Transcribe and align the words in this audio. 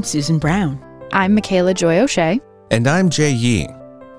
I'm 0.00 0.04
Susan 0.04 0.38
Brown. 0.38 0.82
I'm 1.12 1.34
Michaela 1.34 1.74
Joy 1.74 1.98
O'Shea. 1.98 2.40
And 2.70 2.88
I'm 2.88 3.10
Jay 3.10 3.32
Yee. 3.32 3.68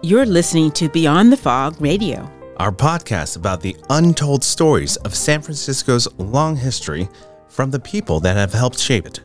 You're 0.04 0.28
listening 0.28 0.70
to 0.74 0.90
Beyond 0.90 1.32
the 1.32 1.38
Fog 1.38 1.76
Radio, 1.82 2.32
our 2.58 2.72
podcast 2.72 3.36
about 3.36 3.62
the 3.62 3.76
untold 3.90 4.44
stories 4.44 4.98
of 4.98 5.16
San 5.16 5.42
Francisco's 5.42 6.08
long 6.20 6.56
history 6.56 7.10
from 7.50 7.72
the 7.72 7.80
people 7.80 8.20
that 8.20 8.38
have 8.38 8.54
helped 8.54 8.78
shape 8.78 9.08
it. 9.08 9.22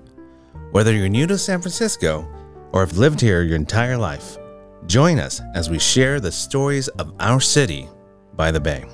Whether 0.71 0.95
you're 0.95 1.11
new 1.11 1.27
to 1.27 1.37
San 1.37 1.61
Francisco 1.61 2.27
or 2.73 2.81
have 2.81 2.97
lived 2.97 3.21
here 3.21 3.43
your 3.43 3.57
entire 3.57 3.99
life, 3.99 4.39
join 4.87 5.19
us 5.19 5.43
as 5.55 5.69
we 5.69 5.79
share 5.79 6.21
the 6.21 6.33
stories 6.33 6.89
of 6.89 7.13
our 7.21 7.39
city 7.39 7.87
by 8.35 8.51
the 8.51 8.61
bay. 8.61 8.87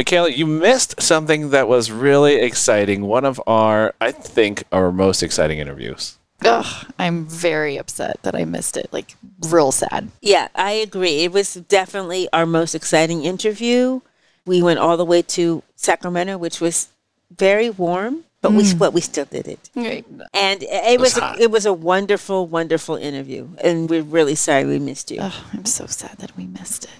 Michaela, 0.00 0.30
you 0.30 0.46
missed 0.46 1.02
something 1.02 1.50
that 1.50 1.68
was 1.68 1.92
really 1.92 2.36
exciting. 2.36 3.02
One 3.02 3.26
of 3.26 3.38
our, 3.46 3.94
I 4.00 4.12
think, 4.12 4.64
our 4.72 4.90
most 4.90 5.22
exciting 5.22 5.58
interviews. 5.58 6.16
Ugh, 6.42 6.86
I'm 6.98 7.26
very 7.26 7.76
upset 7.76 8.18
that 8.22 8.34
I 8.34 8.46
missed 8.46 8.78
it. 8.78 8.90
Like, 8.92 9.14
real 9.50 9.72
sad. 9.72 10.10
Yeah, 10.22 10.48
I 10.54 10.70
agree. 10.70 11.24
It 11.24 11.32
was 11.32 11.52
definitely 11.52 12.30
our 12.32 12.46
most 12.46 12.74
exciting 12.74 13.24
interview. 13.24 14.00
We 14.46 14.62
went 14.62 14.78
all 14.78 14.96
the 14.96 15.04
way 15.04 15.20
to 15.36 15.62
Sacramento, 15.76 16.38
which 16.38 16.62
was 16.62 16.88
very 17.36 17.68
warm, 17.68 18.24
but 18.40 18.52
we 18.52 18.62
mm. 18.62 18.78
but 18.78 18.94
we 18.94 19.02
still 19.02 19.26
did 19.26 19.46
it. 19.46 19.68
And 19.74 20.62
it 20.62 20.98
was 20.98 21.18
a, 21.18 21.36
it 21.38 21.50
was 21.50 21.66
a 21.66 21.74
wonderful, 21.74 22.46
wonderful 22.46 22.96
interview. 22.96 23.50
And 23.62 23.90
we're 23.90 24.00
really 24.00 24.34
sorry 24.34 24.64
we 24.64 24.78
missed 24.78 25.10
you. 25.10 25.20
Ugh, 25.20 25.44
I'm 25.52 25.66
so 25.66 25.84
sad 25.84 26.16
that 26.20 26.34
we 26.38 26.46
missed 26.46 26.84
it. 26.84 26.90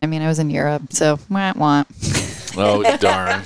I 0.00 0.06
mean, 0.06 0.22
I 0.22 0.28
was 0.28 0.38
in 0.38 0.50
Europe, 0.50 0.92
so 0.92 1.18
wah 1.28 1.52
wah. 1.56 1.82
Oh 2.58 2.82
darn! 3.00 3.42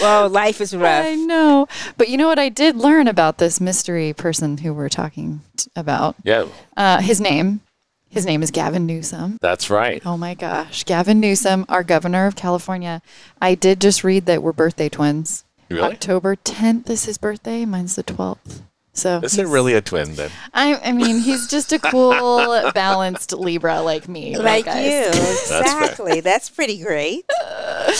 Well, 0.00 0.28
life 0.28 0.60
is 0.60 0.76
rough. 0.76 1.04
I 1.06 1.14
know, 1.16 1.66
but 1.96 2.08
you 2.08 2.16
know 2.16 2.28
what? 2.28 2.38
I 2.38 2.48
did 2.48 2.76
learn 2.76 3.08
about 3.08 3.38
this 3.38 3.60
mystery 3.60 4.12
person 4.12 4.58
who 4.58 4.72
we're 4.72 4.88
talking 4.88 5.40
t- 5.56 5.68
about. 5.74 6.14
yeah, 6.22 6.44
Uh, 6.76 7.00
his 7.00 7.20
name, 7.20 7.60
his 8.08 8.24
name 8.24 8.42
is 8.42 8.50
Gavin 8.52 8.86
Newsom. 8.86 9.38
that's 9.40 9.68
right. 9.68 10.00
Oh 10.06 10.16
my 10.16 10.34
gosh, 10.34 10.84
Gavin 10.84 11.18
Newsom, 11.18 11.66
our 11.68 11.82
governor 11.82 12.26
of 12.26 12.36
California. 12.36 13.02
I 13.42 13.54
did 13.56 13.80
just 13.80 14.04
read 14.04 14.26
that 14.26 14.42
we're 14.42 14.52
birthday 14.52 14.88
twins. 14.88 15.44
Really? 15.68 15.82
October 15.82 16.36
10th 16.36 16.88
is 16.88 17.04
his 17.06 17.18
birthday. 17.18 17.64
Mine's 17.64 17.96
the 17.96 18.04
12th. 18.04 18.62
So 18.98 19.20
Is 19.22 19.38
it 19.38 19.46
really 19.46 19.74
a 19.74 19.80
twin 19.80 20.16
then? 20.16 20.30
I, 20.52 20.74
I 20.82 20.92
mean, 20.92 21.20
he's 21.20 21.46
just 21.46 21.72
a 21.72 21.78
cool, 21.78 22.70
balanced 22.74 23.32
Libra 23.32 23.80
like 23.80 24.08
me. 24.08 24.36
like 24.36 24.64
guys. 24.64 24.84
you. 24.84 25.22
Exactly. 25.58 26.20
That's 26.20 26.50
pretty 26.50 26.78
great. 26.82 27.24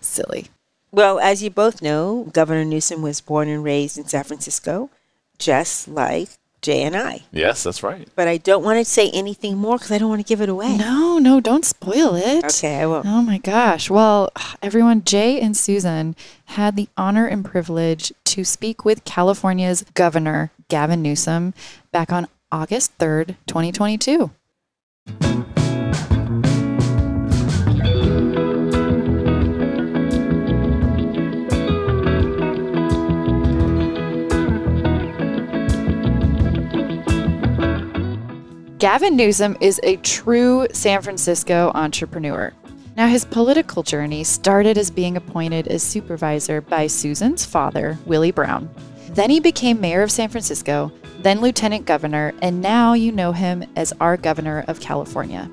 Silly. 0.00 0.48
Well, 0.90 1.20
as 1.20 1.40
you 1.40 1.50
both 1.50 1.82
know, 1.82 2.28
Governor 2.32 2.64
Newsom 2.64 3.00
was 3.00 3.20
born 3.20 3.48
and 3.48 3.62
raised 3.62 3.96
in 3.96 4.06
San 4.06 4.24
Francisco, 4.24 4.90
just 5.38 5.86
like 5.86 6.30
Jay 6.62 6.82
and 6.82 6.96
I. 6.96 7.22
Yes, 7.32 7.62
that's 7.62 7.82
right. 7.82 8.08
But 8.14 8.28
I 8.28 8.36
don't 8.36 8.62
want 8.62 8.78
to 8.78 8.84
say 8.84 9.10
anything 9.10 9.56
more 9.56 9.76
because 9.76 9.90
I 9.90 9.98
don't 9.98 10.08
want 10.08 10.20
to 10.20 10.28
give 10.28 10.40
it 10.40 10.48
away. 10.48 10.76
No, 10.76 11.18
no, 11.18 11.40
don't 11.40 11.64
spoil 11.64 12.14
it. 12.14 12.44
Okay, 12.44 12.80
I 12.80 12.86
won't. 12.86 13.06
Oh 13.06 13.22
my 13.22 13.38
gosh. 13.38 13.88
Well, 13.88 14.30
everyone, 14.62 15.04
Jay 15.04 15.40
and 15.40 15.56
Susan 15.56 16.14
had 16.46 16.76
the 16.76 16.88
honor 16.96 17.26
and 17.26 17.44
privilege 17.44 18.12
to 18.24 18.44
speak 18.44 18.84
with 18.84 19.04
California's 19.04 19.84
Governor, 19.94 20.50
Gavin 20.68 21.02
Newsom, 21.02 21.54
back 21.92 22.12
on 22.12 22.28
August 22.52 22.96
3rd, 22.98 23.36
2022. 23.46 24.30
Gavin 38.80 39.14
Newsom 39.14 39.58
is 39.60 39.78
a 39.82 39.96
true 39.96 40.66
San 40.72 41.02
Francisco 41.02 41.70
entrepreneur. 41.74 42.50
Now, 42.96 43.08
his 43.08 43.26
political 43.26 43.82
journey 43.82 44.24
started 44.24 44.78
as 44.78 44.90
being 44.90 45.18
appointed 45.18 45.68
as 45.68 45.82
supervisor 45.82 46.62
by 46.62 46.86
Susan's 46.86 47.44
father, 47.44 47.98
Willie 48.06 48.30
Brown. 48.30 48.70
Then 49.10 49.28
he 49.28 49.38
became 49.38 49.82
mayor 49.82 50.00
of 50.00 50.10
San 50.10 50.30
Francisco, 50.30 50.90
then 51.18 51.42
lieutenant 51.42 51.84
governor, 51.84 52.32
and 52.40 52.62
now 52.62 52.94
you 52.94 53.12
know 53.12 53.32
him 53.32 53.64
as 53.76 53.92
our 54.00 54.16
governor 54.16 54.64
of 54.66 54.80
California. 54.80 55.50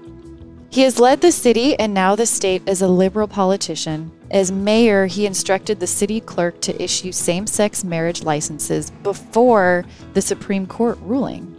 He 0.70 0.84
has 0.84 0.98
led 0.98 1.20
the 1.20 1.34
city 1.34 1.78
and 1.78 1.94
now 1.94 2.16
the 2.16 2.26
state 2.26 2.64
as 2.66 2.82
a 2.82 2.88
liberal 2.88 3.28
politician. 3.28 4.10
As 4.32 4.54
mayor, 4.54 5.06
he 5.06 5.26
instructed 5.26 5.82
the 5.82 5.88
city 5.88 6.22
clerk 6.22 6.62
to 6.62 6.82
issue 6.82 7.12
same 7.12 7.46
sex 7.46 7.84
marriage 7.84 8.24
licenses 8.24 8.90
before 9.04 9.84
the 10.14 10.22
Supreme 10.22 10.66
Court 10.66 10.98
ruling. 11.02 11.57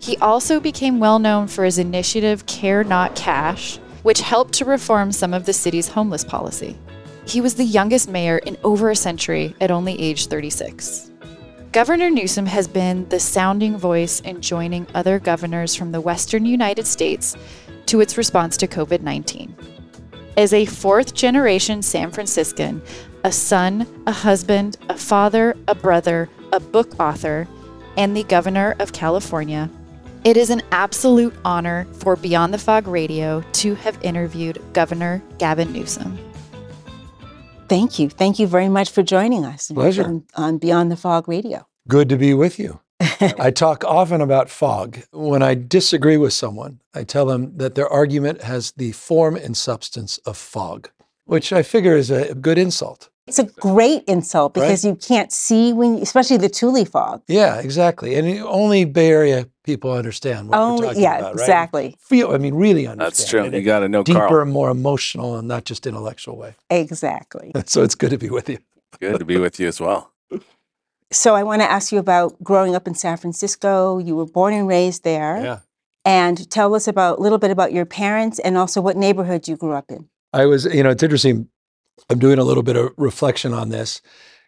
He 0.00 0.16
also 0.18 0.60
became 0.60 1.00
well 1.00 1.18
known 1.18 1.48
for 1.48 1.64
his 1.64 1.78
initiative 1.78 2.46
Care 2.46 2.84
Not 2.84 3.16
Cash, 3.16 3.78
which 4.02 4.20
helped 4.20 4.54
to 4.54 4.64
reform 4.64 5.12
some 5.12 5.34
of 5.34 5.44
the 5.44 5.52
city's 5.52 5.88
homeless 5.88 6.24
policy. 6.24 6.78
He 7.26 7.40
was 7.40 7.54
the 7.54 7.64
youngest 7.64 8.08
mayor 8.08 8.38
in 8.38 8.56
over 8.64 8.90
a 8.90 8.96
century 8.96 9.54
at 9.60 9.70
only 9.70 10.00
age 10.00 10.28
36. 10.28 11.10
Governor 11.72 12.08
Newsom 12.08 12.46
has 12.46 12.66
been 12.66 13.06
the 13.10 13.20
sounding 13.20 13.76
voice 13.76 14.20
in 14.20 14.40
joining 14.40 14.86
other 14.94 15.18
governors 15.18 15.74
from 15.74 15.92
the 15.92 16.00
western 16.00 16.46
United 16.46 16.86
States 16.86 17.36
to 17.86 18.00
its 18.00 18.16
response 18.16 18.56
to 18.56 18.66
COVID 18.66 19.02
19. 19.02 19.54
As 20.38 20.52
a 20.54 20.64
fourth 20.64 21.12
generation 21.12 21.82
San 21.82 22.10
Franciscan, 22.10 22.80
a 23.24 23.32
son, 23.32 23.86
a 24.06 24.12
husband, 24.12 24.78
a 24.88 24.96
father, 24.96 25.56
a 25.66 25.74
brother, 25.74 26.30
a 26.52 26.60
book 26.60 26.98
author, 26.98 27.46
and 27.98 28.16
the 28.16 28.22
governor 28.22 28.76
of 28.78 28.92
California, 28.92 29.68
it 30.24 30.36
is 30.36 30.50
an 30.50 30.62
absolute 30.72 31.34
honor 31.44 31.86
for 31.92 32.16
Beyond 32.16 32.52
the 32.52 32.58
Fog 32.58 32.86
Radio 32.86 33.42
to 33.54 33.74
have 33.76 33.98
interviewed 34.02 34.60
Governor 34.72 35.22
Gavin 35.38 35.72
Newsom. 35.72 36.18
Thank 37.68 37.98
you. 37.98 38.08
Thank 38.08 38.38
you 38.38 38.46
very 38.46 38.68
much 38.68 38.90
for 38.90 39.02
joining 39.02 39.44
us 39.44 39.70
Pleasure. 39.70 40.04
on, 40.04 40.24
on 40.34 40.58
Beyond 40.58 40.90
the 40.90 40.96
Fog 40.96 41.28
Radio. 41.28 41.66
Good 41.86 42.08
to 42.08 42.16
be 42.16 42.34
with 42.34 42.58
you. 42.58 42.80
I 43.00 43.50
talk 43.50 43.84
often 43.84 44.20
about 44.20 44.50
fog. 44.50 45.00
When 45.12 45.42
I 45.42 45.54
disagree 45.54 46.16
with 46.16 46.32
someone, 46.32 46.80
I 46.94 47.04
tell 47.04 47.26
them 47.26 47.56
that 47.58 47.74
their 47.74 47.88
argument 47.88 48.42
has 48.42 48.72
the 48.72 48.92
form 48.92 49.36
and 49.36 49.56
substance 49.56 50.18
of 50.18 50.36
fog, 50.36 50.90
which 51.24 51.52
I 51.52 51.62
figure 51.62 51.96
is 51.96 52.10
a 52.10 52.34
good 52.34 52.58
insult. 52.58 53.10
It's 53.28 53.38
a 53.38 53.44
great 53.44 54.04
insult 54.06 54.54
because 54.54 54.84
you 54.84 54.94
can't 54.94 55.30
see 55.32 55.72
when, 55.72 55.96
especially 55.96 56.38
the 56.38 56.48
Tule 56.48 56.84
fog. 56.84 57.22
Yeah, 57.28 57.60
exactly. 57.60 58.14
And 58.14 58.26
only 58.44 58.84
Bay 58.84 59.08
Area 59.08 59.48
people 59.64 59.92
understand 59.92 60.48
what 60.48 60.58
we're 60.58 60.64
Only, 60.64 60.86
talking 60.88 61.02
yeah, 61.02 61.18
about, 61.18 61.34
right? 61.34 61.40
exactly, 61.42 61.96
Feel, 62.00 62.32
I 62.32 62.38
mean, 62.38 62.54
really 62.54 62.86
understand. 62.86 63.00
That's 63.12 63.28
true. 63.28 63.44
You 63.58 63.62
got 63.62 63.80
to 63.80 63.88
know 63.88 64.02
deeper, 64.02 64.28
Carl. 64.28 64.46
more 64.46 64.70
emotional, 64.70 65.36
and 65.36 65.46
not 65.46 65.64
just 65.64 65.86
intellectual 65.86 66.36
way. 66.36 66.54
exactly. 66.70 67.52
So 67.66 67.82
it's 67.82 67.94
good 67.94 68.10
to 68.10 68.18
be 68.18 68.30
with 68.30 68.48
you. 68.48 68.58
Good 68.98 69.18
to 69.18 69.24
be 69.24 69.38
with 69.38 69.60
you 69.60 69.68
as 69.68 69.78
well. 69.80 70.10
So 71.10 71.34
I 71.34 71.42
want 71.42 71.62
to 71.62 71.70
ask 71.70 71.92
you 71.92 71.98
about 71.98 72.42
growing 72.42 72.74
up 72.74 72.86
in 72.86 72.94
San 72.94 73.16
Francisco. 73.16 73.98
You 73.98 74.16
were 74.16 74.26
born 74.26 74.52
and 74.54 74.66
raised 74.68 75.04
there, 75.04 75.40
Yeah. 75.42 75.58
and 76.04 76.50
tell 76.50 76.74
us 76.74 76.86
about 76.88 77.18
a 77.18 77.22
little 77.22 77.38
bit 77.38 77.50
about 77.50 77.72
your 77.72 77.84
parents 77.86 78.38
and 78.38 78.56
also 78.58 78.80
what 78.80 78.96
neighborhood 78.96 79.48
you 79.48 79.56
grew 79.56 79.72
up 79.72 79.90
in. 79.90 80.08
I 80.32 80.44
was, 80.46 80.64
you 80.66 80.82
know, 80.82 80.90
it's 80.90 81.02
interesting. 81.02 81.48
I'm 82.10 82.18
doing 82.18 82.38
a 82.38 82.44
little 82.44 82.62
bit 82.62 82.76
of 82.76 82.92
reflection 82.96 83.52
on 83.52 83.68
this 83.70 84.00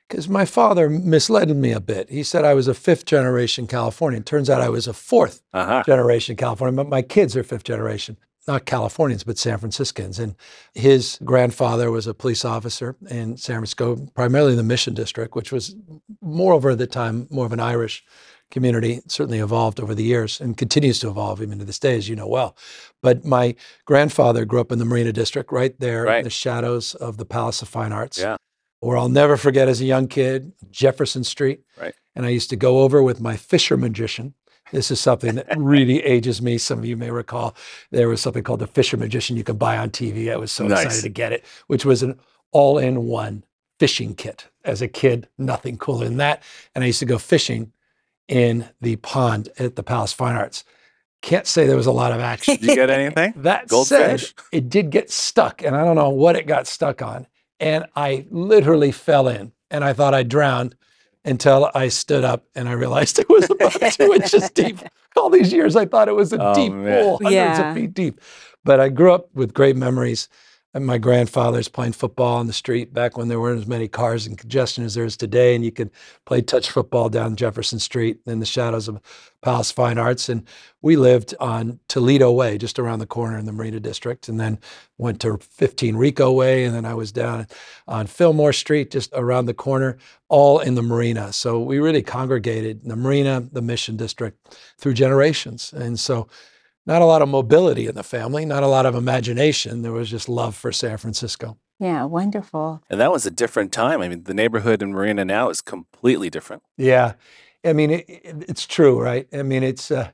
because 0.09 0.29
my 0.29 0.45
father 0.45 0.91
misled 0.91 1.55
me 1.55 1.73
a 1.73 1.81
bit. 1.81 2.11
He 2.11 2.23
said 2.23 2.45
I 2.45 2.55
was 2.55 2.69
a 2.69 2.75
fifth 2.75 3.05
generation 3.05 3.67
Californian. 3.67 4.23
Turns 4.25 4.51
out 4.51 4.61
I 4.61 4.69
was 4.69 4.87
a 4.89 4.93
fourth 4.93 5.43
Uh 5.53 5.65
huh. 5.67 5.83
generation 5.87 6.37
Californian. 6.37 6.77
But 6.77 6.89
my 6.89 7.03
kids 7.03 7.37
are 7.37 7.43
fifth 7.45 7.65
generation, 7.65 8.17
not 8.49 8.67
Californians, 8.67 9.25
but 9.25 9.39
San 9.39 9.59
Franciscans. 9.59 10.19
And 10.19 10.35
his 10.75 11.19
grandfather 11.25 11.91
was 11.91 12.07
a 12.07 12.15
police 12.15 12.45
officer 12.45 12.97
in 13.09 13.37
San 13.37 13.57
Francisco, 13.57 13.97
primarily 14.15 14.53
in 14.53 14.57
the 14.57 14.63
Mission 14.65 14.95
District, 14.95 15.35
which 15.37 15.53
was 15.53 15.77
moreover 16.21 16.71
at 16.71 16.79
the 16.79 16.87
time 16.87 17.27
more 17.31 17.47
of 17.47 17.53
an 17.53 17.61
Irish 17.61 18.05
community. 18.51 19.01
Certainly 19.07 19.39
evolved 19.39 19.81
over 19.81 19.95
the 19.95 20.03
years 20.05 20.41
and 20.41 20.57
continues 20.57 20.99
to 21.01 21.09
evolve 21.09 21.41
even 21.43 21.59
to 21.59 21.65
this 21.65 21.79
day, 21.79 21.97
as 21.97 22.09
you 22.09 22.17
know 22.17 22.27
well. 22.27 22.57
But 23.03 23.25
my 23.25 23.55
grandfather 23.87 24.45
grew 24.45 24.61
up 24.61 24.73
in 24.73 24.79
the 24.79 24.85
Marina 24.85 25.13
District, 25.13 25.51
right 25.53 25.79
there 25.81 26.05
Right. 26.05 26.19
in 26.19 26.25
the 26.25 26.31
shadows 26.31 26.95
of 26.95 27.17
the 27.17 27.25
Palace 27.25 27.63
of 27.63 27.69
Fine 27.69 27.93
Arts. 27.93 28.19
Yeah. 28.19 28.37
Where 28.81 28.97
I'll 28.97 29.09
never 29.11 29.37
forget 29.37 29.69
as 29.69 29.81
a 29.81 29.85
young 29.85 30.09
kid, 30.09 30.53
Jefferson 30.71 31.23
Street. 31.25 31.61
Right. 31.81 31.95
And 32.17 32.25
I 32.27 32.31
used 32.31 32.51
to 32.51 32.57
go 32.57 32.81
over 32.81 33.03
with 33.03 33.21
my 33.21 33.37
Fisher 33.37 33.77
magician. 33.77 34.35
This 34.73 34.91
is 34.91 35.01
something 35.01 35.35
that 35.35 35.47
really 35.59 36.03
ages 36.05 36.41
me. 36.41 36.57
Some 36.57 36.79
of 36.79 36.85
you 36.85 36.97
may 36.97 37.11
recall 37.11 37.55
there 37.91 38.09
was 38.09 38.21
something 38.21 38.43
called 38.43 38.61
the 38.61 38.67
Fisher 38.67 38.97
Magician 38.97 39.37
you 39.37 39.45
could 39.45 39.59
buy 39.59 39.77
on 39.77 39.91
TV. 39.91 40.33
I 40.33 40.37
was 40.37 40.51
so 40.53 40.67
Nice. 40.67 40.85
excited 40.85 41.03
to 41.03 41.09
get 41.09 41.33
it, 41.33 41.45
which 41.67 41.85
was 41.85 42.03
an 42.03 42.19
all 42.53 42.79
in 42.79 43.05
one 43.07 43.45
fishing 43.79 44.15
kit. 44.15 44.47
As 44.65 44.81
a 44.83 44.89
kid, 44.89 45.29
nothing 45.39 45.77
cooler 45.77 46.05
than 46.07 46.19
that. 46.19 46.43
And 46.75 46.85
I 46.85 46.87
used 46.87 47.01
to 47.01 47.07
go 47.07 47.19
fishing 47.19 47.73
in 48.31 48.69
the 48.81 48.97
pond 48.97 49.49
at 49.59 49.77
the 49.77 49.83
Palace 49.83 50.13
Fine 50.13 50.37
Arts. 50.37 50.65
Can't 51.21 51.47
say 51.47 51.67
there 51.67 51.77
was 51.77 51.87
a 51.87 51.93
lot 51.93 52.13
of 52.13 52.21
action. 52.21 52.55
Did 52.57 52.65
you 52.65 52.75
get 52.77 52.89
anything? 52.89 53.35
That 53.43 53.69
Goldfish? 53.69 54.29
said, 54.29 54.45
it 54.53 54.69
did 54.71 54.89
get 54.91 55.11
stuck, 55.11 55.63
and 55.63 55.77
I 55.77 55.85
don't 55.85 55.97
know 55.97 56.09
what 56.09 56.37
it 56.37 56.47
got 56.47 56.67
stuck 56.67 57.03
on. 57.03 57.27
And 57.59 57.85
I 57.95 58.27
literally 58.31 58.93
fell 58.93 59.29
in, 59.29 59.53
and 59.71 59.85
I 59.85 59.93
thought 59.93 60.15
I 60.15 60.23
drowned 60.23 60.77
until 61.27 61.71
I 61.75 61.89
stood 61.89 62.25
up 62.25 62.45
and 62.55 62.67
I 62.67 62.73
realized 62.73 63.19
it 63.19 63.29
was 63.29 63.51
about 63.51 63.73
two 63.93 64.15
inches 64.15 64.49
deep. 64.53 64.79
All 65.17 65.29
these 65.29 65.53
years, 65.53 65.77
I 65.77 65.85
thought 65.85 66.09
it 66.09 66.15
was 66.15 66.33
a 66.33 66.39
Oh, 66.41 66.55
deep 66.55 66.73
man. 66.73 67.03
pool, 67.03 67.17
hundreds 67.23 67.35
Yeah. 67.59 67.69
of 67.69 67.75
feet 67.77 67.93
deep. 67.93 68.21
But 68.65 68.81
I 68.81 68.89
grew 68.89 69.13
up 69.13 69.29
with 69.35 69.53
great 69.53 69.77
memories. 69.77 70.29
And 70.73 70.87
my 70.87 70.99
grandfather's 70.99 71.67
playing 71.67 71.95
football 71.95 72.37
on 72.37 72.47
the 72.47 72.53
street 72.53 72.95
back 72.95 73.17
when 73.19 73.27
there 73.27 73.41
weren't 73.41 73.61
as 73.61 73.67
many 73.67 73.89
cars 73.89 74.25
and 74.25 74.39
congestion 74.39 74.85
as 74.85 74.95
there 74.95 75.05
is 75.05 75.17
today. 75.17 75.57
And 75.57 75.65
you 75.65 75.73
could 75.73 75.91
play 76.27 76.43
touch 76.43 76.71
football 76.71 77.09
down 77.09 77.35
Jefferson 77.35 77.81
Street 77.81 78.21
in 78.25 78.39
the 78.39 78.47
shadows 78.47 78.87
of 78.87 79.01
Palace 79.43 79.73
Fine 79.73 79.99
Arts. 79.99 80.29
And 80.29 80.47
we 80.81 80.95
lived 80.95 81.35
on 81.41 81.81
Toledo 81.89 82.31
Way, 82.31 82.57
just 82.57 82.79
around 82.79 83.01
the 83.01 83.07
corner 83.07 83.37
in 83.37 83.47
the 83.47 83.53
Marina 83.53 83.81
District, 83.81 84.29
and 84.29 84.39
then 84.39 84.61
went 84.97 85.21
to 85.23 85.39
15 85.39 85.97
Rico 85.97 86.31
Way. 86.31 86.65
And 86.65 86.73
then 86.73 86.85
I 86.85 86.95
was 86.95 87.11
down 87.11 87.49
on 87.89 88.07
Fillmore 88.07 88.53
Street, 88.53 88.93
just 88.93 89.11
around 89.13 89.47
the 89.47 89.55
corner, 89.55 89.99
all 90.29 90.61
in 90.61 90.77
the 90.77 90.83
Marina. 90.83 91.33
So 91.33 91.59
we 91.59 91.81
really 91.81 92.03
congregated 92.03 92.85
in 92.85 92.91
the 92.91 92.97
Marina, 92.97 93.41
the 93.51 93.63
Mission 93.63 93.97
District 93.97 94.39
through 94.79 94.95
generations. 94.95 95.73
And 95.73 95.99
so 95.99 96.29
not 96.87 97.03
a 97.03 97.05
lot 97.05 97.23
of 97.23 97.29
mobility 97.29 97.87
in 97.87 97.95
the 97.95 98.03
family, 98.03 98.45
not 98.45 98.63
a 98.63 98.67
lot 98.69 98.87
of 98.87 98.95
imagination. 98.95 99.83
There 99.83 99.93
was 99.93 100.11
just 100.11 100.29
love 100.29 100.55
for 100.57 100.73
San 100.73 100.97
Francisco. 100.97 101.57
Yeah, 101.79 102.05
wonderful. 102.05 102.83
And 102.91 103.01
that 103.01 103.11
was 103.13 103.25
a 103.27 103.31
different 103.31 103.73
time. 103.73 104.01
I 104.03 104.09
mean, 104.09 104.25
the 104.25 104.35
neighborhood 104.35 104.83
in 104.83 104.93
Marina 104.93 105.25
now 105.25 105.49
is 105.51 105.61
completely 105.61 106.29
different. 106.31 106.63
Yeah, 106.77 107.15
I 107.65 107.73
mean 107.73 107.91
it, 107.91 108.05
it- 108.09 108.45
it's 108.49 108.67
true, 108.67 109.01
right? 109.01 109.27
I 109.33 109.43
mean 109.43 109.63
it's 109.63 109.91
uh, 109.91 110.11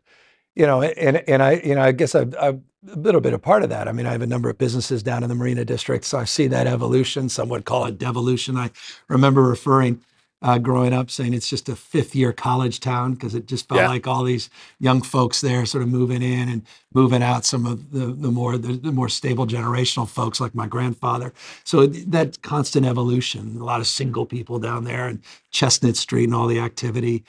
you 0.54 0.66
know, 0.66 0.82
and 0.82 1.16
and 1.28 1.42
I 1.42 1.52
you 1.64 1.74
know 1.74 1.82
I 1.82 1.92
guess 1.92 2.14
I've, 2.14 2.34
I've 2.40 2.60
a 2.92 2.96
little 2.96 3.20
bit 3.20 3.32
a 3.32 3.38
part 3.38 3.64
of 3.64 3.70
that. 3.70 3.88
I 3.88 3.92
mean 3.92 4.06
I 4.06 4.12
have 4.12 4.22
a 4.22 4.26
number 4.28 4.48
of 4.48 4.58
businesses 4.58 5.02
down 5.02 5.22
in 5.24 5.28
the 5.28 5.34
Marina 5.34 5.64
District, 5.64 6.04
so 6.04 6.18
I 6.18 6.24
see 6.24 6.46
that 6.48 6.66
evolution. 6.68 7.28
Some 7.28 7.48
would 7.48 7.64
call 7.64 7.84
it 7.86 7.98
devolution. 7.98 8.56
I 8.56 8.70
remember 9.08 9.42
referring. 9.42 10.02
Uh, 10.42 10.58
growing 10.58 10.92
up, 10.92 11.10
saying 11.10 11.32
it's 11.32 11.48
just 11.48 11.66
a 11.70 11.74
fifth-year 11.74 12.30
college 12.30 12.78
town 12.78 13.14
because 13.14 13.34
it 13.34 13.46
just 13.46 13.66
felt 13.68 13.80
Yeah. 13.80 13.88
like 13.88 14.06
all 14.06 14.22
these 14.22 14.50
young 14.78 15.00
folks 15.00 15.40
there, 15.40 15.64
sort 15.64 15.82
of 15.82 15.88
moving 15.88 16.22
in 16.22 16.50
and 16.50 16.62
moving 16.92 17.22
out. 17.22 17.46
Some 17.46 17.64
of 17.64 17.90
the 17.90 18.08
the 18.08 18.30
more 18.30 18.58
the, 18.58 18.74
the 18.74 18.92
more 18.92 19.08
stable 19.08 19.46
generational 19.46 20.06
folks, 20.06 20.38
like 20.38 20.54
my 20.54 20.66
grandfather. 20.66 21.32
So 21.64 21.86
that 21.86 22.42
constant 22.42 22.84
evolution, 22.84 23.56
a 23.58 23.64
lot 23.64 23.80
of 23.80 23.86
single 23.86 24.26
people 24.26 24.58
down 24.58 24.84
there, 24.84 25.06
and 25.08 25.20
Chestnut 25.50 25.96
Street 25.96 26.24
and 26.24 26.34
all 26.34 26.46
the 26.46 26.60
activity. 26.60 27.24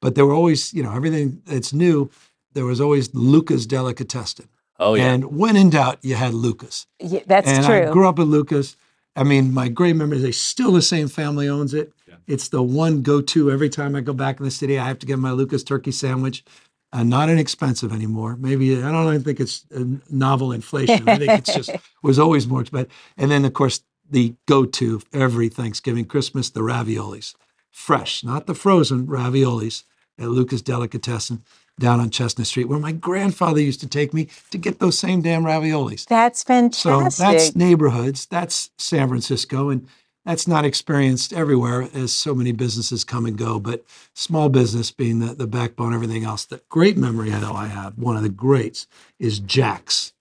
But 0.00 0.16
there 0.16 0.26
were 0.26 0.34
always, 0.34 0.74
you 0.74 0.82
know, 0.82 0.92
everything 0.92 1.40
that's 1.46 1.72
new. 1.72 2.10
There 2.54 2.64
was 2.64 2.80
always 2.80 3.08
Lucca's 3.14 3.66
Delicatessen, 3.66 4.48
Oh, 4.80 4.94
yeah. 4.94 5.12
and 5.12 5.24
when 5.36 5.56
in 5.56 5.70
doubt, 5.70 5.98
you 6.02 6.16
had 6.16 6.34
Lucca's. 6.34 6.86
Yeah, 6.98 7.20
that's 7.24 7.48
and 7.48 7.64
true. 7.64 7.88
I 7.88 7.92
grew 7.92 8.08
up 8.08 8.18
with 8.18 8.26
Lucca's. 8.28 8.76
I 9.18 9.24
mean, 9.24 9.52
my 9.52 9.66
great 9.66 9.96
memories. 9.96 10.22
They 10.22 10.30
still 10.30 10.70
the 10.70 10.80
same 10.80 11.08
family 11.08 11.48
owns 11.48 11.74
it. 11.74 11.92
It's 12.28 12.48
the 12.48 12.62
one 12.62 13.02
go-to 13.02 13.50
every 13.50 13.68
time 13.68 13.96
I 13.96 14.00
go 14.00 14.12
back 14.12 14.38
in 14.38 14.44
the 14.44 14.50
city. 14.50 14.78
I 14.78 14.86
have 14.86 15.00
to 15.00 15.06
get 15.06 15.18
my 15.18 15.32
Lucca's 15.32 15.64
turkey 15.64 15.90
sandwich. 15.90 16.44
Uh, 16.92 17.02
not 17.02 17.28
inexpensive 17.28 17.92
anymore. 17.92 18.36
Maybe 18.36 18.76
I 18.76 18.92
don't 18.92 19.08
even 19.08 19.24
think 19.24 19.40
it's 19.40 19.66
a 19.72 19.86
novel 20.08 20.52
inflation. 20.52 21.08
I 21.08 21.16
think 21.16 21.32
it's 21.32 21.52
just 21.52 21.70
was 22.02 22.18
always 22.18 22.46
more 22.46 22.60
expensive. 22.60 22.92
And 23.16 23.30
then 23.30 23.44
of 23.44 23.54
course 23.54 23.82
the 24.08 24.34
go-to 24.46 25.02
every 25.12 25.48
Thanksgiving, 25.48 26.04
Christmas, 26.04 26.48
the 26.48 26.60
raviolis, 26.60 27.34
fresh, 27.70 28.24
not 28.24 28.46
the 28.46 28.54
frozen 28.54 29.06
raviolis 29.06 29.84
at 30.18 30.28
Lucca's 30.28 30.62
Delicatessen 30.62 31.42
down 31.78 32.00
on 32.00 32.10
Chestnut 32.10 32.46
Street, 32.46 32.68
where 32.68 32.78
my 32.78 32.92
grandfather 32.92 33.60
used 33.60 33.80
to 33.80 33.88
take 33.88 34.12
me 34.12 34.28
to 34.50 34.58
get 34.58 34.78
those 34.78 34.98
same 34.98 35.22
damn 35.22 35.44
raviolis. 35.44 36.06
that's 36.06 36.42
fantastic. 36.42 37.18
So 37.18 37.32
that's 37.32 37.56
neighborhoods, 37.56 38.26
that's 38.26 38.70
San 38.78 39.08
Francisco, 39.08 39.70
and 39.70 39.86
that's 40.24 40.46
not 40.46 40.64
experienced 40.64 41.32
everywhere 41.32 41.88
as 41.94 42.12
so 42.12 42.34
many 42.34 42.52
businesses 42.52 43.02
come 43.02 43.24
and 43.24 43.38
go. 43.38 43.58
But 43.58 43.84
small 44.12 44.48
business 44.48 44.90
being 44.90 45.20
the, 45.20 45.34
the 45.34 45.46
backbone, 45.46 45.94
everything 45.94 46.24
else. 46.24 46.44
The 46.44 46.60
great 46.68 46.98
memory 46.98 47.32
I 47.32 47.40
know 47.40 47.54
I 47.54 47.66
have, 47.66 47.96
one 47.96 48.16
of 48.16 48.22
the 48.22 48.28
greats, 48.28 48.86
is 49.18 49.38
Jack's. 49.38 50.12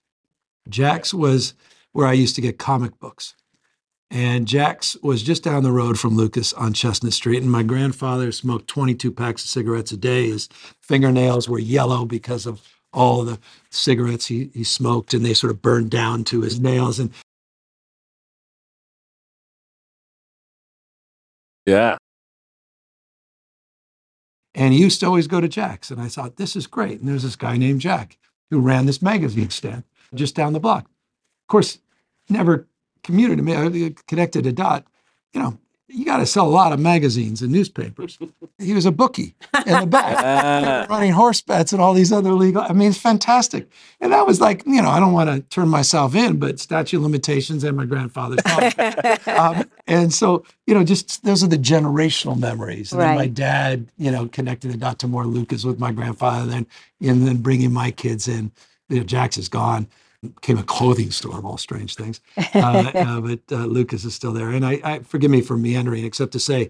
Jack's 0.69 1.13
was 1.13 1.53
where 1.91 2.07
I 2.07 2.13
used 2.13 2.35
to 2.35 2.41
get 2.41 2.57
comic 2.57 2.97
books. 2.99 3.35
And 4.09 4.47
Jack's 4.47 4.95
was 5.03 5.21
just 5.21 5.43
down 5.43 5.63
the 5.63 5.71
road 5.71 5.99
from 5.99 6.15
Lucca's 6.15 6.53
on 6.53 6.73
Chestnut 6.73 7.13
Street. 7.13 7.41
And 7.41 7.51
my 7.51 7.63
grandfather 7.63 8.31
smoked 8.31 8.67
22 8.67 9.11
packs 9.11 9.43
of 9.43 9.49
cigarettes 9.49 9.91
a 9.91 9.97
day. 9.97 10.29
His 10.29 10.47
fingernails 10.81 11.49
were 11.49 11.59
yellow 11.59 12.05
because 12.05 12.45
of 12.45 12.61
all 12.93 13.23
the 13.23 13.37
cigarettes 13.69 14.27
he, 14.27 14.49
he 14.53 14.63
smoked, 14.63 15.13
and 15.13 15.25
they 15.25 15.33
sort 15.33 15.51
of 15.51 15.61
burned 15.61 15.91
down 15.91 16.23
to 16.25 16.41
his 16.41 16.59
nails. 16.59 16.99
And 16.99 17.11
yeah. 21.65 21.97
And 24.55 24.73
he 24.73 24.79
used 24.79 25.01
to 25.01 25.05
always 25.05 25.27
go 25.27 25.41
to 25.41 25.49
Jack's. 25.49 25.91
And 25.91 26.01
I 26.01 26.07
thought, 26.07 26.37
this 26.37 26.55
is 26.55 26.65
great. 26.65 26.99
And 26.99 27.09
there's 27.09 27.23
this 27.23 27.35
guy 27.35 27.57
named 27.57 27.81
Jack 27.81 28.17
who 28.49 28.61
ran 28.61 28.85
this 28.85 29.01
magazine 29.01 29.49
stand 29.49 29.83
just 30.15 30.33
down 30.33 30.53
the 30.53 30.59
block. 30.59 30.85
Of 30.85 31.47
course, 31.49 31.79
never 32.29 32.67
commuted 33.07 33.37
to 33.37 33.43
me, 33.43 33.55
I 33.55 33.95
connected 34.05 34.45
a 34.45 34.51
dot. 34.51 34.85
You 35.33 35.41
know, 35.41 35.57
you 35.87 36.03
got 36.03 36.17
to 36.17 36.25
sell 36.25 36.45
a 36.45 36.49
lot 36.49 36.73
of 36.73 36.79
magazines 36.79 37.41
and 37.41 37.51
newspapers. 37.51 38.19
He 38.59 38.73
was 38.73 38.85
a 38.85 38.91
bookie 38.91 39.33
in 39.65 39.79
the 39.79 39.87
back, 39.87 40.17
Ah. 40.19 40.85
running 40.89 41.13
horse 41.13 41.39
bets 41.39 41.71
and 41.71 41.81
all 41.81 41.93
these 41.93 42.11
other 42.11 42.33
legal. 42.33 42.61
I 42.61 42.73
mean, 42.73 42.89
it's 42.89 42.97
fantastic. 42.97 43.69
And 44.01 44.11
that 44.11 44.27
was 44.27 44.41
like, 44.41 44.63
you 44.65 44.81
know, 44.81 44.89
I 44.89 44.99
don't 44.99 45.13
want 45.13 45.29
to 45.29 45.39
turn 45.49 45.69
myself 45.69 46.13
in, 46.13 46.37
but 46.37 46.59
statute 46.59 46.97
of 46.97 47.03
limitations 47.03 47.63
and 47.63 47.77
my 47.77 47.85
grandfather's 47.85 48.39
um, 49.27 49.63
and 49.87 50.13
so, 50.13 50.43
you 50.65 50.73
know, 50.73 50.83
just 50.83 51.23
those 51.23 51.41
are 51.43 51.47
the 51.47 51.57
generational 51.57 52.37
memories. 52.37 52.91
And 52.91 53.01
then 53.01 53.15
my 53.15 53.27
dad, 53.27 53.87
you 53.97 54.11
know, 54.11 54.27
connected 54.27 54.73
the 54.73 54.77
dot 54.77 54.99
to 54.99 55.07
more 55.07 55.25
Lucca's 55.25 55.65
with 55.65 55.79
my 55.79 55.93
grandfather, 55.93 56.45
then 56.45 56.67
and 57.01 57.25
then 57.25 57.37
bringing 57.37 57.71
my 57.71 57.91
kids 57.91 58.27
in. 58.27 58.51
You 58.89 58.97
know, 58.97 59.03
Jax 59.03 59.37
is 59.37 59.47
gone. 59.47 59.87
Became 60.23 60.57
a 60.57 60.63
clothing 60.63 61.11
store 61.11 61.37
of 61.37 61.45
all 61.45 61.57
strange 61.57 61.95
things, 61.95 62.21
uh, 62.37 62.91
uh, 62.95 63.21
but 63.21 63.39
uh, 63.51 63.65
Lucca's 63.65 64.03
is 64.03 64.15
still 64.15 64.33
there. 64.33 64.49
And 64.49 64.65
I, 64.65 64.81
I 64.83 64.99
forgive 64.99 65.29
me 65.29 65.41
for 65.41 65.57
meandering, 65.57 66.03
except 66.05 66.31
to 66.31 66.39
say, 66.39 66.69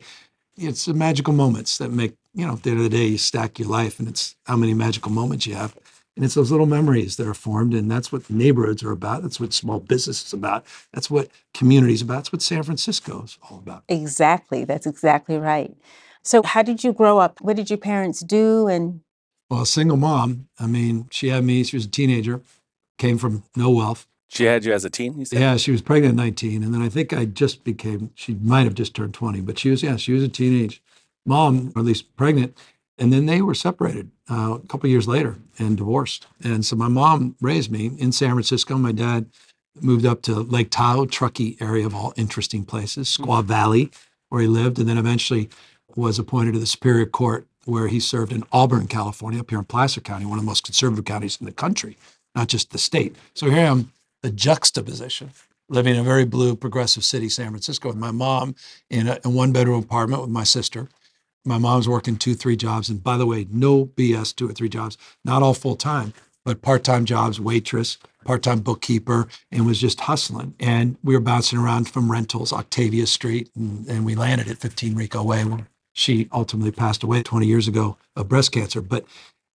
it's 0.58 0.86
the 0.86 0.94
magical 0.94 1.34
moments 1.34 1.78
that 1.78 1.90
make 1.90 2.16
you 2.34 2.46
know. 2.46 2.54
At 2.54 2.64
the 2.64 2.72
end 2.72 2.80
of 2.80 2.84
the 2.84 2.98
day, 2.98 3.06
you 3.06 3.18
stack 3.18 3.60
your 3.60 3.70
life, 3.70 4.00
and 4.00 4.08
it's 4.08 4.36
how 4.46 4.58
many 4.58 4.74
magical 4.74 5.12
moments 5.12 5.48
you 5.48 5.56
have. 5.56 5.76
And 6.16 6.26
it's 6.26 6.34
those 6.34 6.50
little 6.50 6.66
memories 6.66 7.16
that 7.18 7.28
are 7.28 7.36
formed, 7.36 7.76
and 7.76 7.92
that's 7.92 8.12
what 8.12 8.28
neighborhoods 8.30 8.84
are 8.84 8.92
about. 8.92 9.22
That's 9.22 9.40
what 9.40 9.54
small 9.54 9.80
business 9.80 10.26
is 10.26 10.34
about. 10.34 10.66
That's 10.92 11.12
what 11.12 11.30
community 11.54 11.94
is 11.94 12.02
about. 12.02 12.16
That's 12.16 12.34
what 12.34 12.42
San 12.42 12.64
Francisco 12.64 13.24
is 13.24 13.38
all 13.50 13.60
about. 13.60 13.84
exactly. 13.88 14.66
That's 14.66 14.88
exactly 14.88 15.38
right. 15.38 15.76
So, 16.24 16.42
how 16.44 16.64
did 16.64 16.84
you 16.84 16.92
grow 16.92 17.20
up? 17.20 17.40
What 17.40 17.56
did 17.56 17.70
your 17.70 17.78
parents 17.78 18.22
do? 18.22 18.68
And 18.68 19.02
Well, 19.50 19.62
a 19.62 19.66
single 19.68 19.98
mom. 19.98 20.48
I 20.60 20.66
mean, 20.66 21.08
she 21.12 21.30
had 21.30 21.44
me. 21.44 21.64
She 21.64 21.76
was 21.78 21.86
a 21.86 21.90
teenager, 21.90 22.42
came 22.98 23.18
from 23.18 23.44
no 23.56 23.70
wealth. 23.70 24.08
She 24.30 24.44
had 24.44 24.66
you 24.66 24.74
as 24.74 24.84
a 24.84 24.90
teen? 24.90 25.26
Yeah, 25.32 25.56
she 25.56 25.72
was 25.72 25.82
pregnant 25.82 26.14
at 26.14 26.24
19, 26.24 26.62
and 26.64 26.74
then 26.74 26.82
I 26.82 26.90
think 26.90 27.14
I 27.14 27.26
just 27.26 27.64
became. 27.64 28.12
She 28.16 28.36
might 28.36 28.64
have 28.64 28.74
just 28.74 28.94
turned 28.94 29.14
20, 29.14 29.42
but 29.42 29.58
she 29.58 29.70
was. 29.70 29.82
Yeah, 29.82 29.96
she 29.96 30.12
was 30.12 30.24
a 30.24 30.28
teenage 30.28 30.82
mom, 31.26 31.72
or 31.76 31.80
at 31.80 31.86
least 31.86 32.16
pregnant. 32.16 32.58
And 32.98 33.14
then 33.14 33.28
they 33.28 33.42
were 33.42 33.54
separated 33.54 34.10
uh, 34.30 34.58
a 34.64 34.68
couple 34.68 34.90
years 34.90 35.08
later 35.08 35.38
and 35.60 35.78
divorced. 35.78 36.26
And 36.44 36.66
so 36.66 36.76
my 36.76 36.88
mom 36.88 37.36
raised 37.40 37.72
me 37.72 37.92
in 38.00 38.12
San 38.12 38.32
Francisco. 38.32 38.76
My 38.76 38.92
dad 38.92 39.28
moved 39.80 40.06
up 40.06 40.24
to 40.24 40.34
Lake 40.34 40.72
Tahoe, 40.72 41.06
Truckee 41.06 41.58
area 41.62 41.86
of 41.86 41.94
all 41.94 42.14
interesting 42.18 42.66
places, 42.66 43.16
Squaw 43.16 43.44
Valley, 43.44 43.92
where 44.30 44.42
he 44.42 44.48
lived, 44.48 44.80
and 44.80 44.90
then 44.90 44.98
eventually 44.98 45.50
was 45.96 46.18
appointed 46.18 46.54
to 46.54 46.60
the 46.60 46.66
Superior 46.66 47.06
Court, 47.06 47.48
where 47.66 47.88
he 47.88 48.00
served 48.00 48.32
in 48.32 48.44
Auburn, 48.52 48.88
California, 48.88 49.40
up 49.40 49.50
here 49.50 49.60
in 49.60 49.66
Placer 49.66 50.02
County, 50.02 50.26
one 50.26 50.40
of 50.40 50.44
the 50.44 50.50
most 50.50 50.64
conservative 50.64 51.06
counties 51.06 51.38
in 51.40 51.46
the 51.46 51.52
country, 51.52 51.98
not 52.38 52.48
just 52.48 52.72
the 52.72 52.78
state. 52.78 53.16
So 53.34 53.50
here 53.50 53.60
I 53.60 53.64
am, 53.64 53.92
the 54.22 54.32
juxtaposition, 54.32 55.32
living 55.70 55.96
in 55.96 56.02
a 56.02 56.04
very 56.04 56.24
blue, 56.24 56.56
progressive 56.56 57.04
city, 57.04 57.30
San 57.30 57.50
Francisco, 57.50 57.90
with 57.90 57.98
my 57.98 58.12
mom 58.12 58.56
in 58.92 59.08
a, 59.08 59.20
a 59.26 59.30
one 59.30 59.52
bedroom 59.52 59.84
apartment 59.84 60.22
with 60.22 60.30
my 60.30 60.44
sister. 60.44 60.88
My 61.44 61.58
mom's 61.58 61.90
working 61.90 62.16
two, 62.16 62.36
three 62.36 62.56
jobs. 62.56 62.90
And 62.90 63.04
by 63.04 63.18
the 63.18 63.26
way, 63.26 63.48
no 63.50 63.88
BS, 63.88 64.36
two 64.36 64.48
or 64.48 64.54
three 64.54 64.70
jobs, 64.70 64.98
not 65.26 65.42
all 65.42 65.56
full 65.56 65.76
time, 65.76 66.14
but 66.46 66.62
part 66.62 66.84
time 66.84 67.06
jobs, 67.06 67.40
waitress, 67.40 67.98
part 68.24 68.44
time 68.44 68.60
bookkeeper, 68.60 69.28
and 69.52 69.66
was 69.66 69.82
just 69.82 70.02
hustling. 70.02 70.54
And 70.60 70.98
we 71.04 71.16
were 71.16 71.22
bouncing 71.22 71.58
around 71.58 71.90
from 71.90 72.12
rentals, 72.12 72.54
Octavia 72.54 73.08
Street, 73.08 73.50
and, 73.56 73.88
and 73.88 74.06
we 74.06 74.14
landed 74.14 74.48
at 74.48 74.60
15 74.60 74.96
Rico 74.96 75.24
Way 75.24 75.44
she 75.94 76.30
ultimately 76.32 76.72
passed 76.72 77.02
away 77.02 77.24
20 77.24 77.48
years 77.48 77.68
ago 77.68 77.98
of 78.16 78.30
breast 78.30 78.52
cancer. 78.52 78.82
But 78.82 79.06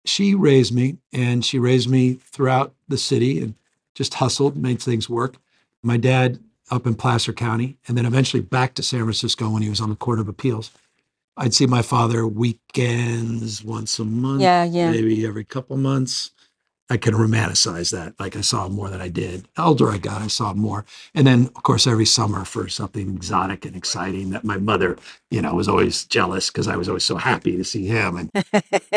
she 0.05 0.35
raised 0.35 0.75
me 0.75 0.99
and 1.13 1.45
she 1.45 1.59
raised 1.59 1.89
me 1.89 2.15
throughout 2.15 2.75
the 2.89 2.99
city 2.99 3.41
and 3.41 3.55
just 3.95 4.15
hustled, 4.15 4.57
made 4.57 4.81
things 4.81 5.09
work. 5.09 5.37
My 5.83 5.97
dad 5.97 6.39
up 6.71 6.87
in 6.87 6.95
Placer 6.95 7.33
County, 7.33 7.77
and 7.87 7.99
then 7.99 8.07
eventually 8.07 8.41
back 8.41 8.73
to 8.75 8.83
San 8.83 9.01
Francisco 9.01 9.51
when 9.51 9.63
he 9.63 9.69
was 9.69 9.81
on 9.81 9.91
the 9.91 9.97
Court 9.97 10.19
of 10.19 10.29
Appeals. 10.29 10.71
I'd 11.37 11.55
see 11.55 11.67
my 11.67 11.83
father 11.83 12.27
weekends, 12.27 13.63
once 13.65 13.99
a 13.99 14.05
month, 14.05 14.41
Yeah, 14.43 14.65
yeah. 14.65 14.91
maybe 14.91 15.27
every 15.27 15.45
couple 15.45 15.77
months. 15.77 16.31
I 16.91 16.97
can 16.97 17.15
romanticize 17.15 17.91
that. 17.93 18.15
Like 18.19 18.37
I 18.37 18.41
saw 18.41 18.69
more 18.69 18.91
than 18.91 19.01
I 19.01 19.09
did. 19.09 19.49
The 19.55 19.62
older 19.62 19.91
I 19.91 19.99
got, 19.99 20.21
I 20.23 20.27
saw 20.27 20.53
more. 20.53 20.85
And 21.15 21.27
then, 21.27 21.47
of 21.57 21.62
course, 21.62 21.87
every 21.87 22.05
summer 22.05 22.45
for 22.45 22.69
something 22.69 23.15
exotic 23.17 23.65
and 23.65 23.75
exciting 23.75 24.31
that 24.31 24.45
my 24.45 24.59
mother, 24.59 24.99
you 25.31 25.41
know, 25.41 25.55
was 25.55 25.69
always 25.69 26.05
jealous 26.05 26.51
because 26.51 26.69
I 26.69 26.77
was 26.77 26.89
always 26.89 27.05
so 27.05 27.17
happy 27.17 27.57
to 27.57 27.65
see 27.65 27.87
him. 27.87 28.17
And 28.17 28.31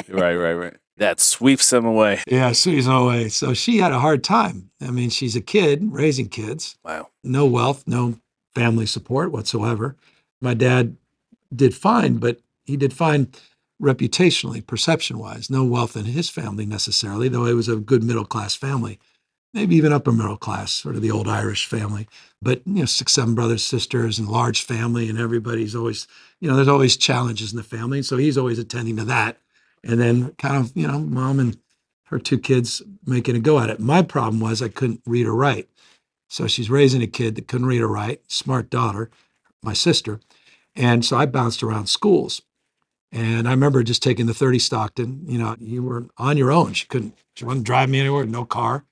right, 0.09 0.35
right, 0.35 0.53
right. 0.53 0.77
That 0.97 1.19
sweeps 1.19 1.69
them 1.69 1.85
away. 1.85 2.21
Yeah, 2.27 2.51
sweeps 2.53 2.85
them 2.85 2.95
away. 2.95 3.29
So 3.29 3.53
she 3.53 3.77
had 3.77 3.91
a 3.91 3.99
hard 3.99 4.23
time. 4.23 4.71
I 4.81 4.91
mean, 4.91 5.09
she's 5.09 5.35
a 5.35 5.41
kid 5.41 5.81
raising 5.91 6.29
kids. 6.29 6.77
Wow. 6.83 7.09
No 7.23 7.45
wealth, 7.45 7.83
no 7.85 8.19
family 8.53 8.85
support 8.85 9.31
whatsoever. 9.31 9.95
My 10.41 10.53
dad 10.53 10.95
did 11.53 11.75
fine, 11.75 12.17
but 12.17 12.39
he 12.65 12.77
did 12.77 12.93
fine 12.93 13.31
reputationally, 13.81 14.65
perception 14.65 15.17
wise. 15.17 15.49
No 15.49 15.63
wealth 15.63 15.95
in 15.95 16.05
his 16.05 16.29
family 16.29 16.65
necessarily, 16.65 17.27
though 17.27 17.45
it 17.45 17.53
was 17.53 17.67
a 17.67 17.75
good 17.75 18.03
middle 18.03 18.25
class 18.25 18.55
family, 18.55 18.99
maybe 19.53 19.75
even 19.75 19.93
upper 19.93 20.11
middle 20.11 20.37
class, 20.37 20.71
sort 20.71 20.95
of 20.95 21.01
the 21.01 21.11
old 21.11 21.27
Irish 21.27 21.65
family. 21.65 22.07
But, 22.41 22.61
you 22.65 22.79
know, 22.79 22.85
six, 22.85 23.13
seven 23.13 23.35
brothers, 23.35 23.63
sisters, 23.63 24.19
and 24.19 24.27
large 24.27 24.63
family, 24.63 25.09
and 25.09 25.19
everybody's 25.19 25.75
always, 25.75 26.07
you 26.39 26.49
know, 26.49 26.55
there's 26.55 26.67
always 26.67 26.97
challenges 26.97 27.51
in 27.51 27.57
the 27.57 27.63
family. 27.63 28.01
So 28.01 28.17
he's 28.17 28.37
always 28.37 28.59
attending 28.59 28.97
to 28.97 29.05
that. 29.05 29.39
And 29.83 29.99
then 29.99 30.31
kind 30.35 30.57
of, 30.57 30.71
you 30.75 30.87
know, 30.87 30.99
mom 30.99 31.39
and 31.39 31.57
her 32.05 32.19
two 32.19 32.39
kids 32.39 32.81
making 33.05 33.35
a 33.35 33.39
go 33.39 33.59
at 33.59 33.69
it. 33.69 33.79
My 33.79 34.01
problem 34.01 34.39
was 34.39 34.61
I 34.61 34.67
couldn't 34.67 35.01
read 35.05 35.25
or 35.25 35.35
write. 35.35 35.69
So 36.29 36.47
she's 36.47 36.69
raising 36.69 37.01
a 37.01 37.07
kid 37.07 37.35
that 37.35 37.47
couldn't 37.47 37.67
read 37.67 37.81
or 37.81 37.87
write, 37.87 38.29
smart 38.31 38.69
daughter, 38.69 39.09
my 39.63 39.73
sister. 39.73 40.19
And 40.75 41.05
so 41.05 41.17
I 41.17 41.25
bounced 41.25 41.63
around 41.63 41.87
schools. 41.87 42.41
And 43.11 43.47
I 43.47 43.51
remember 43.51 43.81
just 43.83 44.03
taking 44.03 44.25
the 44.25 44.33
30 44.33 44.59
Stockton. 44.59 45.23
You 45.27 45.37
know, 45.37 45.55
you 45.59 45.83
were 45.83 46.05
on 46.17 46.37
your 46.37 46.51
own. 46.51 46.73
She 46.73 46.85
couldn't, 46.87 47.17
she 47.35 47.45
wouldn't 47.45 47.65
drive 47.65 47.89
me 47.89 47.99
anywhere, 47.99 48.25
no 48.25 48.45
car. 48.45 48.83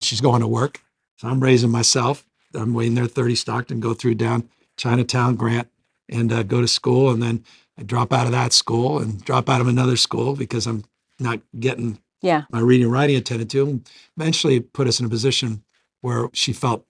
She's 0.00 0.20
going 0.20 0.40
to 0.40 0.48
work. 0.48 0.80
So 1.16 1.28
I'm 1.28 1.40
raising 1.40 1.70
myself. 1.70 2.26
I'm 2.54 2.74
waiting 2.74 2.94
there 2.94 3.06
30 3.06 3.34
Stockton, 3.34 3.80
go 3.80 3.94
through 3.94 4.16
down 4.16 4.48
Chinatown, 4.76 5.36
Grant, 5.36 5.68
and 6.08 6.32
uh, 6.32 6.42
go 6.42 6.60
to 6.60 6.68
school. 6.68 7.10
And 7.10 7.22
then 7.22 7.44
I 7.78 7.82
drop 7.82 8.12
out 8.12 8.26
of 8.26 8.32
that 8.32 8.52
school 8.52 8.98
and 8.98 9.24
drop 9.24 9.48
out 9.48 9.60
of 9.60 9.68
another 9.68 9.96
school 9.96 10.36
because 10.36 10.66
I'm 10.66 10.84
not 11.18 11.40
getting 11.58 11.98
yeah. 12.20 12.42
my 12.50 12.60
reading 12.60 12.84
and 12.84 12.92
writing 12.92 13.16
attended 13.16 13.50
to. 13.50 13.62
And 13.66 13.90
eventually 14.16 14.60
put 14.60 14.88
us 14.88 15.00
in 15.00 15.06
a 15.06 15.10
position 15.10 15.62
where 16.00 16.28
she 16.32 16.52
felt 16.52 16.84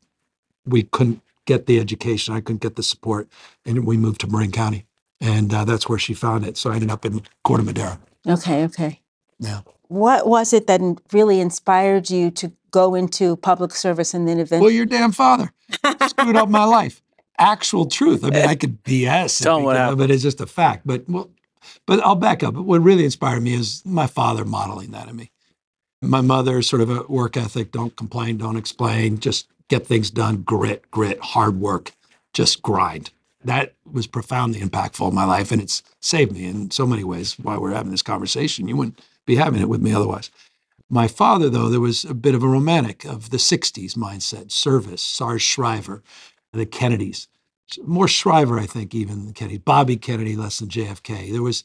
we 0.67 0.83
couldn't 0.85 1.23
get 1.47 1.67
the 1.67 1.79
education. 1.79 2.35
I 2.35 2.41
couldn't 2.41 2.63
get 2.63 2.77
the 2.77 2.83
support. 2.83 3.29
And 3.65 3.87
we 3.87 3.97
moved 3.97 4.21
to 4.23 4.27
Marin 4.27 4.53
County 4.53 4.87
and 5.23 5.55
uh, 5.55 5.65
that's 5.65 5.89
where 5.89 5.99
she 5.99 6.13
found 6.13 6.45
it. 6.45 6.59
So 6.59 6.71
I 6.71 6.75
ended 6.75 6.91
up 6.91 7.07
in 7.07 7.23
Corte 7.45 7.65
Madera. 7.65 7.99
Okay, 8.29 8.65
okay. 8.65 9.01
Yeah. 9.39 9.61
What 9.89 10.27
was 10.27 10.53
it 10.53 10.67
that 10.67 10.81
really 11.13 11.41
inspired 11.41 12.11
you 12.11 12.31
to 12.33 12.53
go 12.71 12.95
into 12.95 13.37
public 13.37 13.73
service 13.73 14.15
and 14.15 14.27
then 14.27 14.39
eventually? 14.41 14.61
Well, 14.67 14.75
your 14.75 14.87
damn 14.87 15.13
father 15.13 15.53
screwed 16.09 16.37
up 16.37 16.49
my 16.49 16.65
life. 16.65 17.01
Actual 17.39 17.87
truth. 17.87 18.25
I 18.25 18.31
mean, 18.31 18.47
I 18.47 18.55
could 18.55 18.83
BS, 18.85 19.43
Tell 19.43 19.63
what 19.63 19.77
happened. 19.77 19.99
but 19.99 20.11
it's 20.11 20.23
just 20.23 20.41
a 20.41 20.47
fact. 20.47 20.87
But 20.87 21.09
well, 21.09 21.31
but 21.87 22.01
I'll 22.01 22.15
back 22.17 22.43
up. 22.43 22.55
What 22.55 22.81
really 22.81 23.05
inspired 23.05 23.43
me 23.43 23.55
is 23.55 23.83
my 23.85 24.07
father 24.07 24.45
modeling 24.45 24.91
that 24.91 25.09
in 25.09 25.17
me. 25.17 25.31
My 26.01 26.21
mother, 26.21 26.63
sort 26.63 26.83
of 26.83 26.91
a 26.91 27.03
work 27.05 27.37
ethic, 27.37 27.71
don't 27.71 27.95
complain, 27.97 28.39
don't 28.39 28.57
explain, 28.57 29.19
just 29.19 29.47
get 29.69 29.87
things 29.87 30.11
done, 30.11 30.43
grit, 30.43 30.91
grit, 30.91 31.21
hard 31.21 31.61
work, 31.61 31.93
just 32.33 32.61
grind 32.63 33.11
that 33.45 33.75
was 33.91 34.07
profoundly 34.07 34.61
impactful 34.61 35.09
in 35.09 35.15
my 35.15 35.25
life 35.25 35.51
and 35.53 35.61
it's 35.61 35.83
saved 36.01 36.33
me 36.33 36.45
in 36.45 36.71
so 36.71 36.87
many 36.87 37.05
ways 37.05 37.39
while 37.39 37.61
we're 37.61 37.75
having 37.75 37.91
this 37.91 38.03
conversation. 38.03 38.69
You 38.69 38.77
wouldn't 38.77 39.01
be 39.27 39.37
having 39.37 39.61
it 39.61 39.69
with 39.69 39.81
me 39.81 39.93
otherwise. 39.93 40.31
My 40.89 41.09
father 41.09 41.49
though 41.49 41.69
there 41.69 41.81
was 41.81 42.05
a 42.05 42.15
bit 42.15 42.35
of 42.35 42.43
a 42.43 42.49
romantic 42.49 43.05
of 43.05 43.31
the 43.31 43.39
60s 43.39 43.97
mindset 43.97 44.51
service 44.51 45.03
sarge 45.03 45.43
shriver 45.43 46.03
the 46.53 46.67
kennedys. 46.67 47.29
More 47.85 48.09
shriver 48.09 48.59
i 48.59 48.67
think 48.67 48.95
even 48.95 49.25
than 49.25 49.33
kennedy. 49.35 49.59
Bobby 49.59 49.97
kennedy 49.97 50.37
less 50.37 50.59
than 50.59 50.69
jfk 50.69 51.33
there 51.33 51.43
was 51.43 51.65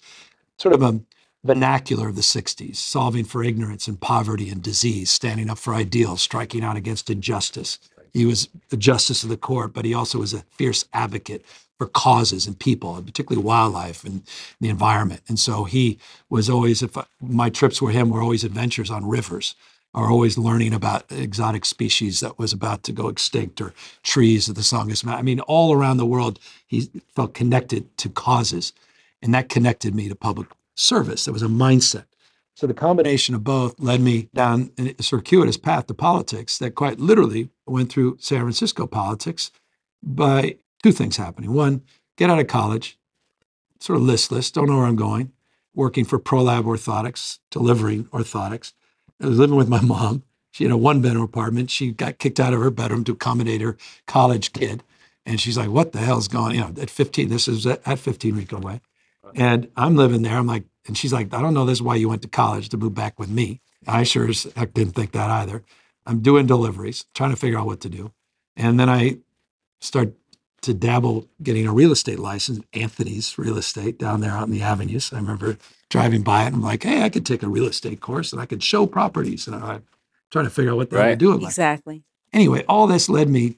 sort 0.58 0.74
of 0.74 0.82
a 0.82 1.02
vernacular 1.44 2.10
of 2.10 2.16
the 2.16 2.22
60s 2.22 2.76
solving 2.76 3.24
for 3.24 3.44
ignorance 3.44 3.88
and 3.88 4.00
poverty 4.00 4.50
and 4.50 4.62
disease 4.62 5.10
standing 5.10 5.50
up 5.50 5.58
for 5.58 5.74
ideals 5.74 6.22
striking 6.22 6.64
out 6.64 6.76
against 6.76 7.10
injustice. 7.10 7.80
He 8.14 8.26
was 8.26 8.50
the 8.70 8.78
justice 8.78 9.24
of 9.24 9.30
the 9.30 9.38
court, 9.38 9.74
but 9.74 9.86
he 9.86 9.94
also 9.94 10.20
was 10.20 10.34
a 10.34 10.44
fierce 10.52 10.86
advocate 10.94 11.46
for 11.78 11.88
causes 11.88 12.48
and 12.48 12.60
people, 12.60 12.96
and 12.96 13.06
particularly 13.06 13.46
wildlife 13.46 14.04
and 14.04 14.24
the 14.60 14.70
environment. 14.70 15.22
And 15.28 15.40
so 15.40 15.64
he 15.64 16.00
was 16.30 16.50
always, 16.50 16.82
if 16.82 16.98
I, 16.98 17.06
my 17.22 17.50
trips 17.50 17.82
with 17.82 17.94
him 17.94 18.10
were 18.10 18.22
always 18.22 18.44
adventures 18.44 18.90
on 18.90 19.08
rivers, 19.08 19.56
or 19.94 20.12
always 20.12 20.38
learning 20.38 20.74
about 20.74 21.12
exotic 21.12 21.66
species 21.66 22.20
that 22.20 22.38
was 22.38 22.54
about 22.54 22.84
to 22.84 22.92
go 22.92 23.08
extinct, 23.08 23.62
or 23.62 23.74
trees 24.04 24.50
of 24.50 24.56
the 24.56 24.62
Songus 24.62 25.04
Mountain. 25.04 25.20
I 25.20 25.24
mean, 25.24 25.40
all 25.42 25.74
around 25.74 25.98
the 25.98 26.06
world, 26.06 26.40
he 26.68 26.90
felt 27.16 27.34
connected 27.34 27.98
to 27.98 28.10
causes, 28.10 28.74
and 29.22 29.34
that 29.34 29.50
connected 29.50 29.96
me 29.96 30.10
to 30.10 30.16
public 30.16 30.48
service. 30.76 31.28
It 31.28 31.32
was 31.32 31.42
a 31.42 31.48
mindset. 31.48 32.06
So 32.56 32.68
the 32.68 32.74
combination 32.74 33.36
of 33.36 33.44
both 33.44 33.80
led 33.80 34.02
me 34.02 34.30
down 34.34 34.72
a 34.78 35.02
circuitous 35.04 35.58
path 35.58 35.88
to 35.88 35.94
politics 35.94 36.58
that 36.58 36.76
quite 36.76 37.00
literally 37.00 37.50
went 37.68 37.92
through 37.92 38.18
San 38.20 38.42
Francisco 38.42 38.88
politics 38.88 39.52
by 40.04 40.58
two 40.84 40.92
things 40.92 41.18
happening. 41.18 41.54
One, 41.54 41.84
get 42.18 42.30
out 42.30 42.40
of 42.40 42.48
college, 42.48 42.98
sort 43.80 43.98
of 43.98 44.04
listless, 44.04 44.52
don't 44.52 44.68
know 44.68 44.78
where 44.78 44.86
I'm 44.86 44.96
going, 44.96 45.32
working 45.74 46.06
for 46.06 46.20
ProLab 46.20 46.64
Orthotics, 46.64 47.40
delivering 47.52 48.06
orthotics. 48.06 48.74
I 49.22 49.28
was 49.28 49.40
living 49.40 49.56
with 49.56 49.70
my 49.70 49.82
mom. 49.82 50.24
She 50.52 50.64
had 50.64 50.74
a 50.74 50.78
one 50.78 51.02
bedroom 51.02 51.24
apartment. 51.24 51.70
She 51.70 51.92
got 51.92 52.18
kicked 52.18 52.40
out 52.40 52.54
of 52.54 52.60
her 52.60 52.72
bedroom 52.72 53.04
to 53.06 53.12
accommodate 53.12 53.62
her 53.62 53.78
college 54.08 54.54
kid. 54.54 54.84
And 55.26 55.40
she's 55.40 55.58
like, 55.58 55.70
what 55.70 55.92
the 55.92 56.00
hell's 56.00 56.28
going 56.28 56.46
on? 56.46 56.56
You 56.56 56.62
know, 56.62 56.82
at 56.82 56.90
15, 56.90 57.30
this 57.30 57.48
is 57.48 57.66
at 57.66 58.00
15 58.00 58.36
we 58.36 58.46
go 58.46 58.58
away. 58.58 58.82
And 59.36 59.70
I'm 59.76 59.96
living 59.96 60.22
there. 60.22 60.38
I'm 60.38 60.48
like, 60.48 60.64
and 60.88 60.98
she's 60.98 61.12
like, 61.12 61.34
I 61.34 61.42
don't 61.42 61.54
know 61.54 61.66
this 61.66 61.80
is 61.80 61.84
why 61.84 61.96
you 61.96 62.10
went 62.10 62.22
to 62.22 62.28
college 62.30 62.70
to 62.70 62.78
move 62.78 62.96
back 62.96 63.20
with 63.20 63.30
me. 63.30 63.60
I 63.86 64.04
sure 64.04 64.30
as 64.30 64.48
heck 64.56 64.74
didn't 64.74 64.94
think 64.94 65.12
that 65.12 65.30
either. 65.30 65.64
I'm 66.06 66.22
doing 66.22 66.46
deliveries, 66.46 67.06
trying 67.14 67.32
to 67.32 67.36
figure 67.36 67.60
out 67.60 67.66
what 67.66 67.82
to 67.82 67.90
do. 67.90 68.14
And 68.56 68.80
then 68.80 68.90
I 68.90 69.18
start 69.82 70.14
to 70.68 70.74
dabble 70.74 71.28
getting 71.42 71.68
a 71.68 71.74
real 71.74 71.92
estate 71.92 72.20
license, 72.20 72.64
Anthony's 72.74 73.38
Real 73.38 73.58
Estate 73.58 73.98
down 73.98 74.22
there 74.22 74.32
out 74.32 74.48
in 74.48 74.54
the 74.54 74.62
avenues. 74.62 75.12
I 75.12 75.18
remember 75.18 75.58
driving 75.90 76.22
by 76.22 76.44
it 76.44 76.48
and 76.48 76.56
I'm 76.56 76.62
like, 76.62 76.84
hey, 76.84 77.02
I 77.04 77.10
could 77.10 77.26
take 77.26 77.44
a 77.44 77.48
real 77.48 77.66
estate 77.66 78.02
course 78.02 78.32
and 78.32 78.42
I 78.42 78.46
could 78.46 78.62
show 78.62 78.86
properties. 78.86 79.48
And 79.48 79.56
I'm 79.56 79.84
trying 80.30 80.46
to 80.46 80.52
figure 80.52 80.72
out 80.72 80.78
what 80.78 80.90
the 80.90 80.98
right. 80.98 81.06
hell 81.06 81.12
to 81.14 81.18
do 81.18 81.32
with 81.32 81.44
Exactly. 81.44 82.04
Anyway, 82.34 82.64
all 82.68 82.88
this 82.88 83.10
led 83.10 83.30
me 83.30 83.56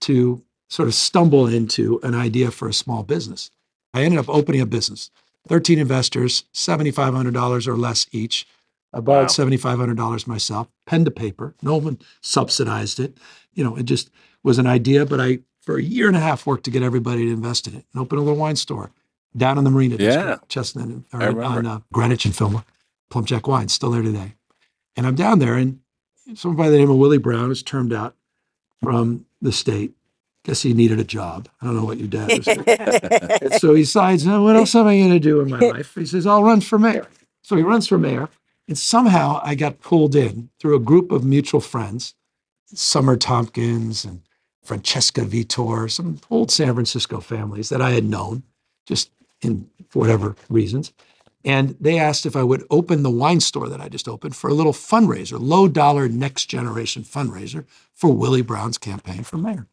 to 0.00 0.42
sort 0.68 0.88
of 0.88 0.94
stumble 0.94 1.46
into 1.46 2.00
an 2.02 2.14
idea 2.14 2.50
for 2.50 2.68
a 2.68 2.72
small 2.72 3.02
business. 3.02 3.50
I 3.92 4.02
ended 4.02 4.18
up 4.18 4.28
opening 4.28 4.60
a 4.60 4.66
business. 4.66 5.10
13 5.48 5.78
investors, 5.78 6.44
$7,500 6.54 7.68
or 7.68 7.76
less 7.76 8.06
each. 8.12 8.46
I 8.92 9.00
borrowed 9.00 9.24
wow. 9.24 9.46
$7,500 9.46 10.26
myself, 10.26 10.68
pen 10.86 11.04
to 11.04 11.10
paper. 11.10 11.54
No 11.62 11.76
one 11.76 11.98
subsidized 12.20 13.00
it. 13.00 13.18
You 13.52 13.64
know, 13.64 13.76
it 13.76 13.84
just 13.84 14.10
was 14.42 14.58
an 14.58 14.66
idea, 14.66 15.04
but 15.04 15.20
I, 15.20 15.40
for 15.64 15.76
a 15.78 15.82
year 15.82 16.08
and 16.08 16.16
a 16.16 16.20
half, 16.20 16.46
worked 16.46 16.64
to 16.64 16.70
get 16.70 16.82
everybody 16.82 17.26
to 17.26 17.32
invest 17.32 17.66
in 17.66 17.74
it 17.74 17.84
and 17.92 18.02
open 18.02 18.18
a 18.18 18.22
little 18.22 18.38
wine 18.38 18.56
store 18.56 18.90
down 19.36 19.58
in 19.58 19.64
the 19.64 19.70
Marina 19.70 19.96
yeah. 19.96 20.16
District, 20.16 20.48
Chestnut, 20.48 20.88
or 21.12 21.42
on 21.42 21.66
uh, 21.66 21.80
Greenwich 21.92 22.24
and 22.24 22.36
Fillmore. 22.36 22.64
PlumpJack 23.10 23.46
Wine, 23.46 23.68
still 23.68 23.90
there 23.90 24.02
today. 24.02 24.34
And 24.96 25.06
I'm 25.06 25.14
down 25.14 25.38
there, 25.38 25.54
and 25.54 25.80
someone 26.34 26.56
by 26.56 26.70
the 26.70 26.78
name 26.78 26.90
of 26.90 26.96
Willie 26.96 27.18
Brown 27.18 27.50
is 27.50 27.62
termed 27.62 27.92
out 27.92 28.16
from 28.82 29.26
the 29.40 29.52
state 29.52 29.94
guess 30.44 30.62
he 30.62 30.74
needed 30.74 31.00
a 31.00 31.04
job. 31.04 31.48
I 31.60 31.66
don't 31.66 31.76
know 31.76 31.84
what 31.84 31.98
your 31.98 32.08
dad 32.08 32.28
was. 32.28 33.60
so 33.60 33.74
he 33.74 33.82
decides, 33.82 34.26
oh, 34.26 34.42
what 34.42 34.56
else 34.56 34.74
am 34.74 34.86
I 34.86 34.98
going 34.98 35.10
to 35.10 35.18
do 35.18 35.40
in 35.40 35.50
my 35.50 35.58
life? 35.70 35.94
He 35.94 36.06
says, 36.06 36.26
I'll 36.26 36.44
run 36.44 36.60
for 36.60 36.78
mayor. 36.78 37.08
So 37.42 37.56
he 37.56 37.62
runs 37.62 37.88
for 37.88 37.98
mayor. 37.98 38.28
And 38.68 38.78
somehow 38.78 39.40
I 39.42 39.54
got 39.54 39.80
pulled 39.80 40.14
in 40.14 40.50
through 40.60 40.76
a 40.76 40.80
group 40.80 41.10
of 41.10 41.24
mutual 41.24 41.60
friends, 41.60 42.14
Summer 42.66 43.16
Tompkins 43.16 44.04
and 44.04 44.22
Francesca 44.64 45.24
Vietor, 45.24 45.88
some 45.88 46.20
old 46.30 46.50
San 46.50 46.74
Francisco 46.74 47.20
families 47.20 47.68
that 47.68 47.82
I 47.82 47.90
had 47.90 48.04
known 48.04 48.42
just 48.86 49.10
in 49.42 49.68
for 49.88 50.00
whatever 50.00 50.36
reasons. 50.48 50.92
And 51.44 51.76
they 51.78 51.98
asked 51.98 52.24
if 52.24 52.36
I 52.36 52.42
would 52.42 52.64
open 52.70 53.02
the 53.02 53.10
wine 53.10 53.40
store 53.40 53.68
that 53.68 53.80
I 53.80 53.88
just 53.88 54.08
opened 54.08 54.34
for 54.34 54.48
a 54.48 54.54
little 54.54 54.72
fundraiser, 54.72 55.38
low 55.38 55.68
dollar 55.68 56.08
next 56.08 56.46
generation 56.46 57.02
fundraiser 57.02 57.66
for 57.92 58.10
Willie 58.12 58.42
Brown's 58.42 58.78
campaign 58.78 59.22
for 59.22 59.36
mayor. 59.36 59.66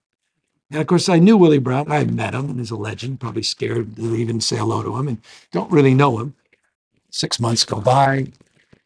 And 0.70 0.82
of 0.82 0.88
course, 0.88 1.10
I 1.10 1.20
knew 1.20 1.38
Willie 1.38 1.60
Brown. 1.60 1.92
I 1.92 1.98
had 1.98 2.14
met 2.14 2.34
him, 2.34 2.50
and 2.50 2.60
he's 2.60 2.72
a 2.72 2.78
legend. 2.78 3.20
Probably 3.20 3.44
scared 3.44 3.96
to 3.98 4.16
even 4.16 4.40
say 4.42 4.58
hello 4.58 4.84
to 4.84 4.98
him, 4.98 5.08
and 5.08 5.22
don't 5.52 5.72
really 5.72 5.94
know 5.94 6.18
him. 6.20 6.34
Six 7.10 7.40
months 7.40 7.66
go 7.66 7.82
by, 7.82 8.32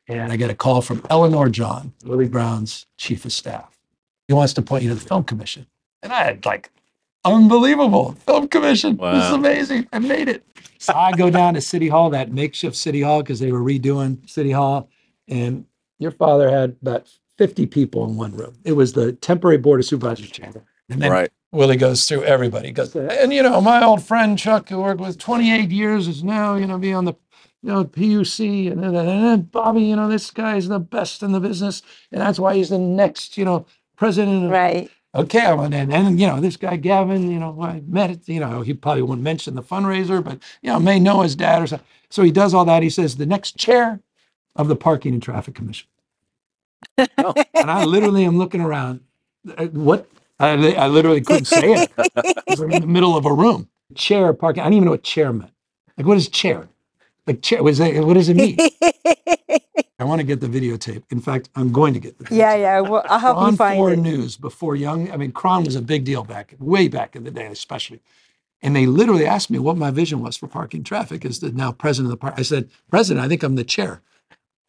and 0.07 0.31
I 0.31 0.35
get 0.35 0.49
a 0.49 0.55
call 0.55 0.81
from 0.81 1.05
Eleanor 1.09 1.47
John, 1.49 1.93
Willie 2.03 2.27
Brown's 2.27 2.87
chief 2.97 3.23
of 3.25 3.31
staff. 3.31 3.77
He 4.27 4.33
wants 4.33 4.53
to 4.53 4.61
appoint 4.61 4.83
you 4.83 4.89
to 4.89 4.95
the 4.95 5.01
film 5.01 5.23
commission, 5.23 5.67
and 6.05 6.13
I 6.13 6.23
had 6.23 6.45
like, 6.45 6.71
unbelievable 7.25 8.13
film 8.13 8.47
commission. 8.47 8.95
Wow. 8.95 9.15
This 9.15 9.25
is 9.25 9.31
amazing. 9.31 9.87
I 9.91 9.99
made 9.99 10.29
it. 10.29 10.45
So 10.77 10.93
I 10.93 11.11
go 11.11 11.29
down 11.29 11.55
to 11.55 11.61
City 11.61 11.87
Hall, 11.87 12.11
that 12.11 12.31
makeshift 12.31 12.75
City 12.75 13.01
Hall, 13.01 13.23
because 13.23 13.39
they 13.39 13.51
were 13.51 13.59
redoing 13.59 14.29
City 14.29 14.51
Hall, 14.51 14.87
and 15.27 15.65
your 15.97 16.11
father 16.11 16.49
had 16.49 16.75
about 16.81 17.09
50 17.37 17.65
people 17.65 18.07
in 18.07 18.15
one 18.15 18.35
room. 18.35 18.53
It 18.63 18.73
was 18.73 18.93
the 18.93 19.13
temporary 19.13 19.57
board 19.57 19.79
of 19.79 19.85
supervisors 19.85 20.29
chamber. 20.29 20.63
And 20.89 21.01
then 21.01 21.11
Right. 21.11 21.31
Willie 21.51 21.77
goes 21.77 22.07
through 22.07 22.23
everybody. 22.23 22.67
He 22.67 22.73
goes, 22.73 22.95
and 22.95 23.33
you 23.33 23.41
know, 23.41 23.59
my 23.61 23.83
old 23.83 24.03
friend 24.03 24.37
Chuck, 24.37 24.69
who 24.69 24.81
worked 24.81 25.01
with 25.01 25.17
28 25.17 25.71
years, 25.71 26.07
is 26.07 26.23
now, 26.23 26.55
you 26.55 26.67
know, 26.67 26.77
be 26.77 26.93
on 26.93 27.05
the, 27.05 27.13
you 27.63 27.71
know, 27.71 27.85
PUC. 27.85 28.71
And 28.71 28.83
then, 28.83 28.95
and 28.95 29.51
Bobby, 29.51 29.83
you 29.83 29.95
know, 29.95 30.09
this 30.09 30.29
guy 30.31 30.57
is 30.57 30.67
the 30.67 30.79
best 30.79 31.23
in 31.23 31.31
the 31.31 31.39
business. 31.39 31.81
And 32.11 32.21
that's 32.21 32.39
why 32.39 32.55
he's 32.55 32.69
the 32.69 32.77
next, 32.77 33.37
you 33.37 33.45
know, 33.45 33.65
president 33.95 34.45
of 34.45 34.51
Right. 34.51 34.91
Okay, 35.15 35.45
I'm 35.45 35.59
and 35.73 35.93
and 35.93 36.19
you 36.21 36.27
know 36.27 36.41
this 36.41 36.57
guy 36.57 36.77
Gavin, 36.77 37.31
you 37.31 37.39
know, 37.39 37.57
I 37.61 37.81
met 37.87 38.11
it, 38.11 38.29
you 38.29 38.41
know, 38.41 38.61
he 38.61 38.73
probably 38.75 39.03
wouldn't 39.03 39.23
mention 39.23 39.55
the 39.55 39.63
fundraiser, 39.63 40.23
but 40.23 40.39
you 40.63 40.71
know, 40.71 40.79
may 40.79 40.99
know 40.99 41.21
his 41.23 41.35
dad 41.35 41.63
or 41.63 41.67
something. 41.67 41.87
So 42.11 42.23
he 42.23 42.31
does 42.31 42.53
all 42.53 42.65
that. 42.65 42.83
He 42.83 42.91
says 42.91 43.17
the 43.17 43.27
next 43.27 43.57
chair 43.57 44.01
of 44.55 44.67
the 44.69 44.75
Parking 44.77 45.13
and 45.13 45.23
Traffic 45.23 45.55
Commission. 45.55 45.87
Oh. 47.23 47.35
And 47.61 47.71
I 47.71 47.81
literally 47.81 48.25
am 48.25 48.37
looking 48.37 48.61
around. 48.61 49.01
uh, 49.57 49.67
What 49.67 50.09
I, 50.39 50.55
li- 50.55 50.75
I 50.77 50.87
literally 50.87 51.21
couldn't 51.21 51.45
say 51.45 51.73
it. 51.73 51.89
'cause 52.47 52.61
I'm 52.61 52.71
in 52.71 52.81
the 52.81 52.87
middle 52.87 53.17
of 53.17 53.25
a 53.25 53.33
room. 53.33 53.69
Chair 53.95 54.33
parking. 54.33 54.61
I 54.61 54.65
didn't 54.67 54.75
even 54.75 54.85
know 54.85 54.91
what 54.91 55.03
chair 55.03 55.33
meant. 55.33 55.51
Like, 55.97 56.07
what 56.07 56.17
is 56.17 56.29
chair? 56.29 56.69
Like 57.27 57.41
chair. 57.41 57.63
Was 57.63 57.79
that, 57.79 57.95
what 58.05 58.13
does 58.13 58.29
it 58.29 58.35
mean? 58.35 58.57
I 59.99 60.03
want 60.03 60.19
to 60.19 60.25
get 60.25 60.41
the 60.41 60.47
videotape. 60.47 61.03
In 61.09 61.21
fact, 61.21 61.49
I'm 61.55 61.71
going 61.71 61.93
to 61.93 61.99
get 61.99 62.17
the 62.17 62.25
videotape. 62.25 62.37
yeah, 62.37 62.55
yeah. 62.55 62.79
Well, 62.81 63.03
I'll 63.05 63.19
help 63.19 63.37
you 63.37 63.43
KRON 63.53 63.57
find 63.57 63.77
4 63.77 63.93
it. 63.93 63.97
News 63.99 64.37
before 64.37 64.75
Young. 64.75 65.09
I 65.11 65.17
mean, 65.17 65.31
KRON 65.31 65.65
was 65.65 65.75
a 65.75 65.81
big 65.81 66.03
deal 66.03 66.23
back, 66.23 66.53
way 66.59 66.87
back 66.87 67.15
in 67.15 67.23
the 67.23 67.31
day, 67.31 67.45
especially. 67.47 68.01
And 68.61 68.75
they 68.75 68.85
literally 68.85 69.25
asked 69.25 69.49
me 69.49 69.59
what 69.59 69.77
my 69.77 69.91
vision 69.91 70.21
was 70.21 70.37
for 70.37 70.47
parking 70.47 70.83
traffic 70.83 71.23
as 71.25 71.39
the 71.39 71.51
now 71.51 71.71
president 71.71 72.11
of 72.11 72.19
the 72.19 72.21
park. 72.21 72.35
I 72.37 72.41
said, 72.41 72.69
President, 72.89 73.23
I 73.25 73.29
think 73.29 73.43
I'm 73.43 73.55
the 73.55 73.63
chair. 73.63 74.01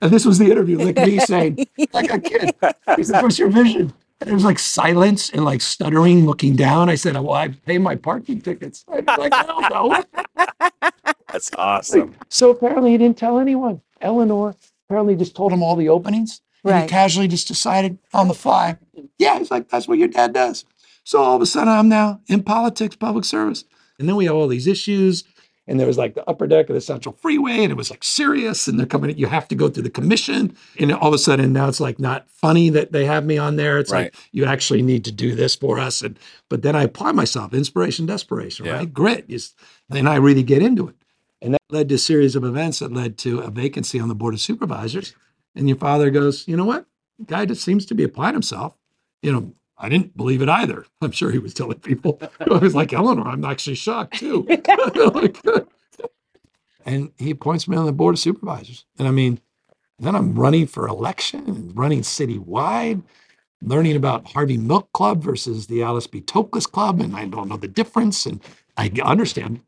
And 0.00 0.10
this 0.10 0.26
was 0.26 0.38
the 0.38 0.50
interview, 0.50 0.78
like 0.78 0.96
me 0.96 1.18
saying, 1.18 1.66
like 1.92 2.12
a 2.12 2.20
kid, 2.20 2.54
he 2.96 3.02
said, 3.02 3.22
What's 3.22 3.38
your 3.38 3.48
vision? 3.48 3.94
And 4.20 4.30
it 4.30 4.32
was 4.32 4.44
like 4.44 4.58
silence 4.58 5.30
and 5.30 5.44
like 5.44 5.60
stuttering, 5.60 6.24
looking 6.24 6.56
down. 6.56 6.88
I 6.88 6.94
said, 6.94 7.14
Well, 7.14 7.32
I 7.32 7.48
pay 7.48 7.78
my 7.78 7.96
parking 7.96 8.40
tickets. 8.40 8.84
I 8.88 9.00
was 9.00 9.18
like, 9.18 9.34
Hell 9.34 9.60
no. 9.70 10.04
That's 11.28 11.50
awesome. 11.56 12.14
So 12.28 12.50
apparently 12.50 12.92
he 12.92 12.98
didn't 12.98 13.18
tell 13.18 13.38
anyone. 13.38 13.82
Eleanor 14.00 14.54
apparently 14.88 15.16
just 15.16 15.36
told 15.36 15.52
him 15.52 15.62
all 15.62 15.76
the 15.76 15.88
openings. 15.88 16.40
And 16.64 16.82
he 16.82 16.88
casually 16.88 17.28
just 17.28 17.46
decided 17.46 17.98
on 18.12 18.28
the 18.28 18.34
fly. 18.34 18.76
Yeah, 19.18 19.38
he's 19.38 19.50
like, 19.50 19.68
that's 19.68 19.86
what 19.86 19.98
your 19.98 20.08
dad 20.08 20.32
does. 20.32 20.64
So 21.04 21.22
all 21.22 21.36
of 21.36 21.42
a 21.42 21.46
sudden 21.46 21.68
I'm 21.68 21.88
now 21.88 22.20
in 22.26 22.42
politics, 22.42 22.96
public 22.96 23.24
service. 23.24 23.64
And 23.98 24.08
then 24.08 24.16
we 24.16 24.24
have 24.24 24.34
all 24.34 24.48
these 24.48 24.66
issues. 24.66 25.24
And 25.68 25.80
there 25.80 25.86
was 25.86 25.98
like 25.98 26.14
the 26.14 26.28
upper 26.30 26.46
deck 26.46 26.68
of 26.68 26.74
the 26.74 26.80
Central 26.80 27.16
Freeway, 27.20 27.62
and 27.64 27.72
it 27.72 27.76
was 27.76 27.90
like 27.90 28.04
serious. 28.04 28.68
And 28.68 28.78
they're 28.78 28.86
coming, 28.86 29.16
you 29.18 29.26
have 29.26 29.48
to 29.48 29.54
go 29.56 29.68
through 29.68 29.82
the 29.82 29.90
commission. 29.90 30.56
And 30.78 30.92
all 30.92 31.08
of 31.08 31.14
a 31.14 31.18
sudden 31.18 31.52
now 31.52 31.68
it's 31.68 31.80
like 31.80 31.98
not 31.98 32.30
funny 32.30 32.70
that 32.70 32.92
they 32.92 33.04
have 33.04 33.24
me 33.26 33.36
on 33.36 33.56
there. 33.56 33.78
It's 33.78 33.90
Right. 33.90 34.04
like 34.04 34.14
you 34.30 34.44
actually 34.44 34.82
need 34.82 35.04
to 35.06 35.12
do 35.12 35.34
this 35.34 35.56
for 35.56 35.78
us. 35.80 36.02
And 36.02 36.18
but 36.48 36.62
then 36.62 36.76
I 36.76 36.84
apply 36.84 37.12
myself, 37.12 37.52
inspiration, 37.52 38.06
desperation, 38.06 38.66
Yeah. 38.66 38.72
right? 38.74 38.94
Grit. 38.94 39.24
Is 39.28 39.54
then 39.88 40.06
I 40.06 40.16
really 40.16 40.44
get 40.44 40.62
into 40.62 40.86
it. 40.88 40.94
And 41.42 41.54
that 41.54 41.60
led 41.70 41.88
to 41.88 41.96
a 41.96 41.98
series 41.98 42.36
of 42.36 42.44
events 42.44 42.78
that 42.78 42.92
led 42.92 43.18
to 43.18 43.40
a 43.40 43.50
vacancy 43.50 43.98
on 43.98 44.08
the 44.08 44.14
board 44.14 44.34
of 44.34 44.40
supervisors. 44.40 45.14
And 45.56 45.68
your 45.68 45.78
father 45.78 46.10
goes, 46.10 46.46
you 46.46 46.56
know 46.56 46.64
what? 46.64 46.86
Guy 47.26 47.44
just 47.44 47.64
seems 47.64 47.84
to 47.86 47.94
be 47.94 48.04
applying 48.04 48.34
himself. 48.34 48.74
You 49.22 49.32
know, 49.32 49.52
I 49.78 49.88
didn't 49.88 50.16
believe 50.16 50.42
it 50.42 50.48
either. 50.48 50.86
I'm 51.02 51.12
sure 51.12 51.30
he 51.30 51.38
was 51.38 51.54
telling 51.54 51.80
people. 51.80 52.20
I 52.40 52.58
was 52.58 52.74
like, 52.74 52.92
Eleanor, 52.92 53.28
I'm 53.28 53.44
actually 53.44 53.76
shocked 53.76 54.18
too. 54.18 54.46
Like, 54.48 55.38
and 56.86 57.12
he 57.18 57.30
appoints 57.30 57.68
me 57.68 57.76
on 57.76 57.86
the 57.86 57.92
board 57.92 58.14
of 58.14 58.18
supervisors. 58.18 58.84
And 58.98 59.08
I 59.08 59.10
mean, 59.10 59.40
then 59.98 60.14
I'm 60.16 60.34
running 60.34 60.66
for 60.66 60.88
election 60.88 61.44
and 61.48 61.76
running 61.76 62.02
citywide, 62.02 63.02
learning 63.62 63.96
about 63.96 64.28
Harvey 64.32 64.56
Milk 64.58 64.92
Club 64.92 65.22
versus 65.22 65.66
the 65.68 65.82
Alice 65.82 66.06
B. 66.06 66.20
Toklas 66.20 66.70
Club. 66.70 67.00
And 67.00 67.16
I 67.16 67.26
don't 67.26 67.48
know 67.48 67.56
the 67.56 67.68
difference. 67.68 68.26
And 68.26 68.40
I 68.76 68.90
understand 69.04 69.60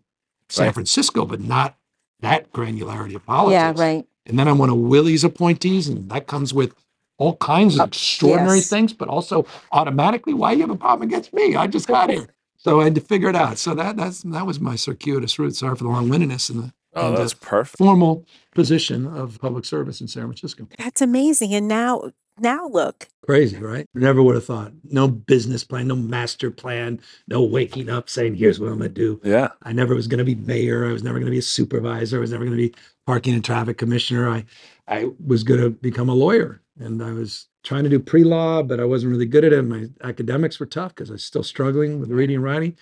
San 0.49 0.66
Right. 0.66 0.75
Francisco, 0.75 1.27
but 1.27 1.40
not 1.40 1.77
that 2.21 2.53
granularity 2.53 3.14
of 3.14 3.25
politics. 3.27 3.53
Yeah, 3.55 3.75
right. 3.77 4.07
And 4.27 4.38
then 4.38 4.49
I'm 4.49 4.59
one 4.59 4.71
of 4.71 4.77
Willie's 4.77 5.25
appointees, 5.25 5.88
and 5.88 6.11
that 6.11 6.27
comes 6.27 6.55
with 6.55 6.75
all 7.18 7.37
kinds 7.37 7.74
of 7.74 7.81
uh, 7.81 7.85
extraordinary 7.85 8.59
yes. 8.59 8.70
things, 8.70 8.92
but 8.92 9.09
also 9.09 9.46
automatically, 9.72 10.35
why 10.35 10.52
you 10.52 10.61
have 10.61 10.70
a 10.70 10.76
problem 10.76 11.09
against 11.09 11.33
me? 11.35 11.57
I 11.57 11.66
just 11.66 11.87
got 11.87 12.11
here. 12.11 12.28
So 12.57 12.81
I 12.81 12.85
had 12.85 12.94
to 12.96 13.00
figure 13.00 13.28
it 13.28 13.37
out. 13.37 13.59
So 13.59 13.74
that 13.74 13.96
that's 13.96 14.22
that 14.22 14.46
was 14.46 14.59
my 14.59 14.76
circuitous 14.76 15.38
route. 15.38 15.54
Sorry 15.54 15.76
for 15.76 15.85
the 15.85 15.90
long 15.90 16.09
windedness 16.09 16.48
and 16.48 16.62
the 16.62 16.72
Oh, 16.94 17.09
and 17.09 17.16
that's 17.16 17.35
perfect. 17.35 17.78
formal 17.78 18.24
position 18.54 19.07
of 19.07 19.38
public 19.40 19.64
service 19.64 20.00
in 20.00 20.09
San 20.09 20.24
Francisco. 20.24 20.66
That's 20.78 21.00
amazing. 21.00 21.54
And 21.54 21.68
now, 21.68 22.12
now 22.38 22.66
look. 22.66 23.09
Crazy, 23.24 23.59
right? 23.59 23.87
Never 23.94 24.22
would 24.22 24.35
have 24.35 24.44
thought. 24.44 24.72
No 24.85 25.07
business 25.07 25.64
plan, 25.64 25.88
no 25.88 25.96
master 25.96 26.50
plan, 26.50 27.00
no 27.28 27.42
waking 27.42 27.88
up 27.90 28.09
saying, 28.09 28.37
here's 28.37 28.59
what 28.59 28.70
I'm 28.70 28.78
gonna 28.78 28.88
do. 28.88 29.20
Yeah. 29.22 29.48
I 29.62 29.72
never 29.72 29.94
was 29.94 30.07
going 30.07 30.18
to 30.18 30.24
be 30.24 30.35
mayor. 30.35 30.87
I 30.87 30.92
was 30.92 31.02
never 31.02 31.18
going 31.18 31.26
to 31.26 31.33
be 31.33 31.38
a 31.38 31.42
supervisor. 31.42 32.16
I 32.16 32.20
was 32.20 32.33
never 32.33 32.44
going 32.44 32.57
to 32.57 32.62
be 32.68 32.74
parking 33.07 33.35
and 33.35 33.44
traffic 33.44 33.76
commissioner. 33.78 34.28
I, 34.28 34.44
I 34.88 35.11
was 35.24 35.44
going 35.44 35.61
to 35.61 35.70
become 35.70 36.09
a 36.09 36.14
lawyer, 36.14 36.62
and 36.79 37.03
I 37.03 37.12
was 37.12 37.49
trying 37.64 37.85
to 37.85 37.91
do 37.91 37.99
pre-law, 37.99 38.62
but 38.62 38.81
I 38.81 38.85
wasn't 38.85 39.12
really 39.12 39.27
good 39.27 39.45
at 39.45 39.53
it. 39.53 39.62
My 39.62 39.87
academics 40.03 40.59
were 40.61 40.67
tough 40.67 40.95
because 40.95 41.11
I 41.11 41.14
was 41.14 41.25
still 41.25 41.43
struggling 41.43 42.01
with 42.01 42.11
reading 42.11 42.37
and 42.37 42.45
writing. 42.45 42.77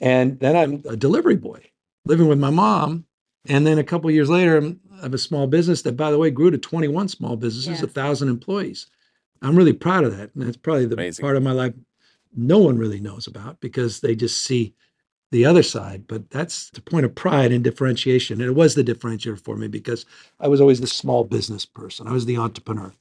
And 0.00 0.38
then 0.40 0.56
I'm 0.56 0.82
a 0.88 0.96
delivery 0.96 1.36
boy, 1.36 1.60
living 2.04 2.28
with 2.28 2.38
my 2.38 2.50
mom. 2.50 3.04
And 3.48 3.66
then 3.66 3.78
a 3.78 3.84
couple 3.84 4.08
of 4.08 4.14
years 4.14 4.28
later, 4.30 4.74
I 4.98 5.02
have 5.02 5.14
a 5.14 5.18
small 5.18 5.46
business 5.46 5.82
that, 5.82 5.96
by 5.96 6.10
the 6.10 6.18
way, 6.18 6.30
grew 6.30 6.50
to 6.50 6.58
21 6.58 7.08
small 7.08 7.36
businesses, 7.36 7.82
a 7.82 7.86
Yeah. 7.86 7.92
thousand 7.92 8.28
employees. 8.28 8.86
I'm 9.42 9.56
really 9.56 9.72
proud 9.72 10.04
of 10.04 10.16
that, 10.16 10.34
and 10.34 10.44
that's 10.44 10.56
probably 10.56 10.86
the 10.86 10.94
Amazing. 10.94 11.22
part 11.22 11.36
of 11.36 11.42
my 11.42 11.52
life 11.52 11.74
no 12.36 12.58
one 12.58 12.78
really 12.78 13.00
knows 13.00 13.26
about 13.26 13.60
because 13.60 14.00
they 14.00 14.14
just 14.14 14.44
see 14.44 14.74
the 15.30 15.44
other 15.44 15.62
side. 15.62 16.04
But 16.06 16.30
that's 16.30 16.70
the 16.70 16.80
point 16.82 17.06
of 17.06 17.14
pride 17.14 17.52
and 17.52 17.64
differentiation. 17.64 18.40
And 18.40 18.48
it 18.48 18.54
was 18.54 18.74
the 18.74 18.84
differentiator 18.84 19.40
for 19.42 19.56
me 19.56 19.68
because 19.68 20.06
I 20.40 20.48
was 20.48 20.60
always 20.60 20.80
the 20.80 20.86
small 20.86 21.24
business 21.24 21.64
person. 21.66 22.06
I 22.06 22.12
was 22.12 22.26
the 22.26 22.36
entrepreneur. 22.36 22.92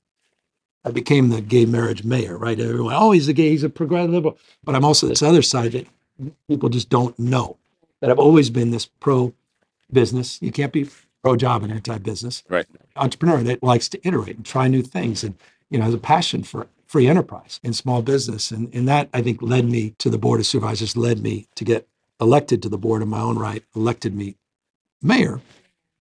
I 0.88 0.92
became 0.92 1.30
the 1.30 1.42
gay 1.42 1.66
marriage 1.66 2.06
mayor, 2.06 2.38
right? 2.38 2.58
Everyone, 2.58 2.96
oh, 2.96 3.12
he's 3.12 3.28
a 3.28 3.34
gay, 3.34 3.50
he's 3.50 3.64
a 3.64 3.70
progressive 3.70 4.12
liberal. 4.12 4.38
But 4.64 4.74
I'm 4.74 4.86
also 4.86 5.08
this 5.08 5.22
other 5.22 5.42
side 5.42 5.74
that 5.74 5.88
people 6.48 6.70
just 6.70 6.90
don't 6.90 7.18
know. 7.20 7.58
That 8.00 8.10
I've 8.10 8.20
always 8.20 8.50
been 8.50 8.72
this 8.72 8.86
pro 8.86 9.34
business. 9.92 10.42
You 10.42 10.52
can't 10.52 10.72
be 10.72 10.90
pro 11.24 11.36
job 11.36 11.64
and 11.64 11.74
anti 11.74 11.98
business. 11.98 12.44
Right. 12.48 12.66
Entrepreneur 12.96 13.44
that 13.44 13.62
likes 13.62 13.90
to 13.90 14.08
iterate 14.08 14.38
and 14.38 14.46
try 14.46 14.70
new 14.70 14.82
things 14.82 15.24
and, 15.24 15.36
you 15.70 15.78
know, 15.78 15.86
has 15.86 15.94
a 15.94 16.00
passion 16.00 16.44
for 16.44 16.68
free 16.86 17.08
enterprise 17.08 17.60
and 17.64 17.76
small 17.76 18.02
business. 18.02 18.50
And, 18.50 18.74
and 18.74 18.88
that 18.88 19.10
I 19.14 19.22
think 19.22 19.42
led 19.42 19.66
me 19.66 19.94
to 19.98 20.10
the 20.10 20.18
board 20.18 20.40
of 20.40 20.46
supervisors, 20.46 20.96
led 20.96 21.20
me 21.22 21.48
to 21.56 21.66
get 21.66 21.86
elected 22.22 22.62
to 22.64 22.70
the 22.70 22.78
board 22.78 23.02
in 23.02 23.10
my 23.10 23.20
own 23.20 23.38
right, 23.38 23.64
elected 23.76 24.16
me 24.16 24.38
mayor 25.02 25.42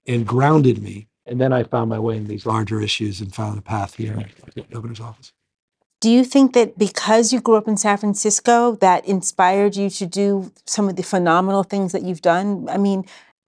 and 0.07 0.27
grounded 0.27 0.81
me. 0.81 1.09
And 1.27 1.41
then 1.41 1.53
I 1.53 1.65
found 1.65 1.91
my 1.91 1.99
way 1.99 2.17
in 2.17 2.27
these 2.29 2.47
larger 2.47 2.81
issues 2.81 3.21
and 3.21 3.35
found 3.35 3.59
a 3.59 3.63
path 3.63 3.97
here 3.97 4.17
at 4.47 4.55
the 4.55 4.63
governor's 4.63 5.01
office. 5.01 5.33
Do 6.01 6.11
you 6.11 6.25
think 6.25 6.53
that 6.53 6.79
because 6.79 7.33
you 7.33 7.41
grew 7.41 7.57
up 7.57 7.67
in 7.67 7.77
San 7.77 7.97
Francisco, 7.97 8.77
that 8.77 9.05
inspired 9.07 9.77
you 9.77 9.91
to 9.91 10.07
do 10.07 10.53
some 10.67 10.89
of 10.89 10.97
the 10.97 11.03
phenomenal 11.03 11.63
things 11.65 11.93
that 11.93 12.03
you've 12.03 12.23
done? 12.23 12.69
I 12.69 12.77
mean, 12.77 13.05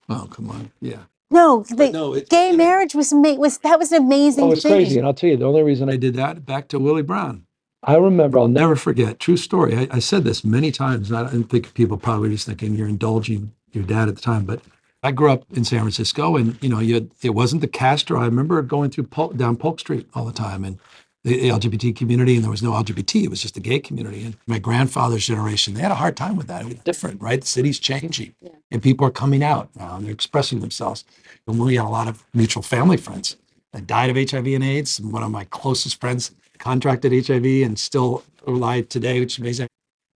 Oh, 0.10 0.28
come 0.32 0.50
on. 0.50 0.72
Yeah. 0.82 1.00
no, 1.30 1.64
the 1.70 1.90
no, 1.92 2.14
it- 2.14 2.30
gay 2.30 2.52
it- 2.52 2.56
marriage 2.56 2.96
was 2.96 3.12
ma- 3.14 3.34
was 3.34 3.58
that 3.60 3.78
was 3.78 3.92
an 3.92 4.02
amazing 4.04 4.46
Oh, 4.46 4.52
it's 4.54 4.64
thing. 4.64 4.72
crazy. 4.72 4.98
And 4.98 5.06
I'll 5.06 5.14
tell 5.14 5.30
you, 5.30 5.36
the 5.38 5.46
only 5.46 5.62
reason 5.64 5.90
I 5.90 5.98
did 5.98 6.16
that, 6.16 6.46
back 6.46 6.70
to 6.70 6.80
Willie 6.80 7.02
Brown. 7.04 7.44
I 7.84 7.96
remember, 7.98 8.40
I'll 8.40 8.48
never 8.48 8.76
forget, 8.76 9.20
true 9.20 9.38
story. 9.38 9.78
I, 9.78 9.88
I 9.92 10.00
said 10.00 10.24
this 10.24 10.44
many 10.44 10.72
times. 10.72 11.10
and 11.12 11.20
I 11.20 11.30
don't 11.30 11.44
think 11.44 11.74
people 11.74 11.98
probably 11.98 12.30
just 12.30 12.46
thinking 12.48 12.76
you're 12.76 12.88
indulging 12.88 13.52
your 13.74 13.84
dad 13.84 14.08
at 14.08 14.16
the 14.16 14.22
time, 14.22 14.46
but 14.46 14.62
I 15.08 15.12
grew 15.12 15.32
up 15.32 15.46
in 15.54 15.64
San 15.64 15.80
Francisco 15.80 16.36
and, 16.36 16.62
you 16.62 16.68
know, 16.68 16.80
you 16.80 16.96
had, 16.96 17.12
it 17.22 17.30
wasn't 17.30 17.62
the 17.62 17.68
Castro. 17.68 18.20
I 18.20 18.26
remember 18.26 18.62
going 18.62 18.90
through 18.92 19.06
Polk, 19.06 19.38
down 19.38 19.56
Polk 19.56 19.80
Street 19.80 20.06
all 20.14 20.26
the 20.26 20.34
time 20.34 20.66
and 20.66 20.78
the, 21.24 21.50
LGBT 21.50 21.96
community 21.96 22.36
and 22.36 22.44
there 22.44 22.52
was 22.52 22.62
no 22.62 22.72
LGBT. 22.72 23.24
It 23.24 23.30
was 23.30 23.42
just 23.42 23.54
the 23.54 23.62
gay 23.62 23.80
community. 23.80 24.26
And 24.26 24.38
my 24.48 24.60
grandfather's 24.60 25.26
generation, 25.26 25.76
they 25.76 25.82
had 25.82 25.92
a 25.92 25.96
hard 25.96 26.18
time 26.18 26.36
with 26.36 26.48
that. 26.48 26.64
It 26.64 26.66
was 26.66 26.80
different, 26.80 27.22
right? 27.22 27.40
The 27.40 27.48
city's 27.48 27.80
changing 27.80 28.36
and 28.70 28.84
people 28.84 29.08
are 29.08 29.12
coming 29.12 29.44
out 29.44 29.70
now 29.78 29.96
and 29.96 30.06
they're 30.06 30.12
expressing 30.12 30.60
themselves. 30.60 31.06
And 31.48 31.58
we 31.58 31.76
had 31.76 31.86
a 31.86 31.88
lot 31.88 32.10
of 32.10 32.26
mutual 32.34 32.62
family 32.62 32.98
friends 32.98 33.38
that 33.72 33.88
died 33.88 34.10
of 34.10 34.30
HIV 34.30 34.48
and 34.48 34.64
AIDS. 34.64 35.00
And 35.00 35.14
one 35.14 35.24
of 35.24 35.32
my 35.32 35.46
closest 35.46 36.02
friends 36.02 36.32
contracted 36.58 37.14
HIV 37.14 37.46
and 37.66 37.80
still 37.80 38.26
alive 38.46 38.90
today, 38.90 39.22
which 39.22 39.36
is 39.36 39.40
amazing. 39.40 39.68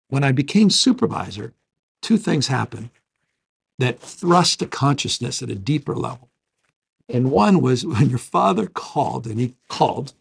When 0.08 0.24
I 0.24 0.32
became 0.32 0.70
supervisor, 0.70 1.52
two 2.00 2.16
things 2.16 2.46
happened 2.46 2.88
that 3.78 4.00
thrust 4.00 4.62
a 4.62 4.66
consciousness 4.66 5.42
at 5.42 5.50
a 5.50 5.54
deeper 5.54 5.94
level. 5.94 6.30
And 7.08 7.30
one 7.30 7.60
was 7.60 7.86
when 7.86 8.10
your 8.10 8.18
father 8.18 8.66
called, 8.66 9.26
and 9.26 9.40
he 9.40 9.54
called, 9.68 10.12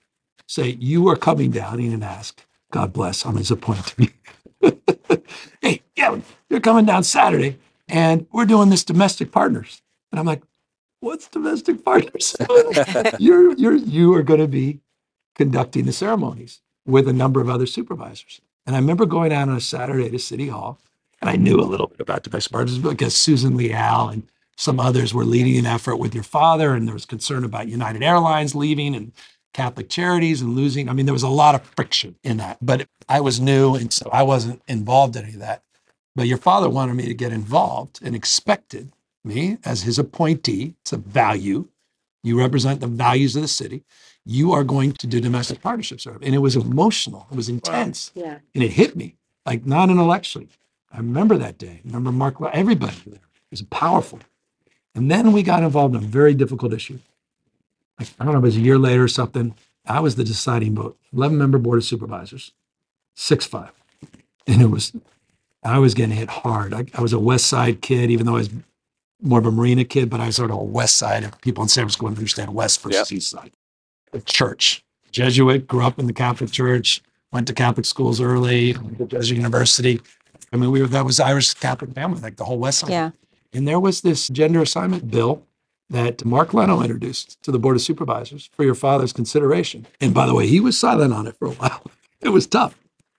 say, 0.48 0.78
You 0.80 1.08
are 1.10 1.18
coming 1.18 1.52
down. 1.52 1.74
And 1.74 1.82
he 1.82 1.90
didn't 1.90 2.04
ask. 2.04 2.44
God 2.72 2.94
bless. 2.94 3.26
I'm 3.26 3.38
his 3.38 3.52
appointee. 3.52 4.12
hey, 5.62 5.82
yeah, 5.96 6.20
you're 6.50 6.60
coming 6.60 6.86
down 6.86 7.04
Saturday, 7.04 7.58
and 7.88 8.28
we're 8.32 8.46
doing 8.46 8.70
this 8.70 8.84
domestic 8.84 9.32
partners. 9.32 9.82
And 10.12 10.20
I'm 10.20 10.26
like, 10.26 10.42
What's 11.00 11.28
domestic 11.28 11.86
partners? 11.86 12.36
you're 13.20 13.54
you're 13.56 13.76
you 13.76 14.14
are 14.16 14.24
going 14.24 14.40
to 14.40 14.48
be 14.48 14.80
conducting 15.36 15.86
the 15.86 15.94
ceremonies 15.94 16.62
with 16.86 17.08
a 17.08 17.14
number 17.14 17.40
of 17.40 17.50
other 17.50 17.68
supervisors. 17.68 18.42
And 18.66 18.76
I 18.76 18.80
remember 18.80 19.06
going 19.06 19.32
out 19.32 19.48
on 19.48 19.56
a 19.56 19.62
Saturday 19.62 20.10
to 20.10 20.20
City 20.20 20.48
Hall, 20.48 20.80
and 21.22 21.30
I 21.30 21.36
knew 21.36 21.60
a 21.60 21.66
little 21.66 21.88
bit 21.88 22.00
about 22.00 22.24
domestic 22.24 22.52
partners 22.52 22.78
because 22.78 23.16
Susan 23.16 23.58
Leal 23.58 24.10
and 24.10 24.24
some 24.56 24.80
others 24.80 25.14
were 25.14 25.26
leading 25.26 25.58
an 25.58 25.66
effort 25.66 25.98
with 25.98 26.16
your 26.16 26.24
father, 26.24 26.74
and 26.74 26.88
there 26.88 26.94
was 26.94 27.06
concern 27.06 27.44
about 27.44 27.68
United 27.68 28.04
Airlines 28.04 28.56
leaving 28.56 28.96
and 28.96 29.12
Catholic 29.54 29.90
Charities 29.90 30.42
and 30.42 30.56
losing. 30.56 30.90
I 30.90 30.94
mean, 30.94 31.06
there 31.06 31.14
was 31.14 31.24
a 31.24 31.30
lot 31.30 31.56
of 31.56 31.64
friction 31.64 32.16
in 32.24 32.38
that, 32.38 32.58
but 32.62 32.88
I 33.08 33.22
was 33.22 33.40
new, 33.40 33.76
and 33.76 33.92
so 33.92 34.10
I 34.12 34.24
wasn't 34.24 34.62
involved 34.68 35.16
in 35.16 35.24
any 35.24 35.34
of 35.34 35.40
that. 35.40 35.64
But 36.16 36.28
your 36.28 36.38
father 36.40 36.70
wanted 36.70 36.96
me 36.96 37.06
to 37.06 37.14
get 37.14 37.32
involved 37.32 38.00
and 38.04 38.16
expected 38.16 38.92
me 39.24 39.58
as 39.64 39.84
his 39.84 40.00
appointee. 40.00 40.74
It's 40.82 40.94
a 40.94 40.98
value. 40.98 41.68
You 42.24 42.40
represent 42.40 42.80
the 42.80 42.88
values 42.88 43.36
of 43.36 43.44
the 43.44 43.48
city. 43.48 43.84
You 44.26 44.52
are 44.52 44.64
going 44.64 44.94
to 44.94 45.08
do 45.08 45.22
domestic 45.22 45.62
partnerships. 45.62 46.08
And 46.08 46.34
it 46.34 46.40
was 46.40 46.56
emotional. 46.56 47.28
It 47.32 47.36
was 47.36 47.50
intense. 47.50 48.12
Wow. 48.16 48.24
Yeah. 48.24 48.38
And 48.56 48.64
it 48.64 48.72
hit 48.72 48.96
me 48.96 49.16
like 49.46 49.66
not 49.66 49.90
intellectually. 49.92 50.50
I 50.92 50.98
remember 50.98 51.38
that 51.38 51.58
day. 51.58 51.82
I 51.84 51.88
remember 51.88 52.12
Mark, 52.12 52.36
everybody 52.54 52.96
there. 53.06 53.16
It 53.16 53.52
was 53.52 53.62
powerful. 53.64 54.20
And 54.96 55.12
then 55.12 55.32
we 55.32 55.44
got 55.44 55.64
involved 55.64 55.96
in 55.96 56.04
a 56.04 56.08
very 56.08 56.34
difficult 56.34 56.74
issue. 56.74 57.00
Like, 58.00 58.10
I 58.20 58.24
don't 58.24 58.34
know, 58.34 58.40
if 58.40 58.44
it 58.44 58.48
was 58.48 58.58
a 58.58 58.62
year 58.62 58.78
later 58.78 59.04
or 59.04 59.08
something. 59.08 59.56
I 59.86 60.00
was 60.00 60.16
the 60.16 60.24
deciding 60.24 60.76
vote. 60.76 60.98
11 61.14 61.38
member 61.38 61.58
board 61.58 61.78
of 61.78 61.86
supervisors, 61.86 62.52
6 63.16 63.46
5. 63.46 63.72
And 64.48 64.62
it 64.62 64.68
was, 64.68 64.94
I 65.64 65.80
was 65.80 65.94
getting 65.94 66.16
hit 66.16 66.30
hard. 66.30 66.74
I, 66.74 66.86
I 66.94 67.02
was 67.02 67.14
a 67.14 67.20
West 67.20 67.48
Side 67.48 67.82
kid, 67.82 68.12
even 68.12 68.26
though 68.26 68.36
I 68.36 68.40
was 68.40 68.50
more 69.22 69.40
of 69.40 69.46
a 69.46 69.52
Marina 69.52 69.84
kid, 69.84 70.10
but 70.10 70.20
I 70.20 70.28
was 70.28 70.36
sort 70.36 70.52
of 70.52 70.58
a 70.58 70.64
West 70.64 70.98
Side. 70.98 71.24
If 71.24 71.40
people 71.42 71.64
in 71.64 71.70
San 71.70 71.84
Francisco 71.84 72.08
understand 72.08 72.54
West 72.54 72.82
versus 72.82 73.12
yep. 73.12 73.18
East 73.18 73.30
Side. 73.30 73.52
The 74.12 74.22
church, 74.22 74.84
Jesuit, 75.12 75.68
grew 75.68 75.84
up 75.84 76.00
in 76.00 76.08
the 76.08 76.14
Catholic 76.14 76.52
Church, 76.52 77.02
went 77.32 77.48
to 77.48 77.54
Catholic 77.54 77.86
schools 77.86 78.22
early, 78.22 78.74
went 78.74 78.98
to 79.00 79.06
Jesuit 79.06 79.38
University. 79.38 80.02
I 80.52 80.58
mean, 80.58 80.72
we 80.72 80.82
were 80.82 80.88
that 80.88 81.06
was 81.06 81.20
Irish 81.20 81.54
Catholic 81.56 81.94
family, 81.94 82.22
like 82.22 82.38
the 82.38 82.46
whole 82.46 82.60
West 82.60 82.80
Side. 82.80 82.90
Yeah. 82.90 83.12
And 83.54 83.68
there 83.68 83.80
was 83.80 84.02
this 84.02 84.28
gender 84.28 84.62
assignment 84.62 85.10
bill 85.10 85.44
that 85.90 86.26
Mark 86.26 86.54
Leno 86.54 86.82
introduced 86.82 87.42
to 87.44 87.52
the 87.52 87.60
Board 87.60 87.76
of 87.76 87.82
Supervisors 87.82 88.50
for 88.54 88.64
your 88.64 88.76
father's 88.76 89.14
consideration. 89.14 89.88
And 90.02 90.14
by 90.14 90.26
the 90.26 90.34
way, 90.34 90.48
he 90.48 90.60
was 90.60 90.78
silent 90.78 91.14
on 91.14 91.28
it 91.28 91.38
for 91.38 91.48
a 91.48 91.52
while. 91.52 91.84
It 92.20 92.30
was 92.30 92.48
tough. 92.48 92.76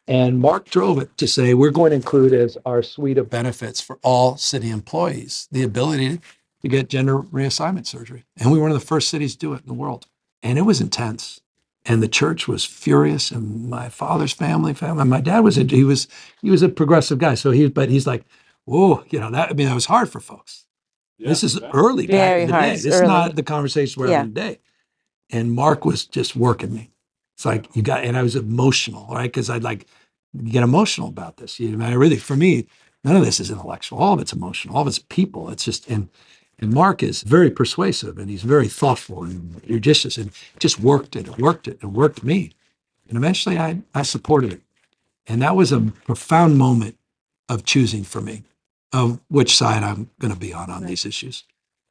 And 0.09 0.41
Mark 0.41 0.69
drove 0.71 0.99
it 0.99 1.17
to 1.19 1.29
say, 1.29 1.55
we're 1.55 1.71
going 1.71 1.91
to 1.91 1.97
include 1.97 2.33
as 2.33 2.59
our 2.67 2.83
suite 2.83 3.17
of 3.17 3.31
benefits 3.31 3.81
for 3.81 4.01
all 4.03 4.37
city 4.37 4.71
employees 4.71 5.47
the 5.53 5.63
ability 5.63 6.19
to 6.63 6.69
get 6.69 6.89
gender 6.89 7.19
reassignment 7.21 7.87
surgery. 7.87 8.25
And 8.37 8.51
we 8.51 8.59
were 8.59 8.63
one 8.63 8.73
of 8.73 8.81
the 8.81 8.85
first 8.85 9.09
cities 9.09 9.35
to 9.35 9.39
do 9.39 9.53
it 9.53 9.61
in 9.61 9.69
the 9.69 9.73
world. 9.73 10.09
And 10.43 10.59
it 10.59 10.63
was 10.63 10.81
intense. 10.81 11.41
And 11.91 12.03
the 12.03 12.09
church 12.09 12.47
was 12.47 12.67
furious, 12.67 13.31
and 13.31 13.71
my 13.71 13.89
father's 13.89 14.33
family, 14.33 14.75
family. 14.75 15.05
My 15.07 15.23
dad 15.23 15.41
was 15.41 15.57
a, 15.57 15.65
he 15.65 15.85
was 15.85 16.07
he 16.43 16.51
was 16.51 16.63
a 16.63 16.69
progressive 16.69 17.19
guy, 17.19 17.35
so 17.35 17.51
he 17.51 17.67
but 17.69 17.89
he's 17.89 18.07
like, 18.07 18.25
whoa, 18.67 19.05
you 19.09 19.19
know 19.19 19.31
that 19.31 19.51
I 19.51 19.55
mean 19.55 19.67
that 19.69 19.75
was 19.75 19.87
hard 19.87 20.11
for 20.11 20.21
folks. 20.21 20.67
Yeah, 21.17 21.29
this 21.29 21.43
is 21.43 21.59
early 21.73 22.07
back 22.07 22.13
Very 22.13 22.43
in 22.43 22.49
the 22.49 22.55
hard. 22.55 22.67
day. 22.67 22.73
This 22.73 22.85
is 22.85 23.01
not 23.01 23.37
the 23.37 23.43
conversation 23.43 24.01
we're 24.01 24.11
yeah. 24.11 24.19
having 24.19 24.35
today. 24.35 24.59
And 25.31 25.53
Mark 25.53 25.85
was 25.85 26.07
just 26.07 26.37
working 26.37 26.75
me. 26.75 26.91
It's 27.37 27.45
like 27.45 27.75
you 27.75 27.83
got, 27.83 28.05
and 28.05 28.17
I 28.17 28.23
was 28.23 28.37
emotional, 28.37 29.07
right? 29.11 29.25
Because 29.25 29.49
I'd 29.49 29.63
like 29.63 29.87
get 30.45 30.63
emotional 30.63 31.09
about 31.09 31.37
this. 31.39 31.59
You 31.59 31.77
know, 31.77 31.87
I 31.87 31.93
really, 31.93 32.19
for 32.19 32.37
me, 32.37 32.67
none 33.05 33.17
of 33.17 33.25
this 33.25 33.41
is 33.41 33.51
intellectual. 33.51 33.99
All 33.99 34.15
of 34.15 34.21
it's 34.21 34.33
emotional. 34.33 34.77
All 34.77 34.83
of 34.83 34.89
it's 34.89 34.99
people. 34.99 35.51
It's 35.51 35.65
just 35.65 35.89
and 35.89 36.09
and 36.59 36.73
Mark 36.73 37.03
is 37.03 37.23
very 37.23 37.51
persuasive 37.51 38.19
and 38.19 38.29
he's 38.29 38.43
very 38.43 38.69
thoughtful 38.69 39.23
and 39.23 39.65
judicious 39.67 40.17
and 40.17 40.31
just 40.59 40.81
worked 40.81 41.15
it 41.15 41.29
and 41.29 41.37
worked 41.39 41.69
it 41.69 41.79
and 41.83 41.95
worked 41.95 42.25
me. 42.25 42.53
And 43.09 43.17
eventually, 43.17 43.59
I 43.59 43.83
I 43.95 44.03
supported 44.03 44.53
it, 44.53 44.63
and 45.27 45.41
that 45.43 45.57
was 45.57 45.73
a 45.73 45.81
profound 46.05 46.59
moment 46.59 46.97
of 47.49 47.65
choosing 47.65 48.05
for 48.05 48.21
me 48.21 48.43
of 48.93 49.21
which 49.29 49.57
side 49.57 49.83
I'm 49.83 50.11
going 50.19 50.33
to 50.33 50.39
be 50.39 50.53
on 50.53 50.71
on 50.71 50.83
right. 50.83 50.89
these 50.89 51.07
issues. 51.07 51.45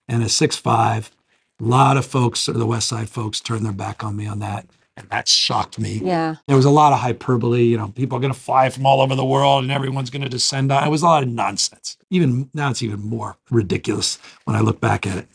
And 0.07 0.23
at 0.23 0.31
six 0.31 0.55
five, 0.55 1.11
a 1.59 1.63
lot 1.63 1.97
of 1.97 2.05
folks, 2.05 2.47
or 2.47 2.53
the 2.53 2.65
West 2.65 2.87
Side 2.87 3.09
folks, 3.09 3.39
turned 3.39 3.65
their 3.65 3.73
back 3.73 4.03
on 4.03 4.15
me 4.15 4.27
on 4.27 4.39
that. 4.39 4.67
And 4.97 5.07
that 5.09 5.27
shocked 5.27 5.79
me. 5.79 6.01
Yeah. 6.03 6.35
There 6.47 6.55
was 6.55 6.65
a 6.65 6.71
lot 6.71 6.91
of 6.91 6.99
hyperbole. 6.99 7.63
You 7.63 7.77
know, 7.77 7.89
people 7.89 8.17
are 8.17 8.21
going 8.21 8.33
to 8.33 8.39
fly 8.39 8.69
from 8.69 8.85
all 8.85 8.99
over 8.99 9.15
the 9.15 9.23
world 9.23 9.63
and 9.63 9.71
everyone's 9.71 10.09
going 10.09 10.23
to 10.23 10.29
descend 10.29 10.71
on. 10.71 10.85
It 10.85 10.89
was 10.89 11.03
a 11.03 11.05
lot 11.05 11.23
of 11.23 11.29
nonsense. 11.29 11.97
Even 12.09 12.49
now, 12.53 12.71
it's 12.71 12.83
even 12.83 13.01
more 13.01 13.37
ridiculous 13.49 14.17
when 14.45 14.55
I 14.55 14.61
look 14.61 14.81
back 14.81 15.05
at 15.05 15.17
it. 15.17 15.27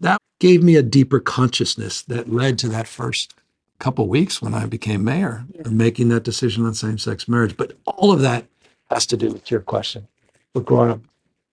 That 0.00 0.18
gave 0.38 0.62
me 0.62 0.76
a 0.76 0.82
deeper 0.82 1.20
consciousness 1.20 2.02
that 2.02 2.32
led 2.32 2.58
to 2.60 2.68
that 2.68 2.86
first 2.86 3.34
couple 3.80 4.08
weeks 4.08 4.40
when 4.40 4.54
I 4.54 4.66
became 4.66 5.04
mayor 5.04 5.44
yeah. 5.52 5.62
and 5.64 5.76
making 5.76 6.08
that 6.10 6.22
decision 6.22 6.64
on 6.64 6.74
same 6.74 6.98
sex 6.98 7.26
marriage. 7.28 7.56
But 7.56 7.76
all 7.84 8.12
of 8.12 8.20
that 8.20 8.46
has 8.90 9.04
to 9.06 9.16
do 9.16 9.30
with 9.30 9.50
your 9.50 9.60
question 9.60 10.06
but 10.54 10.64
growing 10.64 10.92
up, 10.92 11.00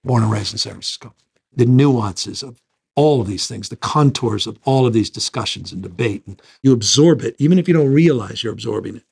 born 0.05 0.23
and 0.23 0.31
raised 0.31 0.53
in 0.53 0.59
San 0.59 0.73
Francisco. 0.73 1.13
The 1.53 1.65
nuances 1.65 2.43
of 2.43 2.61
all 2.95 3.21
of 3.21 3.27
these 3.27 3.47
things, 3.47 3.69
the 3.69 3.75
contours 3.75 4.47
of 4.47 4.59
all 4.65 4.85
of 4.85 4.93
these 4.93 5.09
discussions 5.09 5.71
and 5.71 5.81
debate, 5.81 6.23
and 6.27 6.41
you 6.61 6.73
absorb 6.73 7.21
it, 7.21 7.35
even 7.39 7.57
if 7.57 7.67
you 7.67 7.73
don't 7.73 7.93
realize 7.93 8.43
you're 8.43 8.53
absorbing 8.53 8.97
it. 8.97 9.03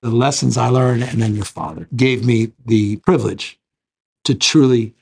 The 0.00 0.10
lessons 0.10 0.56
I 0.56 0.68
learned, 0.68 1.02
and 1.02 1.20
then 1.20 1.34
your 1.34 1.44
father 1.44 1.88
gave 1.94 2.24
me 2.24 2.52
the 2.64 2.96
privilege 2.96 3.58
to 4.24 4.34
truly 4.34 4.94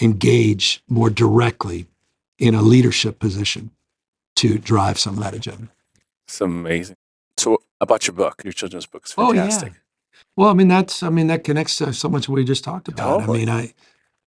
engage 0.00 0.82
more 0.88 1.10
directly 1.10 1.86
in 2.38 2.54
a 2.54 2.62
leadership 2.62 3.18
position 3.18 3.70
to 4.36 4.58
drive 4.58 4.98
some 4.98 5.18
of 5.18 5.22
that 5.22 5.34
agenda. 5.34 5.68
It's 6.26 6.40
amazing. 6.40 6.96
So, 7.36 7.58
about 7.80 8.06
your 8.06 8.14
book, 8.14 8.42
your 8.44 8.52
children's 8.52 8.86
book 8.86 9.04
is 9.06 9.12
fantastic. 9.12 9.72
Oh, 9.72 9.72
yeah. 9.72 10.20
Well, 10.36 10.48
I 10.48 10.54
mean, 10.54 10.68
that's, 10.68 11.02
I 11.02 11.10
mean, 11.10 11.26
that 11.26 11.44
connects 11.44 11.76
to 11.78 11.92
so 11.92 12.08
much 12.08 12.28
what 12.28 12.36
we 12.36 12.44
just 12.44 12.64
talked 12.64 12.88
about. 12.88 13.20
Totally. 13.20 13.42
I 13.42 13.44
mean, 13.44 13.48
I, 13.48 13.74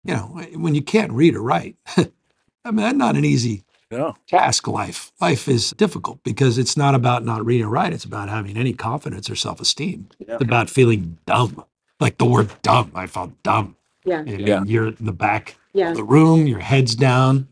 you 0.04 0.16
know, 0.16 0.44
when 0.56 0.76
you 0.76 0.82
can't 0.82 1.12
read 1.12 1.36
or 1.36 1.42
write, 1.42 1.76
I 2.64 2.72
mean, 2.72 2.86
that's 2.86 2.98
not 2.98 3.16
an 3.16 3.26
easy 3.26 3.64
no. 3.90 4.16
task. 4.28 4.68
Life, 4.68 5.12
life 5.20 5.48
is 5.48 5.72
difficult 5.72 6.24
because 6.24 6.58
it's 6.58 6.78
not 6.78 6.96
about 6.96 7.26
not 7.26 7.46
reading 7.46 7.66
or 7.66 7.70
writing. 7.70 7.94
It's 7.94 8.06
about 8.06 8.30
having 8.30 8.58
any 8.58 8.74
confidence 8.74 9.30
or 9.30 9.36
self 9.36 9.60
esteem. 9.60 10.10
Yeah. 10.20 10.36
It's 10.36 10.44
about 10.44 10.70
feeling 10.70 11.18
dumb, 11.26 11.64
like 12.00 12.18
the 12.18 12.26
word 12.26 12.52
dumb. 12.62 12.92
I 12.96 13.08
felt 13.08 13.32
dumb. 13.44 13.76
Yeah. 14.06 14.20
And 14.20 14.48
yeah. 14.48 14.64
You're 14.66 14.88
in 14.88 14.98
the 15.06 15.12
back 15.12 15.56
yeah. 15.74 15.92
of 15.92 15.98
the 15.98 16.04
room. 16.04 16.48
Your 16.48 16.60
head's 16.60 16.96
down. 16.96 17.48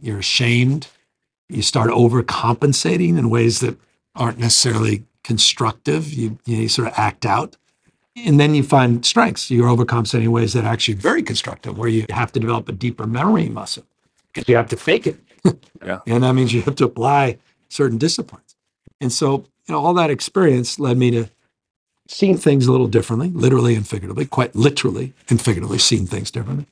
You're 0.00 0.18
ashamed. 0.18 0.88
You 1.48 1.62
start 1.62 1.90
overcompensating 1.90 3.18
in 3.18 3.30
ways 3.30 3.60
that 3.60 3.76
aren't 4.14 4.38
necessarily 4.38 5.04
constructive. 5.24 6.12
You, 6.12 6.38
you 6.44 6.68
sort 6.68 6.88
of 6.88 6.94
act 6.96 7.24
out. 7.24 7.56
And 8.16 8.40
then 8.40 8.54
you 8.54 8.64
find 8.64 9.06
strengths. 9.06 9.48
You're 9.50 9.68
overcompensating 9.68 10.24
in 10.24 10.32
ways 10.32 10.52
that 10.52 10.64
are 10.64 10.68
actually 10.68 10.94
very 10.94 11.22
constructive, 11.22 11.78
where 11.78 11.88
you 11.88 12.04
have 12.10 12.32
to 12.32 12.40
develop 12.40 12.68
a 12.68 12.72
deeper 12.72 13.06
memory 13.06 13.48
muscle 13.48 13.84
because 14.38 14.48
you 14.48 14.56
have 14.56 14.68
to 14.68 14.76
fake 14.76 15.06
it. 15.06 15.18
yeah. 15.84 16.00
And 16.06 16.22
that 16.22 16.32
means 16.34 16.52
you 16.52 16.62
have 16.62 16.76
to 16.76 16.84
apply 16.84 17.38
certain 17.68 17.98
disciplines. 17.98 18.56
And 19.00 19.12
so, 19.12 19.44
you 19.66 19.74
know, 19.74 19.84
all 19.84 19.94
that 19.94 20.10
experience 20.10 20.78
led 20.78 20.96
me 20.96 21.10
to 21.12 21.28
seeing 22.06 22.36
things 22.36 22.66
a 22.66 22.72
little 22.72 22.86
differently, 22.86 23.28
literally 23.30 23.74
and 23.74 23.86
figuratively, 23.86 24.24
quite 24.26 24.54
literally 24.54 25.12
and 25.28 25.40
figuratively, 25.40 25.78
seeing 25.78 26.06
things 26.06 26.30
differently. 26.30 26.66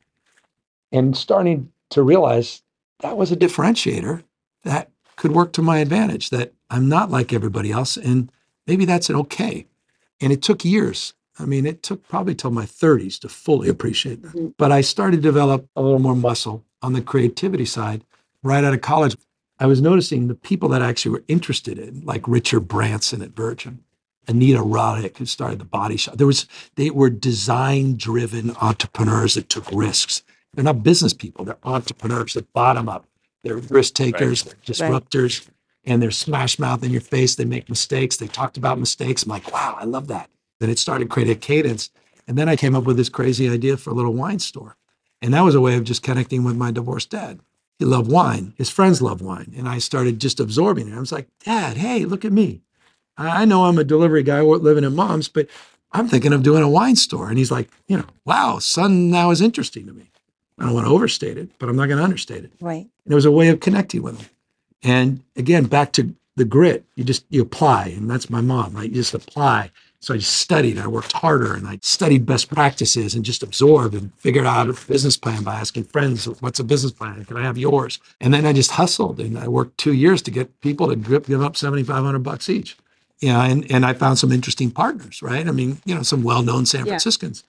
And 0.92 1.16
starting 1.16 1.72
to 1.90 2.02
realize 2.02 2.62
that 3.00 3.16
was 3.16 3.30
a 3.30 3.36
differentiator 3.36 4.22
that 4.64 4.90
could 5.16 5.32
work 5.32 5.52
to 5.52 5.62
my 5.62 5.78
advantage, 5.78 6.30
that 6.30 6.52
I'm 6.70 6.88
not 6.88 7.10
like 7.10 7.32
everybody 7.32 7.70
else. 7.70 7.96
And 7.96 8.30
maybe 8.66 8.84
that's 8.84 9.10
an 9.10 9.16
okay. 9.16 9.66
And 10.20 10.32
it 10.32 10.42
took 10.42 10.64
years 10.64 11.14
I 11.38 11.44
mean, 11.44 11.66
it 11.66 11.82
took 11.82 12.06
probably 12.08 12.34
till 12.34 12.50
my 12.50 12.64
30s 12.64 13.18
to 13.20 13.28
fully 13.28 13.68
appreciate 13.68 14.22
that. 14.22 14.32
Mm-hmm. 14.32 14.48
But 14.56 14.72
I 14.72 14.80
started 14.80 15.16
to 15.16 15.22
develop 15.22 15.68
a 15.76 15.82
little 15.82 15.98
more 15.98 16.16
muscle 16.16 16.64
on 16.82 16.92
the 16.92 17.02
creativity 17.02 17.64
side 17.64 18.04
right 18.42 18.64
out 18.64 18.74
of 18.74 18.80
college. 18.80 19.16
I 19.58 19.66
was 19.66 19.80
noticing 19.80 20.28
the 20.28 20.34
people 20.34 20.68
that 20.70 20.82
actually 20.82 21.12
were 21.12 21.24
interested 21.28 21.78
in, 21.78 22.02
like 22.02 22.28
Richard 22.28 22.68
Branson 22.68 23.22
at 23.22 23.30
Virgin, 23.30 23.80
Anita 24.28 24.60
Roddick, 24.60 25.16
who 25.16 25.24
started 25.24 25.58
the 25.58 25.64
Body 25.64 25.96
Shop. 25.96 26.16
There 26.16 26.26
was 26.26 26.46
they 26.74 26.90
were 26.90 27.10
design-driven 27.10 28.56
entrepreneurs 28.60 29.34
that 29.34 29.48
took 29.48 29.70
risks. 29.72 30.22
They're 30.52 30.64
not 30.64 30.82
business 30.82 31.14
people; 31.14 31.44
they're 31.44 31.58
entrepreneurs 31.64 32.34
that 32.34 32.52
bottom 32.52 32.88
up. 32.88 33.06
They're 33.42 33.56
risk 33.56 33.94
takers, 33.94 34.44
right. 34.44 34.54
disruptors, 34.62 35.46
right. 35.46 35.54
and 35.84 36.02
they're 36.02 36.10
smash 36.10 36.58
mouth 36.58 36.82
in 36.82 36.90
your 36.90 37.00
face. 37.00 37.36
They 37.36 37.44
make 37.44 37.68
mistakes. 37.68 38.16
They 38.16 38.26
talked 38.26 38.56
about 38.56 38.78
mistakes. 38.78 39.22
I'm 39.22 39.30
like, 39.30 39.52
wow, 39.52 39.76
I 39.78 39.84
love 39.84 40.08
that. 40.08 40.28
Then 40.58 40.68
it 40.68 40.78
started 40.78 41.08
creating 41.08 41.36
a 41.36 41.38
cadence. 41.38 41.90
And 42.26 42.36
then 42.36 42.48
I 42.48 42.56
came 42.56 42.74
up 42.74 42.84
with 42.84 42.96
this 42.96 43.08
crazy 43.08 43.48
idea 43.48 43.76
for 43.76 43.90
a 43.90 43.94
little 43.94 44.12
wine 44.12 44.40
store. 44.40 44.76
And 45.22 45.34
that 45.34 45.42
was 45.42 45.54
a 45.54 45.60
way 45.60 45.76
of 45.76 45.84
just 45.84 46.02
connecting 46.02 46.44
with 46.44 46.56
my 46.56 46.70
divorced 46.70 47.10
dad. 47.10 47.40
He 47.78 47.84
loved 47.84 48.10
wine. 48.10 48.54
His 48.56 48.70
friends 48.70 49.02
loved 49.02 49.22
wine. 49.22 49.52
And 49.56 49.68
I 49.68 49.78
started 49.78 50.20
just 50.20 50.40
absorbing 50.40 50.88
it. 50.88 50.96
I 50.96 51.00
was 51.00 51.12
like, 51.12 51.28
Dad, 51.44 51.76
hey, 51.76 52.04
look 52.04 52.24
at 52.24 52.32
me. 52.32 52.62
I 53.18 53.44
know 53.44 53.64
I'm 53.64 53.78
a 53.78 53.84
delivery 53.84 54.22
guy 54.22 54.40
living 54.42 54.84
in 54.84 54.94
mom's, 54.94 55.28
but 55.28 55.48
I'm 55.92 56.08
thinking 56.08 56.32
of 56.32 56.42
doing 56.42 56.62
a 56.62 56.68
wine 56.68 56.96
store. 56.96 57.28
And 57.28 57.38
he's 57.38 57.50
like, 57.50 57.70
you 57.86 57.96
know, 57.96 58.06
wow, 58.24 58.58
son 58.58 59.10
now 59.10 59.30
is 59.30 59.40
interesting 59.40 59.86
to 59.86 59.92
me. 59.92 60.10
I 60.58 60.64
don't 60.64 60.74
want 60.74 60.86
to 60.86 60.92
overstate 60.92 61.38
it, 61.38 61.50
but 61.58 61.68
I'm 61.68 61.76
not 61.76 61.86
going 61.86 61.98
to 61.98 62.04
understate 62.04 62.44
it. 62.44 62.52
Right. 62.60 62.86
And 63.04 63.12
it 63.12 63.14
was 63.14 63.24
a 63.24 63.30
way 63.30 63.48
of 63.48 63.60
connecting 63.60 64.02
with 64.02 64.20
him. 64.20 64.28
And 64.82 65.22
again, 65.36 65.64
back 65.64 65.92
to 65.92 66.14
the 66.36 66.44
grit. 66.44 66.84
You 66.94 67.04
just 67.04 67.24
you 67.30 67.42
apply, 67.42 67.88
and 67.88 68.10
that's 68.10 68.30
my 68.30 68.40
mom. 68.40 68.74
Right? 68.74 68.88
You 68.88 68.96
just 68.96 69.14
apply. 69.14 69.70
So 70.00 70.14
I 70.14 70.18
just 70.18 70.36
studied. 70.36 70.78
I 70.78 70.86
worked 70.86 71.12
harder, 71.12 71.54
and 71.54 71.66
I 71.66 71.78
studied 71.82 72.26
best 72.26 72.48
practices, 72.48 73.14
and 73.14 73.24
just 73.24 73.42
absorbed 73.42 73.94
and 73.94 74.12
figured 74.14 74.46
out 74.46 74.68
a 74.68 74.72
business 74.86 75.16
plan 75.16 75.42
by 75.42 75.54
asking 75.54 75.84
friends, 75.84 76.26
"What's 76.40 76.60
a 76.60 76.64
business 76.64 76.92
plan? 76.92 77.24
Can 77.24 77.36
I 77.36 77.42
have 77.42 77.58
yours?" 77.58 77.98
And 78.20 78.32
then 78.32 78.46
I 78.46 78.52
just 78.52 78.72
hustled, 78.72 79.18
and 79.20 79.38
I 79.38 79.48
worked 79.48 79.78
two 79.78 79.92
years 79.92 80.22
to 80.22 80.30
get 80.30 80.60
people 80.60 80.88
to 80.88 80.96
give 80.96 81.42
up 81.42 81.56
seventy 81.56 81.82
five 81.82 82.04
hundred 82.04 82.22
bucks 82.22 82.48
each. 82.48 82.76
Yeah, 83.20 83.42
and 83.44 83.70
and 83.70 83.86
I 83.86 83.94
found 83.94 84.18
some 84.18 84.32
interesting 84.32 84.70
partners. 84.70 85.22
Right? 85.22 85.48
I 85.48 85.50
mean, 85.52 85.78
you 85.84 85.94
know, 85.94 86.02
some 86.02 86.22
well 86.22 86.42
known 86.42 86.66
San 86.66 86.84
Franciscans 86.84 87.44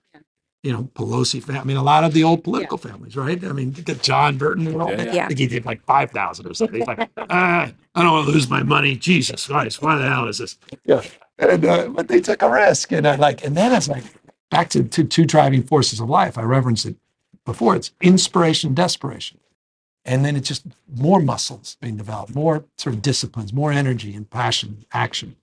you 0.67 0.73
know, 0.73 0.83
Pelosi 0.95 1.41
family. 1.41 1.61
I 1.61 1.63
mean, 1.63 1.77
a 1.77 1.83
lot 1.83 2.03
of 2.03 2.11
the 2.11 2.25
old 2.25 2.43
political 2.43 2.77
yeah. 2.83 2.91
families, 2.91 3.15
right? 3.15 3.41
I 3.41 3.53
mean, 3.53 3.71
get 3.71 4.03
John 4.03 4.37
Burton. 4.37 4.67
And 4.67 4.81
all 4.81 4.91
yeah. 4.91 5.13
yeah. 5.13 5.23
I 5.23 5.27
think 5.27 5.39
he 5.39 5.47
did 5.47 5.65
like 5.65 5.81
5,000 5.85 6.45
or 6.45 6.53
something. 6.53 6.79
He's 6.79 6.87
like, 6.87 7.09
ah, 7.29 7.71
I 7.95 8.03
don't 8.03 8.11
want 8.11 8.27
to 8.27 8.33
lose 8.33 8.49
my 8.49 8.63
money. 8.63 8.97
Jesus 8.97 9.47
Christ, 9.47 9.81
why 9.81 9.97
the 9.97 10.09
hell 10.09 10.27
is 10.27 10.39
this? 10.39 10.57
Yeah. 10.83 11.03
And, 11.39 11.63
uh, 11.63 11.87
but 11.87 12.09
they 12.09 12.19
took 12.19 12.41
a 12.41 12.49
risk. 12.49 12.91
And 12.91 13.07
I 13.07 13.15
like, 13.15 13.45
and 13.45 13.55
then 13.55 13.73
it's 13.73 13.87
like 13.87 14.03
back 14.51 14.67
to, 14.71 14.83
to 14.83 15.05
two 15.05 15.23
driving 15.23 15.63
forces 15.63 16.01
of 16.01 16.09
life. 16.09 16.37
I 16.37 16.41
referenced 16.41 16.85
it 16.85 16.97
before. 17.45 17.77
It's 17.77 17.93
inspiration, 18.01 18.73
desperation. 18.73 19.39
And 20.03 20.25
then 20.25 20.35
it's 20.35 20.49
just 20.49 20.65
more 20.93 21.21
muscles 21.21 21.77
being 21.79 21.95
developed, 21.95 22.35
more 22.35 22.65
sort 22.77 22.93
of 22.93 23.01
disciplines, 23.01 23.53
more 23.53 23.71
energy 23.71 24.13
and 24.15 24.29
passion, 24.29 24.83
action. 24.91 25.37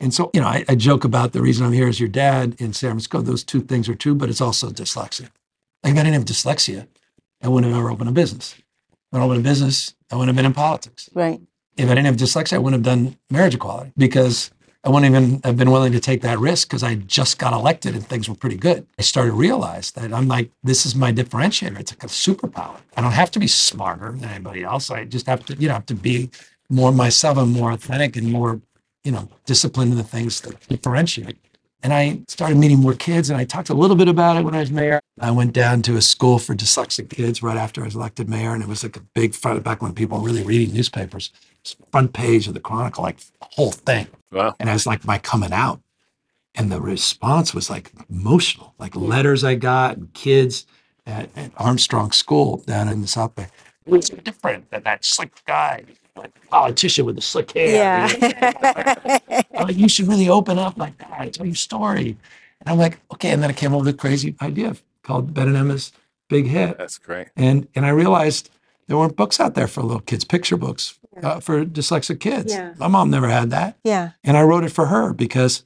And 0.00 0.14
so, 0.14 0.30
you 0.32 0.40
know, 0.40 0.46
I, 0.46 0.64
I, 0.68 0.74
joke 0.76 1.04
about 1.04 1.32
the 1.32 1.42
reason 1.42 1.66
I'm 1.66 1.72
here 1.72 1.88
is 1.88 1.98
your 1.98 2.08
dad 2.08 2.54
in 2.58 2.72
San 2.72 2.90
Francisco. 2.90 3.20
Those 3.20 3.42
two 3.42 3.60
things 3.60 3.88
are 3.88 3.96
true, 3.96 4.14
but 4.14 4.30
it's 4.30 4.40
also 4.40 4.70
dyslexia. 4.70 5.28
Like, 5.82 5.94
if 5.94 5.98
I 5.98 6.02
didn't 6.04 6.14
have 6.14 6.24
dyslexia, 6.24 6.86
I 7.42 7.48
wouldn't 7.48 7.72
have 7.72 7.80
ever 7.80 7.90
opened 7.90 8.08
a 8.08 8.12
business. 8.12 8.54
If 9.12 9.18
I 9.18 9.20
opened 9.20 9.40
a 9.40 9.42
business, 9.42 9.94
I 10.10 10.14
wouldn't 10.14 10.28
have 10.28 10.36
been 10.36 10.46
in 10.46 10.54
politics. 10.54 11.08
Right. 11.14 11.40
If 11.76 11.86
I 11.86 11.94
didn't 11.94 12.06
have 12.06 12.16
dyslexia, 12.16 12.54
I 12.54 12.58
wouldn't 12.58 12.86
have 12.86 12.96
done 12.96 13.16
marriage 13.30 13.54
equality 13.54 13.92
because 13.96 14.50
I 14.84 14.90
wouldn't 14.90 15.10
even 15.10 15.40
have 15.44 15.56
been 15.56 15.70
willing 15.70 15.92
to 15.92 16.00
take 16.00 16.22
that 16.22 16.38
risk 16.38 16.68
because 16.68 16.82
I 16.82 16.94
just 16.94 17.38
got 17.38 17.52
elected 17.52 17.94
and 17.94 18.06
things 18.06 18.28
were 18.28 18.34
pretty 18.34 18.56
good. 18.56 18.86
I 18.98 19.02
started 19.02 19.30
to 19.30 19.36
realize 19.36 19.90
that 19.92 20.12
I'm 20.12 20.28
like, 20.28 20.50
this 20.62 20.86
is 20.86 20.94
my 20.94 21.12
differentiator. 21.12 21.78
It's 21.78 21.92
like 21.92 22.04
a 22.04 22.06
superpower. 22.06 22.78
I 22.96 23.00
don't 23.00 23.12
have 23.12 23.30
to 23.32 23.40
be 23.40 23.48
smarter 23.48 24.12
than 24.12 24.28
anybody 24.28 24.62
else. 24.62 24.90
I 24.90 25.04
just 25.04 25.26
have 25.26 25.44
to, 25.46 25.54
you 25.54 25.68
know, 25.68 25.74
have 25.74 25.86
to 25.86 25.94
be 25.94 26.30
more 26.70 26.92
myself 26.92 27.38
and 27.38 27.50
more 27.50 27.72
authentic 27.72 28.16
and 28.16 28.30
more 28.30 28.60
you 29.08 29.12
know, 29.14 29.26
discipline 29.46 29.88
and 29.88 29.98
the 29.98 30.04
things 30.04 30.42
that 30.42 30.60
differentiate. 30.68 31.38
And 31.82 31.94
I 31.94 32.20
started 32.28 32.58
meeting 32.58 32.78
more 32.78 32.92
kids, 32.92 33.30
and 33.30 33.40
I 33.40 33.46
talked 33.46 33.70
a 33.70 33.74
little 33.74 33.96
bit 33.96 34.06
about 34.06 34.36
it 34.36 34.44
when 34.44 34.54
I 34.54 34.60
was 34.60 34.70
mayor. 34.70 35.00
I 35.18 35.30
went 35.30 35.54
down 35.54 35.80
to 35.82 35.96
a 35.96 36.02
school 36.02 36.38
for 36.38 36.54
dyslexic 36.54 37.08
kids 37.08 37.42
right 37.42 37.56
after 37.56 37.80
I 37.80 37.84
was 37.86 37.94
elected 37.94 38.28
mayor, 38.28 38.52
and 38.52 38.62
it 38.62 38.68
was 38.68 38.82
like 38.82 38.98
a 38.98 39.02
big 39.14 39.34
front 39.34 39.64
back 39.64 39.80
when 39.80 39.94
people 39.94 40.18
were 40.18 40.26
really 40.26 40.42
reading 40.42 40.74
newspapers. 40.74 41.30
Front 41.90 42.12
page 42.12 42.48
of 42.48 42.52
the 42.52 42.60
Chronicle, 42.60 43.02
like 43.02 43.16
the 43.16 43.46
whole 43.52 43.72
thing. 43.72 44.08
Wow. 44.30 44.54
And 44.60 44.68
I 44.68 44.74
was 44.74 44.86
like 44.86 45.06
my 45.06 45.16
coming 45.16 45.54
out. 45.54 45.80
And 46.54 46.70
the 46.70 46.82
response 46.82 47.54
was 47.54 47.70
like 47.70 47.92
emotional, 48.10 48.74
like 48.78 48.94
letters 48.94 49.42
I 49.42 49.54
got 49.54 49.96
and 49.96 50.12
kids 50.12 50.66
at, 51.06 51.30
at 51.34 51.52
Armstrong 51.56 52.12
School 52.12 52.58
down 52.66 52.88
in 52.88 53.00
the 53.00 53.06
South 53.06 53.34
Bay. 53.34 53.46
It 53.86 53.92
was 53.92 54.10
different 54.10 54.70
than 54.70 54.82
that 54.82 55.02
slick 55.02 55.32
guy 55.46 55.84
politician 56.50 57.04
with 57.04 57.18
a 57.18 57.20
slick 57.20 57.52
hair. 57.52 58.08
Yeah. 58.10 59.18
like, 59.52 59.76
you 59.76 59.88
should 59.88 60.08
really 60.08 60.28
open 60.28 60.58
up 60.58 60.76
like 60.78 60.96
that. 60.98 61.20
And 61.20 61.34
tell 61.34 61.46
your 61.46 61.54
story. 61.54 62.16
And 62.60 62.68
I'm 62.68 62.78
like, 62.78 62.98
okay. 63.12 63.30
And 63.30 63.42
then 63.42 63.50
I 63.50 63.52
came 63.52 63.72
up 63.72 63.80
with 63.80 63.88
a 63.88 63.96
crazy 63.96 64.34
idea 64.40 64.76
called 65.02 65.34
Ben 65.34 65.48
and 65.48 65.56
Emma's 65.56 65.92
Big 66.28 66.46
Hit. 66.46 66.78
That's 66.78 66.98
great. 66.98 67.28
And 67.36 67.68
and 67.74 67.86
I 67.86 67.90
realized 67.90 68.50
there 68.86 68.96
weren't 68.96 69.16
books 69.16 69.40
out 69.40 69.54
there 69.54 69.68
for 69.68 69.82
little 69.82 70.00
kids, 70.00 70.24
picture 70.24 70.56
books 70.56 70.98
uh, 71.22 71.40
for 71.40 71.64
dyslexic 71.64 72.20
kids. 72.20 72.52
Yeah. 72.52 72.74
My 72.78 72.88
mom 72.88 73.10
never 73.10 73.28
had 73.28 73.50
that. 73.50 73.76
Yeah. 73.84 74.12
And 74.24 74.36
I 74.36 74.42
wrote 74.42 74.64
it 74.64 74.70
for 74.70 74.86
her 74.86 75.12
because 75.12 75.64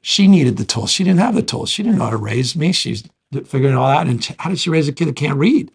she 0.00 0.26
needed 0.28 0.56
the 0.56 0.64
tools. 0.64 0.90
She 0.90 1.04
didn't 1.04 1.20
have 1.20 1.34
the 1.34 1.42
tools. 1.42 1.70
She 1.70 1.82
didn't 1.82 1.98
know 1.98 2.04
how 2.04 2.10
to 2.10 2.16
raise 2.16 2.56
me. 2.56 2.72
She's 2.72 3.04
figuring 3.32 3.74
it 3.74 3.76
all 3.76 3.88
out. 3.88 4.06
And 4.06 4.24
how 4.38 4.50
did 4.50 4.58
she 4.58 4.70
raise 4.70 4.88
a 4.88 4.92
kid 4.92 5.08
that 5.08 5.16
can't 5.16 5.38
read? 5.38 5.70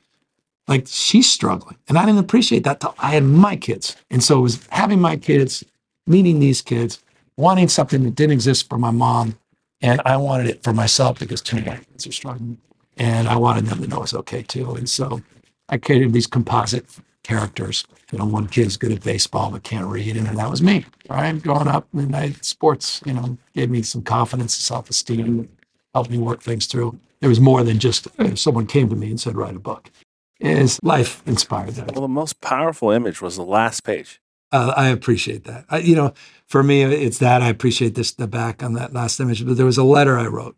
Like 0.70 0.86
she's 0.88 1.30
struggling. 1.30 1.78
And 1.90 1.98
I 1.98 2.06
didn't 2.06 2.20
appreciate 2.20 2.64
that 2.64 2.80
till 2.80 2.96
I 3.00 3.10
had 3.10 3.24
my 3.24 3.56
kids. 3.56 3.98
And 4.12 4.24
so 4.24 4.38
it 4.38 4.44
was 4.44 4.68
having 4.70 5.02
my 5.02 5.18
kids, 5.18 5.66
meeting 6.08 6.40
these 6.40 6.62
kids, 6.62 7.04
wanting 7.38 7.68
something 7.68 8.04
that 8.04 8.16
didn't 8.16 8.34
exist 8.34 8.70
for 8.70 8.78
my 8.78 8.92
mom. 8.92 9.38
And 9.82 10.00
I 10.06 10.16
wanted 10.18 10.48
it 10.48 10.64
for 10.64 10.72
myself 10.72 11.20
because 11.20 11.42
two 11.42 11.58
of 11.58 11.66
my 11.66 11.78
kids 11.78 12.06
are 12.06 12.12
struggling. 12.12 12.60
And 12.98 13.28
I 13.28 13.36
wanted 13.36 13.66
them 13.66 13.82
to 13.82 13.88
know 13.88 14.04
it's 14.04 14.14
okay 14.14 14.44
too. 14.44 14.76
And 14.76 14.88
so 14.88 15.22
I 15.70 15.78
created 15.78 16.14
these 16.14 16.28
composite 16.28 16.86
characters. 17.24 17.86
You 18.12 18.20
know, 18.20 18.26
one 18.26 18.48
kid's 18.48 18.78
good 18.78 18.92
at 18.92 19.04
baseball 19.04 19.52
but 19.52 19.64
can't 19.64 19.88
read, 19.88 20.18
and 20.18 20.28
that 20.28 20.50
was 20.50 20.62
me. 20.62 20.86
Right, 21.10 21.42
growing 21.42 21.68
up, 21.68 21.88
and 21.94 22.16
I 22.16 22.32
sports, 22.42 23.02
you 23.06 23.14
know, 23.14 23.38
gave 23.54 23.70
me 23.70 23.84
some 23.84 24.02
confidence, 24.02 24.58
and 24.58 24.64
self 24.64 24.90
esteem, 24.90 25.48
helped 25.94 26.10
me 26.10 26.18
work 26.18 26.42
things 26.42 26.66
through. 26.66 27.00
There 27.20 27.30
was 27.30 27.40
more 27.40 27.64
than 27.64 27.78
just 27.78 28.08
uh, 28.20 28.36
someone 28.36 28.66
came 28.66 28.90
to 28.90 28.96
me 28.96 29.10
and 29.12 29.20
said, 29.20 29.36
"Write 29.36 29.56
a 29.56 29.60
book." 29.60 29.92
Is 30.40 30.80
life 30.84 31.22
inspired 31.26 31.72
that. 31.72 31.94
Well, 31.94 32.02
the 32.02 32.08
most 32.08 32.42
powerful 32.42 32.92
image 32.92 33.22
was 33.22 33.36
the 33.36 33.44
last 33.44 33.82
page. 33.82 34.22
Uh, 34.52 34.74
I 34.76 34.88
appreciate 34.90 35.44
that. 35.44 35.66
I, 35.70 35.80
you 35.80 35.96
know, 35.96 36.14
for 36.48 36.64
me, 36.64 36.82
it's 36.82 37.20
that 37.20 37.42
I 37.42 37.50
appreciate 37.50 37.96
this 37.96 38.12
the 38.14 38.28
back 38.28 38.64
on 38.64 38.74
that 38.74 38.94
last 38.94 39.20
image. 39.20 39.46
But 39.46 39.58
there 39.58 39.66
was 39.66 39.78
a 39.78 39.84
letter 39.84 40.18
I 40.18 40.26
wrote 40.26 40.56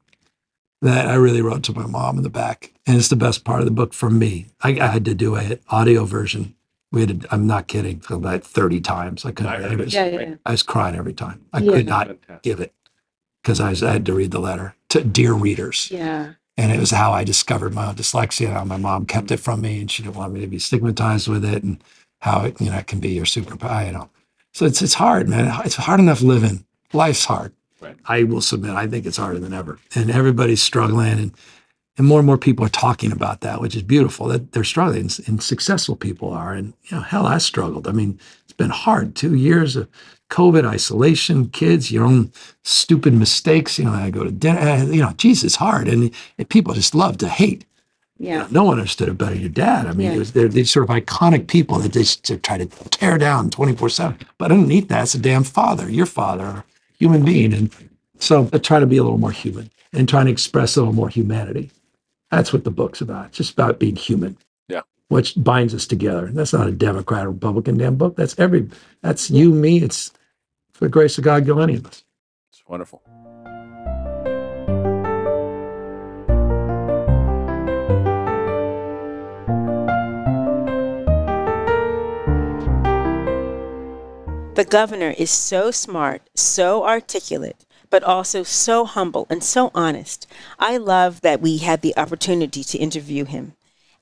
that 0.82 1.08
I 1.08 1.16
really 1.16 1.42
wrote 1.42 1.64
to 1.64 1.74
my 1.74 1.86
mom 1.86 2.18
in 2.18 2.24
the 2.24 2.30
back, 2.30 2.74
and 2.88 2.98
it's 2.98 3.10
the 3.10 3.16
best 3.16 3.44
part 3.44 3.60
of 3.60 3.66
the 3.66 3.72
book 3.72 3.94
for 3.94 4.10
me. 4.10 4.48
I, 4.62 4.80
I 4.80 4.88
had 4.88 5.06
to 5.06 5.14
do 5.14 5.36
an 5.36 5.60
audio 5.70 6.06
version. 6.06 6.56
We 6.92 7.02
had, 7.02 7.22
to, 7.22 7.34
I'm 7.34 7.48
not 7.48 7.68
kidding, 7.68 8.02
about 8.10 8.44
30 8.44 8.82
times. 8.82 9.26
I 9.26 9.32
couldn't. 9.32 9.54
I, 9.54 9.76
was, 9.76 9.94
yeah, 9.94 10.08
yeah. 10.08 10.36
I 10.46 10.52
was 10.52 10.64
crying 10.64 10.96
every 10.96 11.14
time. 11.14 11.46
I 11.54 11.60
yeah. 11.60 11.72
could 11.72 11.86
not 11.86 12.08
Fantastic. 12.08 12.42
give 12.44 12.60
it 12.60 12.74
because 13.42 13.60
I, 13.60 13.72
I 13.88 13.92
had 13.94 14.06
to 14.08 14.14
read 14.14 14.32
the 14.32 14.40
letter 14.40 14.76
to 14.90 15.04
dear 15.04 15.34
readers. 15.34 15.90
Yeah. 15.92 16.34
And 16.62 16.72
it 16.72 16.80
was 16.80 16.92
how 16.92 17.12
I 17.12 17.24
discovered 17.24 17.74
my 17.74 17.88
own 17.88 17.96
dyslexia. 17.96 18.54
How 18.54 18.64
my 18.64 18.78
mom 18.78 19.08
kept 19.08 19.32
it 19.32 19.40
from 19.40 19.62
me, 19.62 19.82
and 19.82 19.90
she 19.90 20.04
didn't 20.04 20.16
want 20.16 20.34
me 20.34 20.42
to 20.42 20.48
be 20.48 20.60
stigmatized 20.60 21.28
with 21.28 21.44
it, 21.44 21.64
and 21.64 21.84
how 22.20 22.46
it, 22.46 22.62
you 22.62 22.70
know, 22.70 22.78
it 22.78 22.86
can 22.86 23.00
be 23.00 23.10
your 23.10 23.26
superpower. 23.26 23.88
You 23.88 23.94
know, 23.94 24.10
so 24.54 24.66
it's 24.66 24.82
it's 24.82 24.94
hard, 24.94 25.28
man. 25.28 25.52
It's 25.66 25.76
hard 25.76 26.00
enough 26.00 26.22
living. 26.22 26.64
Life's 26.94 27.26
hard. 27.26 27.54
Right. 27.80 27.96
I 28.06 28.24
will 28.24 28.42
submit. 28.42 28.76
I 28.76 28.86
think 28.86 29.08
it's 29.08 29.18
harder 29.18 29.40
than 29.40 29.54
ever, 29.54 29.80
and 29.96 30.12
everybody's 30.12 30.62
struggling, 30.62 31.20
and 31.20 31.32
and 31.98 32.08
more 32.08 32.20
and 32.20 32.28
more 32.28 32.38
people 32.38 32.66
are 32.66 32.70
talking 32.70 33.12
about 33.12 33.42
that, 33.42 33.60
which 33.60 33.76
is 33.76 33.82
beautiful. 33.82 34.28
That 34.28 34.52
they're 34.52 34.64
struggling, 34.64 35.10
and 35.26 35.42
successful 35.42 35.96
people 35.96 36.32
are. 36.32 36.54
And 36.54 36.74
you 36.84 36.98
know, 36.98 37.04
hell, 37.04 37.26
I 37.26 37.40
struggled. 37.40 37.88
I 37.88 37.92
mean, 37.92 38.20
been 38.62 38.70
hard. 38.70 39.16
Two 39.16 39.36
years 39.36 39.76
of 39.76 39.90
COVID, 40.30 40.66
isolation, 40.66 41.50
kids, 41.50 41.92
your 41.92 42.06
own 42.06 42.32
stupid 42.64 43.14
mistakes. 43.14 43.80
You 43.80 43.86
know, 43.86 43.92
I 43.92 44.12
go 44.12 44.24
to 44.24 44.32
dinner. 44.32 44.60
Uh, 44.60 44.86
you 44.86 45.02
know, 45.02 45.14
Jesus, 45.18 45.56
hard, 45.56 45.88
and, 45.88 46.12
and 46.38 46.50
people 46.50 46.74
just 46.74 46.94
love 46.94 47.18
to 47.18 47.28
hate. 47.28 47.66
Yeah. 48.18 48.34
You 48.34 48.40
know, 48.40 48.48
no 48.52 48.64
one 48.66 48.78
understood 48.78 49.10
it 49.10 49.18
better. 49.18 49.36
Your 49.36 49.50
dad. 49.50 49.88
I 49.88 49.94
mean, 49.94 50.12
yeah. 50.12 50.18
was, 50.18 50.34
they're 50.34 50.48
these 50.48 50.70
sort 50.70 50.88
of 50.88 50.96
iconic 50.96 51.48
people 51.48 51.80
that 51.80 51.94
they, 51.94 52.04
they 52.04 52.40
try 52.40 52.60
to 52.60 52.68
tear 52.90 53.18
down 53.18 53.50
24 53.50 53.90
7. 53.90 54.18
But 54.38 54.52
underneath 54.52 54.88
that, 54.90 55.04
it's 55.04 55.16
a 55.16 55.20
damn 55.20 55.44
father, 55.44 55.90
your 55.90 56.06
father, 56.06 56.64
human 57.00 57.26
being. 57.26 57.54
And 57.54 57.74
so 58.20 58.48
I 58.54 58.60
try 58.60 58.80
to 58.80 58.86
be 58.86 58.98
a 58.98 59.04
little 59.04 59.18
more 59.18 59.32
human 59.32 59.72
and 59.92 60.08
trying 60.08 60.28
to 60.28 60.32
express 60.32 60.78
a 60.78 60.82
little 60.82 60.94
more 60.94 61.10
humanity. 61.10 61.72
That's 62.30 62.54
what 62.54 62.64
the 62.64 62.72
book's 62.72 63.02
about. 63.02 63.28
It's 63.28 63.38
just 63.38 63.54
about 63.54 63.80
being 63.80 63.96
human. 63.96 64.38
Yeah. 65.12 65.16
Which 65.16 65.34
binds 65.36 65.76
us 65.76 65.86
together. 65.86 66.30
That's 66.32 66.54
not 66.54 66.68
a 66.68 66.72
Democrat 66.72 67.26
or 67.26 67.32
Republican 67.32 67.78
damn 67.78 67.96
book. 67.98 68.16
That's 68.16 68.40
every, 68.40 68.70
that's 69.02 69.30
you, 69.30 69.52
me. 69.54 69.84
It's 69.84 70.12
for 70.72 70.86
the 70.86 70.90
grace 70.90 71.18
of 71.18 71.26
God, 71.26 71.46
go 71.46 71.60
any 71.60 71.76
of 71.76 71.86
us. 71.86 72.04
It's 72.52 72.64
wonderful. 72.68 73.02
The 84.56 84.66
governor 84.70 85.14
is 85.18 85.30
so 85.30 85.72
smart, 85.72 86.22
so 86.36 86.86
articulate, 86.86 87.66
but 87.90 88.04
also 88.04 88.44
so 88.44 88.86
humble 88.86 89.28
and 89.30 89.44
so 89.44 89.72
honest. 89.74 90.26
I 90.58 90.78
love 90.78 91.22
that 91.22 91.42
we 91.42 91.58
had 91.58 91.82
the 91.82 91.98
opportunity 91.98 92.64
to 92.64 92.78
interview 92.78 93.26
him 93.26 93.54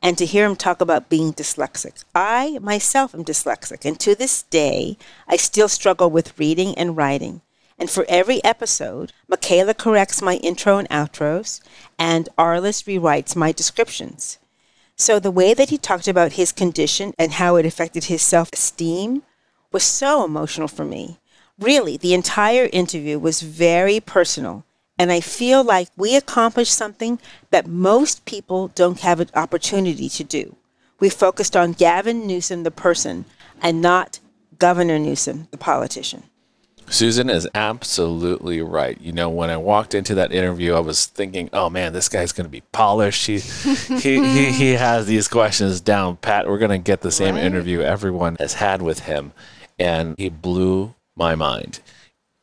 and 0.01 0.17
to 0.17 0.25
hear 0.25 0.45
him 0.45 0.55
talk 0.55 0.81
about 0.81 1.09
being 1.09 1.33
dyslexic. 1.33 2.03
I 2.15 2.59
myself 2.61 3.13
am 3.13 3.25
dyslexic, 3.25 3.85
and 3.85 3.99
to 3.99 4.15
this 4.15 4.43
day, 4.43 4.97
I 5.27 5.35
still 5.35 5.67
struggle 5.67 6.09
with 6.09 6.37
reading 6.39 6.77
and 6.77 6.95
writing. 6.95 7.41
And 7.77 7.89
for 7.89 8.05
every 8.09 8.43
episode, 8.43 9.13
Michaela 9.27 9.73
corrects 9.73 10.21
my 10.21 10.35
intro 10.35 10.77
and 10.77 10.89
outros, 10.89 11.61
and 11.97 12.27
Arliss 12.37 12.83
rewrites 12.83 13.35
my 13.35 13.51
descriptions. 13.51 14.37
So 14.95 15.17
the 15.17 15.31
way 15.31 15.53
that 15.53 15.69
he 15.69 15.77
talked 15.77 16.09
about 16.09 16.33
his 16.33 16.51
condition 16.51 17.13
and 17.17 17.33
how 17.33 17.55
it 17.55 17.65
affected 17.65 18.05
his 18.05 18.21
self 18.21 18.49
esteem 18.51 19.23
was 19.71 19.83
so 19.83 20.25
emotional 20.25 20.67
for 20.67 20.83
me. 20.83 21.19
Really, 21.57 21.95
the 21.95 22.13
entire 22.13 22.69
interview 22.73 23.17
was 23.17 23.41
very 23.41 23.99
personal 23.99 24.65
and 24.99 25.13
I 25.13 25.21
feel 25.21 25.63
like 25.63 25.87
we 25.95 26.17
accomplished 26.17 26.73
something 26.73 27.19
that 27.51 27.65
most 27.65 28.25
people 28.25 28.67
don't 28.67 28.99
have 28.99 29.21
an 29.21 29.29
opportunity 29.33 30.09
to 30.09 30.23
do. 30.25 30.57
We 30.99 31.09
focused 31.09 31.55
on 31.55 31.71
Gavin 31.71 32.27
Newsom, 32.27 32.63
the 32.63 32.71
person, 32.71 33.23
and 33.61 33.81
not 33.81 34.19
Governor 34.57 34.99
Newsom, 34.99 35.47
the 35.51 35.57
politician. 35.57 36.23
Susan 36.89 37.29
is 37.29 37.47
absolutely 37.53 38.61
right. 38.61 38.99
You 38.99 39.13
know, 39.13 39.29
when 39.29 39.49
I 39.49 39.57
walked 39.57 39.93
into 39.93 40.15
that 40.15 40.33
interview, 40.33 40.73
I 40.73 40.79
was 40.79 41.05
thinking, 41.05 41.49
"Oh 41.53 41.69
man, 41.69 41.93
this 41.93 42.09
guy's 42.09 42.31
going 42.31 42.45
to 42.45 42.51
be 42.51 42.63
polished. 42.73 43.27
He, 43.27 43.39
he, 43.99 44.21
he, 44.21 44.51
he 44.51 44.71
has 44.71 45.05
these 45.05 45.27
questions 45.27 45.79
down 45.81 46.17
pat. 46.17 46.47
We're 46.49 46.57
going 46.57 46.71
to 46.71 46.79
get 46.79 47.01
the 47.01 47.11
same 47.11 47.35
right. 47.35 47.43
interview 47.43 47.81
everyone 47.81 48.37
has 48.39 48.55
had 48.55 48.81
with 48.81 49.01
him," 49.01 49.31
and 49.77 50.15
he 50.17 50.29
blew 50.29 50.95
my 51.15 51.35
mind. 51.35 51.79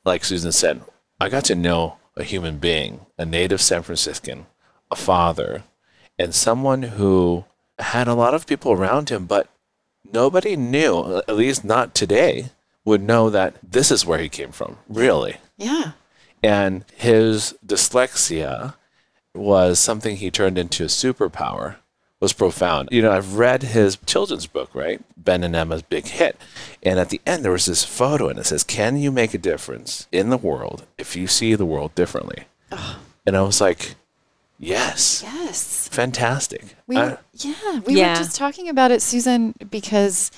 Like 0.05 0.25
Susan 0.25 0.53
said, 0.53 0.81
I 1.21 1.29
got 1.29 1.45
to 1.47 1.57
know 1.57 1.97
a 2.17 2.25
human 2.25 2.59
being, 2.59 3.07
a 3.19 3.25
native 3.25 3.61
San 3.61 3.83
Franciscan, 3.83 4.47
a 4.91 4.97
father, 4.97 5.65
and 6.19 6.35
someone 6.35 6.83
who 6.83 7.45
had 7.79 8.09
a 8.09 8.15
lot 8.15 8.35
of 8.35 8.47
people 8.47 8.73
around 8.73 9.11
him, 9.11 9.27
but 9.27 9.49
nobody 10.13 10.57
knew, 10.57 11.23
at 11.29 11.37
least 11.37 11.65
not 11.65 11.95
today, 11.95 12.51
would 12.85 13.03
know 13.03 13.29
that 13.29 13.57
this 13.63 13.91
is 13.91 14.07
where 14.07 14.19
he 14.19 14.29
came 14.29 14.53
from, 14.53 14.79
really. 14.89 15.37
Yeah. 15.59 15.93
And 16.43 16.85
his 16.95 17.55
dyslexia 17.67 18.75
was 19.35 19.79
something 19.79 20.17
he 20.17 20.31
turned 20.31 20.57
into 20.57 20.85
a 20.85 20.87
superpower 20.87 21.77
was 22.21 22.33
profound. 22.33 22.89
You 22.93 23.03
know, 23.03 23.13
I've 23.13 23.35
read 23.35 23.63
his 23.63 23.99
children's 24.07 24.47
book, 24.47 24.75
right? 24.75 25.01
Ben 25.17 25.45
and 25.45 25.55
Emma's 25.55 25.83
big 25.83 26.07
hit. 26.07 26.41
And 26.83 26.99
at 26.99 27.11
the 27.11 27.21
end, 27.27 27.45
there 27.45 27.53
was 27.53 27.67
this 27.67 27.85
photo 27.85 28.29
and 28.29 28.39
it 28.39 28.47
says, 28.47 28.65
Can 28.65 28.97
you 28.97 29.13
make 29.13 29.35
a 29.35 29.39
difference 29.39 30.09
in 30.13 30.31
the 30.31 30.37
world 30.37 30.87
if 30.97 31.17
you 31.17 31.27
see 31.27 31.55
the 31.55 31.67
world 31.67 31.95
differently? 31.95 32.45
Oh. 32.73 33.01
And 33.27 33.37
I 33.37 33.43
was 33.43 33.61
like, 33.61 33.97
Yes. 34.59 35.23
Yes. 35.23 35.89
Fantastic. 35.89 36.65
We 36.87 36.97
were, 36.97 37.19
yeah, 37.35 37.81
we 37.81 37.97
yeah. 37.97 38.13
were 38.13 38.25
just 38.25 38.37
talking 38.37 38.69
about 38.69 38.91
it, 38.91 39.03
Susan, 39.03 39.55
because 39.71 40.31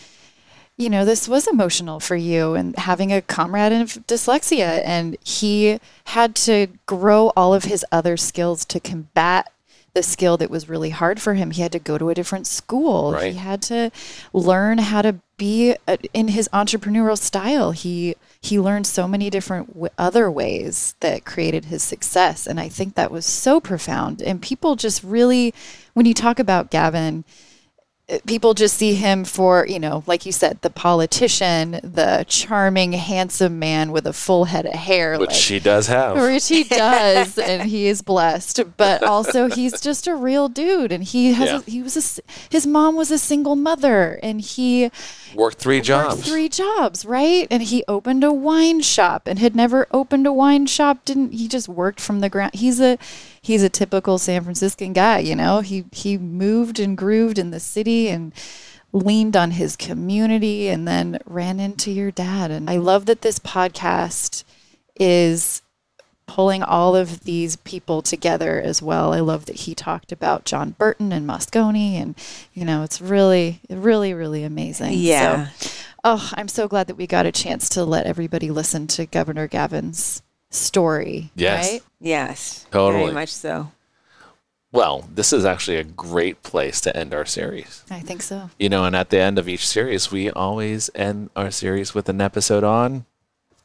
you 0.76 0.90
know 0.90 1.04
this 1.04 1.28
was 1.28 1.46
emotional 1.46 2.00
for 2.00 2.16
you 2.16 2.54
and 2.54 2.76
having 2.78 3.12
a 3.12 3.22
comrade 3.22 3.72
in 3.72 3.86
dyslexia, 3.86 4.82
and 4.84 5.16
he 5.24 5.78
had 6.06 6.34
to 6.36 6.68
grow 6.86 7.32
all 7.36 7.54
of 7.54 7.64
his 7.64 7.84
other 7.92 8.16
skills 8.16 8.64
to 8.66 8.80
combat 8.80 9.52
the 9.94 10.02
skill 10.02 10.36
that 10.36 10.50
was 10.50 10.68
really 10.68 10.90
hard 10.90 11.20
for 11.20 11.34
him. 11.34 11.50
He 11.50 11.62
had 11.62 11.72
to 11.72 11.78
go 11.78 11.98
to 11.98 12.10
a 12.10 12.14
different 12.14 12.46
school. 12.46 13.12
Right. 13.12 13.32
He 13.32 13.38
had 13.38 13.62
to 13.62 13.90
learn 14.32 14.78
how 14.78 15.02
to 15.02 15.16
be 15.36 15.76
a, 15.86 15.98
in 16.12 16.28
his 16.28 16.48
entrepreneurial 16.52 17.18
style. 17.18 17.70
He 17.70 18.16
he 18.40 18.58
learned 18.58 18.86
so 18.86 19.08
many 19.08 19.30
different 19.30 19.68
w- 19.68 19.88
other 19.98 20.30
ways 20.30 20.94
that 21.00 21.24
created 21.24 21.66
his 21.66 21.82
success, 21.82 22.46
and 22.46 22.60
I 22.60 22.68
think 22.68 22.94
that 22.94 23.10
was 23.10 23.26
so 23.26 23.60
profound. 23.60 24.20
And 24.22 24.42
people 24.42 24.76
just 24.76 25.02
really, 25.02 25.54
when 25.94 26.06
you 26.06 26.14
talk 26.14 26.38
about 26.38 26.70
Gavin 26.70 27.24
people 28.26 28.54
just 28.54 28.76
see 28.76 28.94
him 28.94 29.24
for, 29.24 29.66
you 29.66 29.78
know, 29.78 30.02
like 30.06 30.24
you 30.24 30.32
said, 30.32 30.62
the 30.62 30.70
politician, 30.70 31.72
the 31.82 32.24
charming, 32.26 32.92
handsome 32.92 33.58
man 33.58 33.92
with 33.92 34.06
a 34.06 34.12
full 34.14 34.46
head 34.46 34.64
of 34.64 34.72
hair. 34.72 35.18
Which 35.18 35.30
like, 35.30 35.38
he 35.38 35.60
does 35.60 35.88
have. 35.88 36.16
Which 36.16 36.48
he 36.48 36.64
does, 36.64 37.38
and 37.38 37.68
he 37.68 37.86
is 37.86 38.00
blessed. 38.00 38.76
But 38.76 39.02
also, 39.02 39.48
he's 39.48 39.80
just 39.80 40.06
a 40.06 40.14
real 40.14 40.48
dude, 40.48 40.90
and 40.90 41.04
he 41.04 41.34
has. 41.34 41.50
Yeah. 41.50 41.58
A, 41.58 41.70
he 41.70 41.82
was 41.82 42.18
a, 42.18 42.22
his 42.50 42.66
mom 42.66 42.96
was 42.96 43.10
a 43.10 43.18
single 43.18 43.56
mother, 43.56 44.18
and 44.22 44.40
he 44.40 44.90
worked 45.34 45.58
three 45.58 45.80
jobs. 45.80 46.16
Worked 46.16 46.28
three 46.28 46.48
jobs, 46.48 47.04
right? 47.04 47.46
And 47.50 47.62
he 47.62 47.84
opened 47.88 48.24
a 48.24 48.32
wine 48.32 48.80
shop, 48.80 49.26
and 49.26 49.38
had 49.38 49.54
never 49.54 49.86
opened 49.90 50.26
a 50.26 50.32
wine 50.32 50.66
shop. 50.66 51.04
Didn't 51.04 51.32
he? 51.32 51.48
Just 51.48 51.68
worked 51.68 52.00
from 52.00 52.20
the 52.20 52.28
ground. 52.28 52.54
He's 52.54 52.80
a 52.80 52.98
he's 53.40 53.62
a 53.62 53.68
typical 53.68 54.18
San 54.18 54.42
Franciscan 54.42 54.92
guy, 54.92 55.18
you 55.18 55.36
know. 55.36 55.60
He 55.60 55.84
he 55.92 56.18
moved 56.18 56.78
and 56.78 56.96
grooved 56.96 57.38
in 57.38 57.50
the 57.50 57.60
city 57.60 58.08
and 58.08 58.32
leaned 58.92 59.36
on 59.36 59.52
his 59.52 59.76
community 59.76 60.68
and 60.68 60.88
then 60.88 61.18
ran 61.26 61.60
into 61.60 61.90
your 61.90 62.10
dad. 62.10 62.50
And 62.50 62.70
I 62.70 62.76
love 62.76 63.06
that 63.06 63.22
this 63.22 63.38
podcast 63.38 64.44
is 64.98 65.62
pulling 66.28 66.62
all 66.62 66.94
of 66.94 67.24
these 67.24 67.56
people 67.56 68.02
together 68.02 68.60
as 68.60 68.80
well. 68.80 69.12
I 69.12 69.20
love 69.20 69.46
that 69.46 69.56
he 69.56 69.74
talked 69.74 70.12
about 70.12 70.44
John 70.44 70.76
Burton 70.78 71.10
and 71.10 71.28
Moscone 71.28 71.94
and 71.94 72.14
you 72.54 72.64
know, 72.64 72.84
it's 72.84 73.00
really 73.00 73.60
really 73.68 74.14
really 74.14 74.44
amazing. 74.44 74.92
Yeah. 74.92 75.48
So, 75.48 75.70
oh, 76.04 76.30
I'm 76.34 76.46
so 76.46 76.68
glad 76.68 76.86
that 76.86 76.96
we 76.96 77.08
got 77.08 77.26
a 77.26 77.32
chance 77.32 77.68
to 77.70 77.84
let 77.84 78.06
everybody 78.06 78.50
listen 78.50 78.86
to 78.88 79.06
Governor 79.06 79.48
Gavin's 79.48 80.22
story. 80.50 81.32
Yes. 81.34 81.72
Right? 81.72 81.82
Yes. 82.00 82.66
Totally. 82.70 83.04
Very 83.04 83.14
much 83.14 83.30
so. 83.30 83.72
Well, 84.70 85.08
this 85.12 85.32
is 85.32 85.46
actually 85.46 85.78
a 85.78 85.84
great 85.84 86.42
place 86.42 86.78
to 86.82 86.94
end 86.94 87.14
our 87.14 87.24
series. 87.24 87.84
I 87.90 88.00
think 88.00 88.20
so. 88.20 88.50
You 88.58 88.68
know, 88.68 88.84
and 88.84 88.94
at 88.94 89.08
the 89.08 89.18
end 89.18 89.38
of 89.38 89.48
each 89.48 89.66
series, 89.66 90.12
we 90.12 90.30
always 90.30 90.90
end 90.94 91.30
our 91.34 91.50
series 91.50 91.94
with 91.94 92.10
an 92.10 92.20
episode 92.20 92.64
on 92.64 93.06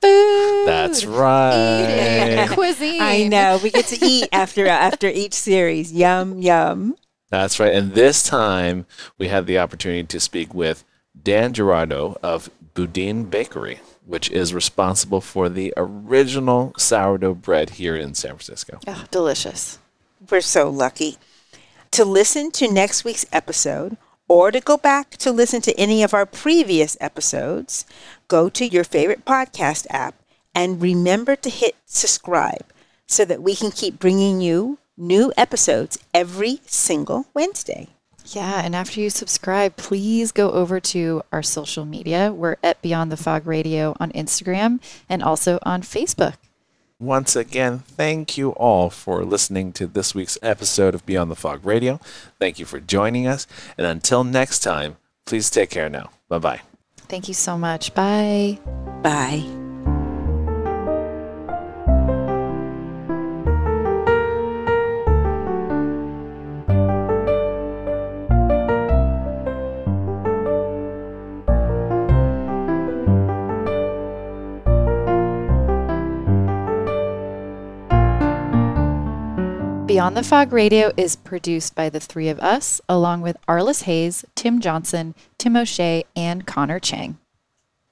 food. 0.04 0.68
That's 0.68 1.06
right. 1.06 2.48
Cuisine. 2.52 3.02
I 3.02 3.28
know. 3.28 3.60
We 3.64 3.72
get 3.72 3.88
to 3.88 4.06
eat 4.06 4.30
after 4.32 4.66
uh, 4.66 4.70
after 4.70 5.08
each 5.08 5.34
series. 5.34 5.92
Yum 5.92 6.40
yum. 6.40 6.96
That's 7.30 7.60
right. 7.60 7.74
And 7.74 7.94
this 7.94 8.24
time 8.24 8.86
we 9.18 9.30
had 9.30 9.48
the 9.48 9.58
opportunity 9.58 10.04
to 10.04 10.20
speak 10.20 10.54
with 10.54 10.84
Dan 11.22 11.54
Giraudo 11.54 12.18
of 12.22 12.50
Boudin 12.74 13.26
Bakery 13.26 13.80
which 14.06 14.30
is 14.32 14.54
responsible 14.54 15.22
for 15.22 15.50
the 15.50 15.74
original 15.78 16.74
sourdough 16.78 17.36
bread 17.36 17.72
here 17.72 17.96
in 17.96 18.14
San 18.14 18.32
Francisco. 18.32 18.80
Oh, 18.88 19.06
delicious. 19.12 19.80
We're 20.30 20.42
so 20.42 20.70
lucky. 20.70 21.18
To 21.92 22.06
listen 22.06 22.52
to 22.52 22.72
next 22.72 23.04
week's 23.04 23.26
episode 23.32 23.98
or 24.28 24.52
to 24.52 24.60
go 24.60 24.78
back 24.78 25.12
to 25.18 25.32
listen 25.32 25.62
to 25.62 25.80
any 25.80 26.04
of 26.04 26.14
our 26.14 26.26
previous 26.26 26.98
episodes, 27.00 27.86
go 28.28 28.50
to 28.50 28.66
your 28.66 28.84
favorite 28.84 29.26
podcast 29.26 29.86
app 29.90 30.16
and 30.56 30.82
remember 30.82 31.36
to 31.36 31.50
hit 31.50 31.76
subscribe 31.86 32.66
so 33.06 33.26
that 33.26 33.42
we 33.42 33.56
can 33.56 33.72
keep 33.72 34.00
bringing 34.00 34.42
you 34.42 34.78
new 34.98 35.34
episodes 35.38 35.98
every 36.14 36.62
single 36.66 37.26
Wednesday. 37.34 37.88
Yeah, 38.28 38.62
and 38.64 38.76
after 38.76 39.02
you 39.02 39.10
subscribe, 39.10 39.76
please 39.76 40.32
go 40.32 40.52
over 40.52 40.80
to 40.80 41.24
our 41.32 41.44
social 41.44 41.84
media. 41.84 42.32
We're 42.32 42.56
at 42.64 42.82
Beyond 42.82 43.12
the 43.12 43.18
Fog 43.18 43.46
Radio 43.46 43.96
on 44.00 44.12
Instagram 44.14 44.80
and 45.10 45.22
also 45.22 45.60
on 45.64 45.82
Facebook. 45.82 46.36
Once 47.04 47.36
again, 47.36 47.80
thank 47.80 48.38
you 48.38 48.52
all 48.52 48.90
for 48.90 49.26
listening 49.26 49.74
to 49.74 49.86
this 49.86 50.16
week's 50.16 50.38
episode 50.42 50.96
of 50.96 51.06
Beyond 51.06 51.30
the 51.30 51.36
Fog 51.36 51.66
Radio. 51.66 52.00
Thank 52.40 52.60
you 52.60 52.66
for 52.66 52.80
joining 52.80 53.28
us. 53.28 53.46
And 53.78 53.86
until 53.86 54.24
next 54.24 54.60
time, 54.60 54.96
please 55.26 55.50
take 55.50 55.70
care 55.70 55.90
now. 55.90 56.12
Bye 56.30 56.40
bye. 56.40 56.62
Thank 57.10 57.28
you 57.28 57.34
so 57.34 57.58
much. 57.58 57.94
Bye. 57.94 58.58
Bye. 59.02 59.63
Beyond 80.04 80.18
the 80.18 80.24
Fog 80.24 80.52
Radio 80.52 80.92
is 80.98 81.16
produced 81.16 81.76
by 81.76 81.88
the 81.88 82.02
three 82.02 82.28
of 82.28 82.38
us, 82.42 82.82
along 82.90 83.22
with 83.22 83.38
Arliss 83.48 83.84
Hayes, 83.84 84.26
Tim 84.36 84.60
Johnson, 84.60 85.16
Tim 85.38 85.56
O'Shea, 85.56 86.04
and 86.14 86.46
Connor 86.46 86.78
Chang. 86.78 87.20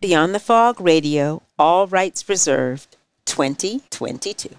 Beyond 0.01 0.35
the 0.35 0.39
Fog 0.39 0.81
Radio, 0.81 1.41
all 1.57 1.87
rights 1.87 2.27
reserved, 2.27 2.97
2022. 3.23 4.49